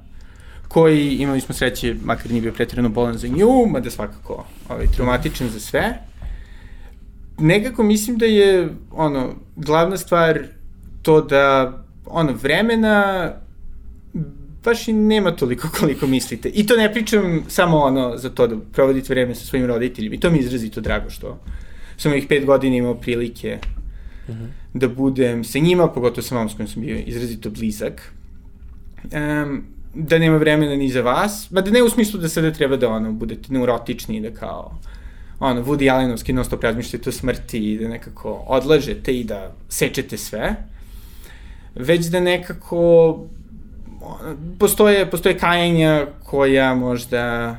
koji 0.69 1.17
imali 1.17 1.41
smo 1.41 1.55
sreće, 1.55 1.95
makar 2.05 2.31
nije 2.31 2.43
bio 2.43 2.53
pretredno 2.53 2.89
bolan 2.89 3.19
za 3.19 3.29
nju, 3.29 3.67
mada 3.67 3.91
svakako 3.91 4.45
ovaj, 4.69 4.87
traumatičan 4.87 5.49
za 5.49 5.61
sve. 5.61 5.99
Nekako 7.39 7.83
mislim 7.83 8.19
da 8.19 8.27
je 8.27 8.69
ono, 8.93 9.35
glavna 9.57 9.97
stvar 9.97 10.41
to 11.03 11.21
da 11.21 11.73
ono, 12.07 12.33
vremena 12.33 13.33
baš 14.65 14.89
i 14.89 14.93
nema 14.93 15.31
toliko 15.31 15.69
koliko 15.81 16.07
mislite. 16.07 16.49
I 16.49 16.67
to 16.67 16.77
ne 16.77 16.93
pričam 16.93 17.45
samo 17.49 17.79
ono 17.79 18.17
za 18.17 18.31
to 18.31 18.47
da 18.47 18.57
provodite 18.73 19.13
vreme 19.13 19.35
sa 19.35 19.47
svojim 19.47 19.67
roditeljima. 19.67 20.15
I 20.15 20.21
to 20.21 20.31
mi 20.31 20.39
je 20.39 20.41
izrazito 20.41 20.81
drago 20.81 21.11
što 21.11 21.41
sam 21.97 22.13
ovih 22.13 22.27
pet 22.29 22.45
godina 22.47 22.77
imao 22.77 22.95
prilike 22.95 23.59
uh 24.29 24.35
mhm. 24.35 24.45
-huh. 24.45 24.49
da 24.75 24.89
budem 24.89 25.45
sa 25.45 25.59
njima, 25.59 25.89
pogotovo 25.89 26.23
sa 26.23 26.35
mamom 26.35 26.51
s 26.51 26.55
kojom 26.55 26.69
sam 26.69 26.83
bio 26.83 26.97
izrazito 27.07 27.51
blizak. 27.51 28.13
Um, 29.05 29.65
da 29.95 30.19
nema 30.19 30.37
vremena 30.37 30.77
ni 30.77 30.91
za 30.91 31.01
vas, 31.01 31.51
ma 31.51 31.61
da 31.61 31.71
ne 31.71 31.83
u 31.83 31.89
smislu 31.89 32.21
da 32.21 32.29
sada 32.29 32.53
treba 32.53 32.77
da 32.77 32.89
ono, 32.89 33.13
budete 33.13 33.53
neurotični 33.53 34.17
i 34.17 34.21
da 34.21 34.31
kao 34.31 34.79
ono, 35.41 35.65
Woody 35.65 35.91
Allenovski 35.93 36.33
non 36.33 36.45
stop 36.45 36.63
razmišljate 36.63 37.09
o 37.09 37.13
smrti 37.13 37.73
i 37.73 37.79
da 37.79 37.89
nekako 37.89 38.45
odlažete 38.47 39.15
i 39.15 39.25
da 39.25 39.55
sečete 39.69 40.17
sve, 40.17 40.57
već 41.75 42.07
da 42.07 42.21
nekako 42.21 43.19
postoje, 44.59 45.11
postoje 45.11 45.39
kajanja 45.39 46.07
koja 46.25 46.75
možda 46.75 47.57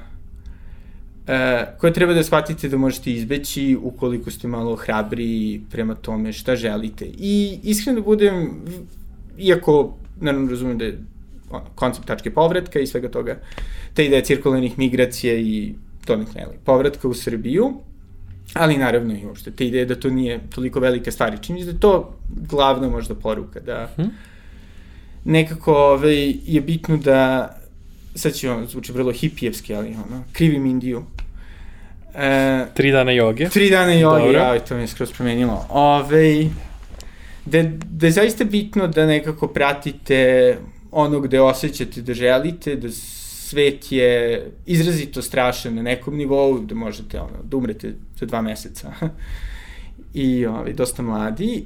e, 1.28 1.66
koje 1.80 1.94
treba 1.94 2.14
da 2.14 2.24
shvatite 2.24 2.70
da 2.70 2.78
možete 2.78 3.12
izbeći 3.12 3.78
ukoliko 3.82 4.32
ste 4.32 4.48
malo 4.48 4.76
hrabri 4.76 5.62
prema 5.72 5.96
tome 5.96 6.34
šta 6.34 6.56
želite. 6.56 7.06
I 7.18 7.60
iskreno 7.64 8.00
da 8.00 8.06
budem, 8.06 8.52
iako 9.38 9.94
naravno 10.22 10.50
razumem 10.50 10.78
da 10.78 10.86
je 10.86 11.00
koncept 11.76 12.08
tačke 12.08 12.32
povratka 12.32 12.80
i 12.80 12.88
svega 12.88 13.10
toga, 13.10 13.40
ta 13.94 14.02
ideja 14.02 14.22
cirkularnih 14.22 14.80
migracija 14.80 15.34
i 15.34 15.74
to 16.10 16.16
ne 16.18 16.26
kneli, 16.26 16.58
povratka 16.66 17.08
u 17.08 17.14
Srbiju, 17.14 17.74
ali 18.54 18.78
naravno 18.78 19.14
i 19.14 19.26
uopšte 19.26 19.52
te 19.52 19.68
ideje 19.68 19.86
da 19.86 19.96
to 19.96 20.10
nije 20.10 20.40
toliko 20.56 20.80
velika 20.80 21.12
stvar. 21.12 21.38
Čini 21.42 21.66
da 21.66 21.72
je 21.72 21.80
to 21.80 22.18
glavna 22.50 22.90
možda 22.90 23.16
poruka, 23.16 23.60
da 23.60 23.90
hmm? 23.96 24.10
nekako 25.26 25.74
ovaj, 25.74 26.34
je 26.46 26.62
bitno 26.62 26.98
da, 26.98 27.50
sad 28.16 28.34
će 28.34 28.50
ono, 28.52 28.66
zvuči 28.66 28.92
vrlo 28.92 29.12
hipijevski, 29.12 29.76
ali 29.76 29.90
ono, 29.90 30.24
krivim 30.34 30.66
Indiju. 30.66 31.04
E, 32.16 32.66
tri 32.74 32.92
dana 32.92 33.12
joge. 33.12 33.50
Tri 33.50 33.70
dana 33.70 33.94
joge, 33.94 34.34
ja, 34.34 34.60
to 34.60 34.76
mi 34.76 34.82
je 34.82 34.88
skroz 34.88 35.12
promenilo. 35.12 35.66
Ove, 35.70 35.94
ovaj, 35.94 36.50
da, 37.46 37.64
da 37.86 38.08
je 38.08 38.12
zaista 38.12 38.44
bitno 38.44 38.88
da 38.88 39.06
nekako 39.06 39.48
pratite 39.48 40.58
ono 40.92 41.20
gde 41.20 41.42
osjećate 41.42 42.02
da 42.02 42.14
želite, 42.14 42.76
da 42.76 42.90
svet 43.50 43.92
je 43.92 44.52
izrazito 44.66 45.22
strašan 45.22 45.76
na 45.76 45.82
nekom 45.82 46.18
nivou, 46.18 46.60
da 46.60 46.76
možete 46.76 47.20
ono, 47.20 47.44
da 47.44 47.58
umrete 47.58 47.94
za 48.20 48.26
dva 48.26 48.42
meseca. 48.42 48.94
I 50.14 50.46
ovaj, 50.46 50.74
dosta 50.74 51.02
mladi, 51.02 51.66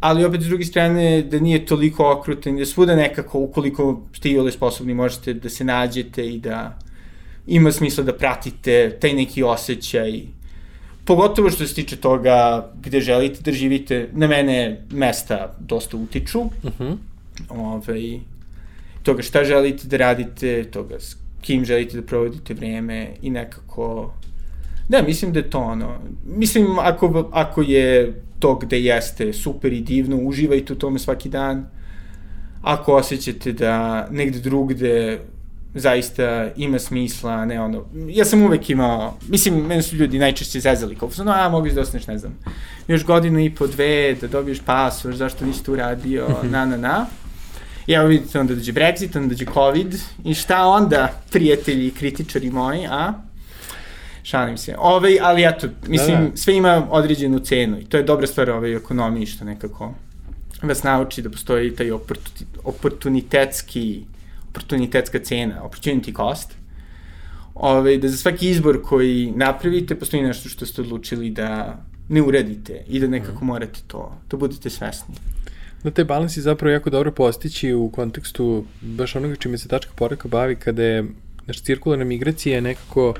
ali 0.00 0.24
opet 0.24 0.42
s 0.42 0.46
druge 0.46 0.64
strane 0.64 1.22
da 1.22 1.40
nije 1.40 1.66
toliko 1.66 2.10
okrutan, 2.12 2.56
da 2.56 2.66
svuda 2.66 2.96
nekako, 2.96 3.38
ukoliko 3.38 4.02
ste 4.12 4.30
i 4.30 4.38
ovde 4.38 4.52
sposobni, 4.52 4.94
možete 4.94 5.34
da 5.34 5.48
se 5.48 5.64
nađete 5.64 6.26
i 6.28 6.38
da 6.38 6.78
ima 7.46 7.72
smisla 7.72 8.04
da 8.04 8.16
pratite 8.16 8.98
taj 9.00 9.12
neki 9.12 9.42
osjećaj, 9.42 10.20
pogotovo 11.04 11.50
što 11.50 11.66
se 11.66 11.74
tiče 11.74 11.96
toga 11.96 12.68
gde 12.82 13.00
želite 13.00 13.40
da 13.42 13.52
živite, 13.52 14.08
na 14.12 14.26
mene 14.26 14.84
mesta 14.90 15.56
dosta 15.60 15.96
utiču, 15.96 16.40
uh 16.40 16.50
mhm. 16.64 16.82
-huh. 16.82 16.96
Ove, 17.48 17.60
ovaj, 17.60 18.20
toga 19.02 19.22
šta 19.22 19.44
želite 19.44 19.88
da 19.88 19.96
radite, 19.96 20.64
toga 20.64 21.00
s 21.00 21.16
kim 21.40 21.64
želite 21.64 21.96
da 21.96 22.06
provodite 22.06 22.54
vreme 22.54 23.08
i 23.22 23.30
nekako... 23.30 24.14
Da, 24.88 25.02
mislim 25.02 25.32
da 25.32 25.38
je 25.38 25.50
to 25.50 25.58
ono. 25.58 25.98
Mislim, 26.26 26.78
ako, 26.78 27.28
ako 27.32 27.62
je 27.62 28.14
to 28.38 28.54
gde 28.54 28.80
jeste 28.80 29.32
super 29.32 29.72
i 29.72 29.80
divno, 29.80 30.16
uživajte 30.16 30.72
u 30.72 30.76
tome 30.76 30.98
svaki 30.98 31.28
dan. 31.28 31.66
Ako 32.62 32.94
osjećate 32.94 33.52
da 33.52 34.06
negde 34.10 34.40
drugde 34.40 35.18
zaista 35.74 36.50
ima 36.56 36.78
smisla, 36.78 37.44
ne 37.44 37.60
ono, 37.60 37.84
ja 38.08 38.24
sam 38.24 38.42
uvek 38.42 38.70
imao, 38.70 39.14
mislim, 39.28 39.66
meni 39.66 39.82
su 39.82 39.96
ljudi 39.96 40.18
najčešće 40.18 40.60
zezali, 40.60 40.96
kao, 40.96 41.10
no, 41.24 41.32
a, 41.32 41.48
mogu 41.48 41.68
da 41.68 41.80
ostaneš, 41.80 42.06
ne 42.06 42.18
znam, 42.18 42.38
još 42.88 43.04
godinu 43.04 43.40
i 43.40 43.54
po, 43.54 43.66
dve, 43.66 44.14
da 44.20 44.26
dobiješ 44.26 44.60
pasoš, 44.60 45.14
zašto 45.14 45.46
nisi 45.46 45.64
to 45.64 45.72
uradio, 45.72 46.28
na, 46.52 46.66
na, 46.66 46.76
na. 46.76 47.06
I 47.86 47.92
evo 47.92 48.06
vidite, 48.06 48.40
onda 48.40 48.54
dođe 48.54 48.72
Brexit, 48.72 49.16
onda 49.16 49.28
dođe 49.28 49.44
COVID, 49.54 49.94
i 50.24 50.34
šta 50.34 50.66
onda, 50.66 51.22
prijatelji 51.30 51.86
i 51.86 51.90
kritičari 51.90 52.50
moji, 52.50 52.86
a? 52.90 53.12
Šalim 54.22 54.56
se. 54.56 54.74
Ove, 54.78 55.18
ali 55.20 55.44
eto, 55.44 55.68
mislim, 55.86 56.16
da, 56.16 56.28
da. 56.28 56.36
sve 56.36 56.56
ima 56.56 56.86
određenu 56.90 57.38
cenu 57.38 57.78
i 57.78 57.84
to 57.84 57.96
je 57.96 58.02
dobra 58.02 58.26
stvar 58.26 58.50
ove 58.50 58.74
ekonomiji 58.74 59.26
što 59.26 59.44
nekako 59.44 59.94
vas 60.62 60.82
nauči 60.82 61.22
da 61.22 61.30
postoji 61.30 61.74
taj 61.76 61.90
oportunitetski, 62.64 64.04
oportunitetska 64.50 65.18
cena, 65.18 65.62
opportunity 65.62 66.16
cost. 66.16 66.54
Ove, 67.54 67.96
da 67.98 68.08
za 68.08 68.16
svaki 68.16 68.50
izbor 68.50 68.82
koji 68.82 69.32
napravite 69.36 69.98
postoji 69.98 70.22
nešto 70.22 70.48
što 70.48 70.66
ste 70.66 70.82
odlučili 70.82 71.30
da 71.30 71.78
ne 72.08 72.22
uradite 72.22 72.84
i 72.88 73.00
da 73.00 73.06
nekako 73.06 73.44
mm. 73.44 73.46
morate 73.46 73.80
to, 73.86 74.18
da 74.30 74.36
budete 74.36 74.70
svesni. 74.70 75.14
Da, 75.84 75.90
taj 75.90 76.04
balans 76.04 76.36
je 76.36 76.42
zapravo 76.42 76.72
jako 76.72 76.90
dobro 76.90 77.12
postići 77.12 77.72
u 77.72 77.90
kontekstu 77.90 78.64
baš 78.80 79.16
onoga 79.16 79.36
čime 79.36 79.58
se 79.58 79.68
tačka 79.68 79.92
poraka 79.96 80.28
bavi 80.28 80.56
kada 80.56 80.82
je, 80.82 81.04
znaš, 81.44 81.62
cirkularna 81.62 82.04
migracija 82.04 82.54
je 82.54 82.60
nekako 82.60 83.14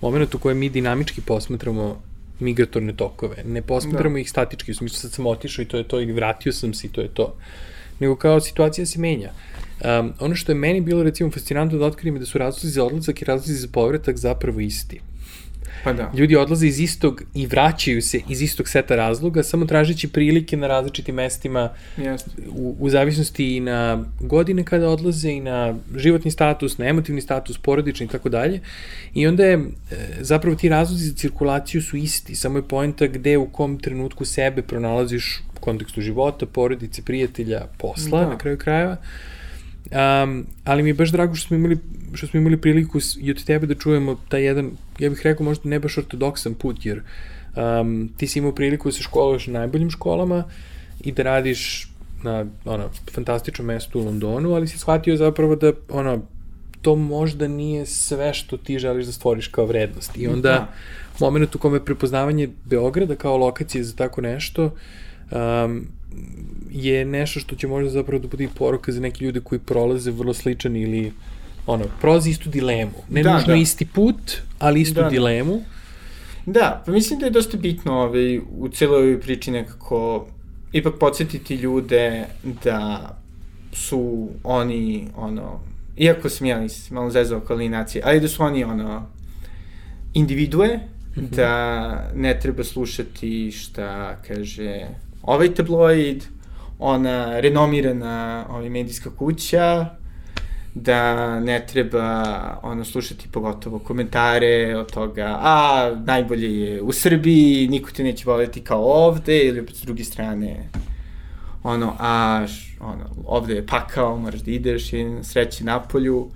moment 0.00 0.34
u 0.34 0.38
kojem 0.38 0.58
mi 0.58 0.68
dinamički 0.70 1.20
posmatramo 1.20 2.02
migratorne 2.40 2.96
tokove. 2.96 3.36
Ne 3.44 3.62
posmatramo 3.62 4.14
da. 4.14 4.20
ih 4.20 4.30
statički, 4.30 4.70
u 4.70 4.74
smislu 4.74 4.98
sad 4.98 5.12
sam 5.12 5.26
otišao 5.26 5.62
i 5.62 5.66
to 5.66 5.76
je 5.76 5.88
to, 5.88 6.00
i 6.00 6.12
vratio 6.12 6.52
sam 6.52 6.74
se 6.74 6.86
i 6.86 6.90
to 6.90 7.00
je 7.00 7.08
to. 7.08 7.36
Nego 8.00 8.16
kao 8.16 8.40
situacija 8.40 8.86
se 8.86 8.98
menja. 8.98 9.30
Um, 10.00 10.12
ono 10.20 10.34
što 10.34 10.52
je 10.52 10.56
meni 10.56 10.80
bilo 10.80 11.02
recimo 11.02 11.30
fascinantno 11.30 11.78
da 11.78 11.86
otkrijem 11.86 12.16
je 12.16 12.20
da 12.20 12.26
su 12.26 12.38
razlozi 12.38 12.68
za 12.68 12.84
odlazak 12.84 13.22
i 13.22 13.24
razlozi 13.24 13.54
za 13.54 13.68
povratak 13.72 14.16
zapravo 14.16 14.60
isti. 14.60 15.00
Pa 15.86 15.92
da. 15.92 16.12
Ljudi 16.14 16.36
odlaze 16.36 16.66
iz 16.66 16.80
istog 16.80 17.22
i 17.34 17.46
vraćaju 17.46 18.02
se 18.02 18.20
iz 18.28 18.42
istog 18.42 18.68
seta 18.68 18.96
razloga, 18.96 19.42
samo 19.42 19.66
tražeći 19.66 20.08
prilike 20.08 20.56
na 20.56 20.66
različitim 20.66 21.14
mestima 21.14 21.68
Jeste. 21.96 22.30
u, 22.48 22.76
u 22.80 22.90
zavisnosti 22.90 23.56
i 23.56 23.60
na 23.60 24.04
godine 24.20 24.64
kada 24.64 24.88
odlaze 24.88 25.30
i 25.30 25.40
na 25.40 25.74
životni 25.96 26.30
status, 26.30 26.78
na 26.78 26.86
emotivni 26.86 27.20
status, 27.20 27.58
porodični 27.58 28.06
i 28.06 28.08
tako 28.08 28.28
dalje. 28.28 28.60
I 29.14 29.26
onda 29.26 29.44
je, 29.44 29.54
e, 29.54 29.60
zapravo 30.20 30.56
ti 30.56 30.68
razlozi 30.68 31.04
za 31.04 31.14
cirkulaciju 31.14 31.82
su 31.82 31.96
isti, 31.96 32.34
samo 32.34 32.58
je 32.58 32.68
pojenta 32.68 33.06
gde 33.06 33.38
u 33.38 33.46
kom 33.46 33.78
trenutku 33.78 34.24
sebe 34.24 34.62
pronalaziš 34.62 35.42
u 35.56 35.60
kontekstu 35.60 36.00
života, 36.00 36.46
porodice, 36.46 37.02
prijatelja, 37.02 37.66
posla, 37.78 38.20
da. 38.20 38.28
na 38.28 38.38
kraju 38.38 38.58
krajeva. 38.58 38.96
Um, 39.90 40.46
ali 40.64 40.82
mi 40.82 40.90
je 40.90 40.94
baš 40.94 41.12
drago 41.12 41.34
što 41.34 41.46
smo 41.46 41.56
imali 41.56 41.78
što 42.14 42.26
smo 42.26 42.40
imali 42.40 42.56
priliku 42.56 42.98
i 43.20 43.30
od 43.30 43.44
tebe 43.44 43.66
da 43.66 43.74
čujemo 43.74 44.16
taj 44.28 44.44
jedan, 44.44 44.70
ja 44.98 45.10
bih 45.10 45.20
rekao 45.24 45.44
možda 45.44 45.68
ne 45.68 45.80
baš 45.80 45.98
ortodoksan 45.98 46.54
put, 46.54 46.86
jer 46.86 47.02
um, 47.56 48.10
ti 48.16 48.26
si 48.26 48.38
imao 48.38 48.52
priliku 48.52 48.88
da 48.88 48.92
se 48.92 49.02
školuješ 49.02 49.46
na 49.46 49.58
najboljim 49.58 49.90
školama 49.90 50.44
i 51.00 51.12
da 51.12 51.22
radiš 51.22 51.88
na 52.22 52.46
ono, 52.64 52.90
fantastičnom 53.12 53.66
mestu 53.66 54.00
u 54.00 54.04
Londonu, 54.04 54.54
ali 54.54 54.68
si 54.68 54.78
shvatio 54.78 55.16
zapravo 55.16 55.56
da 55.56 55.72
ono, 55.88 56.22
to 56.82 56.96
možda 56.96 57.48
nije 57.48 57.86
sve 57.86 58.34
što 58.34 58.56
ti 58.56 58.78
želiš 58.78 59.06
da 59.06 59.12
stvoriš 59.12 59.48
kao 59.48 59.66
vrednost. 59.66 60.16
I 60.16 60.26
onda, 60.26 60.48
da. 60.48 60.72
moment 61.20 61.54
u 61.54 61.58
kome 61.58 61.84
prepoznavanje 61.84 62.48
Beograda 62.64 63.14
kao 63.14 63.36
lokacije 63.36 63.84
za 63.84 63.96
tako 63.96 64.20
nešto, 64.20 64.70
um, 65.30 65.86
je 66.70 67.04
nešto 67.04 67.40
što 67.40 67.56
će 67.56 67.66
možda 67.66 67.90
zapravo 67.90 68.22
da 68.22 68.28
bude 68.28 68.44
i 68.44 68.48
poruka 68.48 68.92
za 68.92 69.00
neke 69.00 69.24
ljude 69.24 69.40
koji 69.40 69.58
prolaze 69.58 70.10
vrlo 70.10 70.34
sličan 70.34 70.76
ili 70.76 71.12
ono, 71.66 71.84
prolazi 72.00 72.30
istu 72.30 72.50
dilemu. 72.50 72.92
Ne 73.10 73.22
da, 73.22 73.34
nužno 73.34 73.54
da. 73.54 73.56
isti 73.56 73.86
put, 73.86 74.32
ali 74.58 74.80
istu 74.80 74.94
da, 74.94 75.02
da. 75.02 75.08
dilemu. 75.08 75.60
Da, 76.46 76.82
pa 76.86 76.92
mislim 76.92 77.18
da 77.18 77.26
je 77.26 77.30
dosta 77.30 77.56
bitno 77.56 77.92
ovaj, 77.92 78.38
u 78.38 78.68
celoj 78.68 79.02
ovoj 79.02 79.20
priči 79.20 79.50
nekako 79.50 80.26
ipak 80.72 80.94
podsjetiti 81.00 81.54
ljude 81.54 82.24
da 82.64 83.10
su 83.72 84.28
oni, 84.44 85.08
ono, 85.16 85.60
iako 85.96 86.28
sam 86.28 86.46
ja 86.46 86.60
nisam 86.60 86.94
malo 86.94 87.10
zezao 87.10 87.40
kalinacije, 87.40 88.02
ali 88.04 88.20
da 88.20 88.28
su 88.28 88.42
oni, 88.42 88.64
ono, 88.64 89.06
individue, 90.14 90.76
mm 90.76 91.20
-hmm. 91.20 91.36
da 91.36 92.10
ne 92.14 92.40
treba 92.40 92.64
slušati 92.64 93.50
šta 93.50 94.16
kaže 94.26 94.86
ovaj 95.26 95.54
tabloid, 95.54 96.24
ona 96.78 97.40
renomirana 97.40 98.46
ovaj, 98.50 98.68
medijska 98.68 99.10
kuća, 99.10 99.86
da 100.74 101.40
ne 101.40 101.66
treba 101.66 102.24
ono 102.62 102.84
slušati 102.84 103.28
pogotovo 103.32 103.78
komentare 103.78 104.76
od 104.76 104.92
toga 104.92 105.38
a 105.40 105.90
najbolje 106.04 106.60
je 106.60 106.82
u 106.82 106.92
Srbiji, 106.92 107.68
niko 107.68 107.90
te 107.90 108.04
neće 108.04 108.30
voleti 108.30 108.60
kao 108.60 108.82
ovde 108.84 109.38
ili 109.38 109.60
opet 109.60 109.76
s 109.76 109.82
druge 109.82 110.04
strane 110.04 110.68
ono 111.62 111.96
a 111.98 112.46
ono, 112.80 113.04
ovde 113.26 113.54
je 113.54 113.66
pakao, 113.66 114.16
moraš 114.18 114.40
da 114.40 114.50
ideš 114.50 114.92
i 114.92 115.06
sreće 115.22 115.64
na 115.64 115.80
polju 115.80 116.28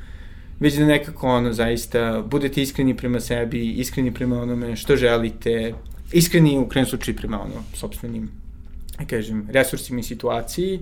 već 0.61 0.75
da 0.75 0.87
nekako 0.87 1.29
ono 1.29 1.53
zaista 1.53 2.23
budete 2.27 2.63
iskreni 2.63 2.97
prema 2.97 3.21
sebi, 3.21 3.71
iskreni 3.71 4.15
prema 4.15 4.43
onome 4.43 4.77
što 4.77 4.97
želite, 4.97 5.75
iskreni 6.13 6.59
u 6.59 6.69
krenom 6.69 6.89
slučaju 6.89 7.17
prema 7.17 7.41
ono, 7.41 7.63
sobstvenim, 7.75 8.31
kažem, 9.07 9.47
resursima 9.51 10.01
i 10.01 10.03
situaciji 10.03 10.81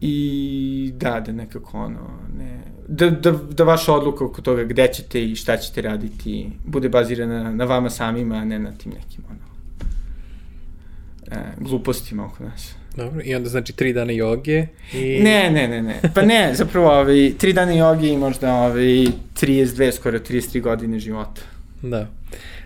I 0.00 0.92
da, 0.96 1.20
da 1.20 1.32
nekako 1.32 1.78
ono, 1.78 2.18
ne, 2.38 2.60
da, 2.88 3.10
da, 3.10 3.30
da 3.32 3.64
vaša 3.64 3.92
odluka 3.92 4.24
oko 4.24 4.42
toga 4.42 4.64
gde 4.64 4.88
ćete 4.92 5.24
i 5.24 5.34
šta 5.36 5.56
ćete 5.56 5.82
raditi 5.82 6.50
bude 6.64 6.88
bazirana 6.88 7.52
na 7.52 7.64
vama 7.64 7.90
samima, 7.90 8.34
a 8.34 8.44
ne 8.44 8.58
na 8.58 8.72
tim 8.72 8.92
nekim 8.92 9.24
ono, 9.30 9.40
e, 11.40 11.44
glupostima 11.60 12.26
oko 12.26 12.44
nas. 12.44 12.74
Dobro, 12.96 13.20
i 13.24 13.34
onda 13.34 13.48
znači 13.48 13.72
tri 13.72 13.92
dana 13.92 14.12
joge 14.12 14.66
i... 14.92 15.20
Ne, 15.22 15.50
ne, 15.50 15.68
ne, 15.68 15.82
ne. 15.82 16.00
Pa 16.14 16.22
ne, 16.22 16.50
zapravo 16.60 16.88
ovaj, 16.88 17.32
tri 17.38 17.52
dana 17.52 17.72
joge 17.72 18.08
i 18.08 18.16
možda 18.16 18.54
ovaj, 18.54 19.06
32, 19.40 19.92
skoro 19.92 20.18
33 20.18 20.60
godine 20.60 20.98
života. 20.98 21.42
Da. 21.82 22.08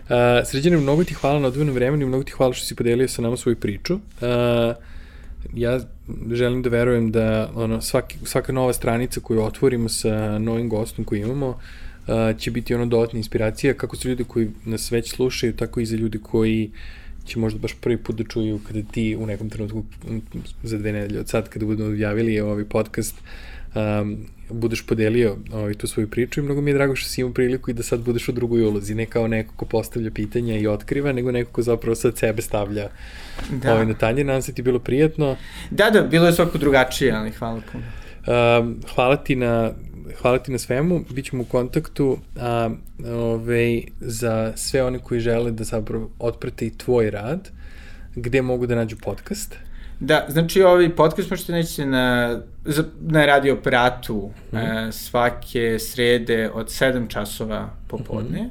Uh, 0.08 0.14
Sređene, 0.46 0.76
mnogo 0.76 1.04
ti 1.04 1.14
hvala 1.14 1.40
na 1.40 1.48
odvojenom 1.48 1.74
vremenu 1.74 2.02
i 2.02 2.06
mnogo 2.08 2.24
ti 2.24 2.32
hvala 2.32 2.52
što 2.52 2.66
si 2.66 2.74
podelio 2.74 3.08
sa 3.08 3.22
nama 3.22 3.36
svoju 3.36 3.56
priču. 3.56 3.94
Uh, 3.94 4.00
ja 5.54 5.80
želim 6.32 6.62
da 6.62 6.68
verujem 6.68 7.12
da 7.12 7.50
ono, 7.54 7.80
svaki, 7.80 8.18
svaka 8.24 8.52
nova 8.52 8.72
stranica 8.72 9.20
koju 9.20 9.42
otvorimo 9.42 9.88
sa 9.88 10.38
novim 10.38 10.68
gostom 10.68 11.04
koji 11.04 11.20
imamo 11.20 11.48
uh, 11.48 12.38
će 12.38 12.50
biti 12.50 12.74
ono 12.74 12.86
dodatna 12.86 13.16
inspiracija 13.16 13.74
kako 13.74 13.96
za 13.96 14.08
ljudi 14.08 14.24
koji 14.24 14.50
nas 14.64 14.92
već 14.92 15.10
slušaju, 15.10 15.56
tako 15.56 15.80
i 15.80 15.86
za 15.86 15.96
ljudi 15.96 16.18
koji 16.22 16.70
će 17.28 17.38
možda 17.38 17.58
baš 17.58 17.74
prvi 17.80 17.96
put 17.96 18.16
da 18.16 18.24
čuju 18.24 18.60
kada 18.66 18.82
ti 18.92 19.16
u 19.16 19.26
nekom 19.26 19.50
trenutku 19.50 19.84
za 20.62 20.78
dve 20.78 20.92
nedelje 20.92 21.20
od 21.20 21.28
sad 21.28 21.48
kada 21.48 21.66
budemo 21.66 21.88
objavili 21.88 22.40
ovaj 22.40 22.64
podcast 22.64 23.14
um, 23.74 24.26
budeš 24.50 24.86
podelio 24.86 25.36
ovaj, 25.52 25.74
tu 25.74 25.86
svoju 25.86 26.10
priču 26.10 26.40
i 26.40 26.42
mnogo 26.42 26.60
mi 26.60 26.70
je 26.70 26.74
drago 26.74 26.96
što 26.96 27.08
si 27.08 27.20
imao 27.20 27.34
priliku 27.34 27.70
i 27.70 27.74
da 27.74 27.82
sad 27.82 28.00
budeš 28.00 28.28
u 28.28 28.32
drugoj 28.32 28.62
ulozi, 28.62 28.94
ne 28.94 29.06
kao 29.06 29.28
neko 29.28 29.54
ko 29.56 29.64
postavlja 29.64 30.10
pitanja 30.10 30.58
i 30.58 30.66
otkriva, 30.66 31.12
nego 31.12 31.32
neko 31.32 31.52
ko 31.52 31.62
zapravo 31.62 31.94
sad 31.94 32.18
sebe 32.18 32.42
stavlja 32.42 32.88
da. 33.50 33.72
ovaj, 33.72 33.86
na 33.86 33.94
tanje. 33.94 34.24
Nadam 34.24 34.42
se 34.42 34.54
ti 34.54 34.62
bilo 34.62 34.78
prijetno. 34.78 35.36
Da, 35.70 35.90
da, 35.90 36.02
bilo 36.02 36.26
je 36.26 36.32
svako 36.32 36.58
drugačije, 36.58 37.12
ali 37.12 37.30
hvala 37.30 37.60
puno. 37.72 37.84
Um, 38.60 38.80
hvala 38.94 39.16
ti 39.16 39.36
na 39.36 39.72
hvala 40.22 40.38
ti 40.38 40.52
na 40.52 40.58
svemu, 40.58 41.04
bit 41.10 41.24
ćemo 41.24 41.42
u 41.42 41.46
kontaktu 41.46 42.18
a, 42.36 42.70
ove, 43.04 43.14
ovaj, 43.14 43.82
za 44.00 44.52
sve 44.56 44.84
one 44.84 44.98
koji 44.98 45.20
žele 45.20 45.50
da 45.50 45.64
zapravo 45.64 46.10
otprate 46.18 46.66
i 46.66 46.78
tvoj 46.78 47.10
rad, 47.10 47.50
gde 48.14 48.42
mogu 48.42 48.66
da 48.66 48.74
nađu 48.74 48.96
podcast? 49.02 49.56
Da, 50.00 50.26
znači 50.28 50.62
ovaj 50.62 50.96
podcast 50.96 51.30
možete 51.30 51.52
naći 51.52 51.84
na, 51.84 52.38
na 53.00 53.26
radio 53.26 53.54
operatu 53.54 54.30
mm 54.52 54.56
-hmm. 54.56 54.88
e, 54.88 54.92
svake 54.92 55.78
srede 55.78 56.50
od 56.54 56.66
7 56.66 57.08
časova 57.08 57.70
popodne. 57.88 58.42
Mm 58.42 58.50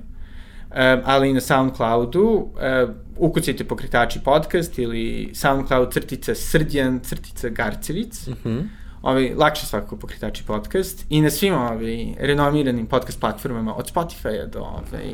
-hmm. 0.73 0.95
e, 0.95 1.01
ali 1.05 1.29
i 1.29 1.33
na 1.33 1.41
Soundcloudu 1.41 2.47
e, 2.61 2.85
ukucajte 3.17 3.63
pokretači 3.63 4.19
podcast 4.23 4.79
ili 4.79 5.31
Soundcloud 5.33 5.93
crtica 5.93 6.35
Srđan 6.35 6.99
crtica 6.99 7.49
Garcevic. 7.49 8.27
Mm 8.27 8.33
-hmm. 8.45 8.63
Ovaj, 9.01 9.33
lakše 9.35 9.65
svakako 9.65 9.97
pokretači 9.97 10.43
podcast 10.43 11.05
i 11.09 11.21
na 11.21 11.29
svim 11.29 11.53
ovaj, 11.53 12.13
renomiranim 12.19 12.85
podcast 12.85 13.19
platformama 13.19 13.75
od 13.75 13.93
Spotify-a 13.93 14.45
do 14.45 14.59
ovaj, 14.59 15.13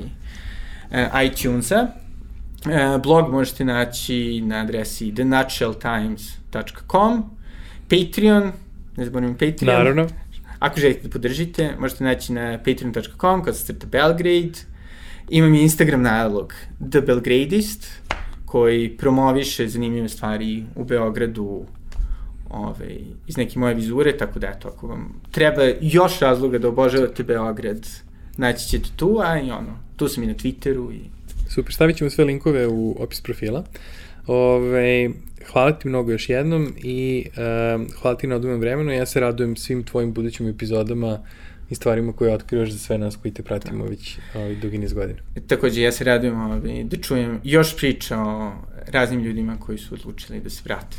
e, 0.91 1.09
iTunes-a. 1.25 1.87
E, 2.65 2.97
blog 3.03 3.31
možete 3.31 3.65
naći 3.65 4.41
na 4.41 4.55
adresi 4.55 5.15
thenutshelltimes.com 5.15 7.23
Patreon, 7.89 8.51
ne 8.97 9.05
zaboravim 9.05 9.33
Patreon. 9.33 9.77
Naravno. 9.77 10.07
Ako 10.59 10.79
želite 10.79 11.03
da 11.03 11.09
podržite, 11.09 11.75
možete 11.79 12.03
naći 12.03 12.33
na 12.33 12.57
patreon.com 12.57 13.43
kod 13.43 13.57
se 13.57 13.65
crta 13.65 13.87
Belgrade. 13.87 14.59
Imam 15.29 15.55
i 15.55 15.61
Instagram 15.61 16.01
nalog 16.01 16.53
The 16.91 17.01
Belgradist, 17.01 17.87
koji 18.45 18.97
promoviše 18.97 19.67
zanimljive 19.67 20.09
stvari 20.09 20.65
u 20.75 20.83
Beogradu 20.83 21.65
ovaj, 22.53 22.99
iz 23.27 23.37
neke 23.37 23.59
moje 23.59 23.75
vizure, 23.75 24.17
tako 24.17 24.39
da 24.39 24.47
eto, 24.47 24.67
ako 24.67 24.87
vam 24.87 25.21
treba 25.31 25.63
još 25.81 26.19
razloga 26.19 26.57
da 26.57 26.67
obožavate 26.67 27.23
Beograd, 27.23 27.87
naći 28.37 28.67
ćete 28.67 28.89
tu, 28.95 29.19
a 29.23 29.39
i 29.39 29.51
ono, 29.51 29.77
tu 29.95 30.07
sam 30.07 30.23
i 30.23 30.27
na 30.27 30.33
Twitteru 30.33 30.93
i 30.93 30.99
Super, 31.49 31.73
stavit 31.73 31.97
ćemo 31.97 32.09
sve 32.09 32.25
linkove 32.25 32.67
u 32.67 32.95
opis 32.99 33.21
profila. 33.21 33.63
Ove, 34.27 35.09
hvala 35.51 35.71
ti 35.71 35.87
mnogo 35.87 36.11
još 36.11 36.29
jednom 36.29 36.73
i 36.77 37.25
uh, 37.27 37.95
hvala 38.01 38.17
ti 38.17 38.27
na 38.27 38.35
odumem 38.35 38.59
vremenu. 38.59 38.91
Ja 38.91 39.05
se 39.05 39.19
radujem 39.19 39.55
svim 39.55 39.83
tvojim 39.83 40.13
budućim 40.13 40.47
epizodama 40.47 41.19
i 41.69 41.75
stvarima 41.75 42.13
koje 42.13 42.33
otkrivaš 42.33 42.69
za 42.69 42.77
sve 42.77 42.97
nas 42.97 43.15
koji 43.15 43.33
te 43.33 43.43
pratimo 43.43 43.85
već 43.85 44.17
ovaj, 44.35 44.55
dugi 44.55 44.77
niz 44.77 44.93
godina. 44.93 45.19
Takođe, 45.47 45.81
ja 45.81 45.91
se 45.91 46.03
radujem 46.03 46.41
ovaj, 46.41 46.83
da 46.83 46.97
čujem 46.97 47.39
još 47.43 47.77
priča 47.77 48.19
o 48.19 48.51
raznim 48.87 49.23
ljudima 49.23 49.57
koji 49.59 49.77
su 49.77 49.93
odlučili 49.95 50.39
da 50.39 50.49
se 50.49 50.61
vrate 50.65 50.97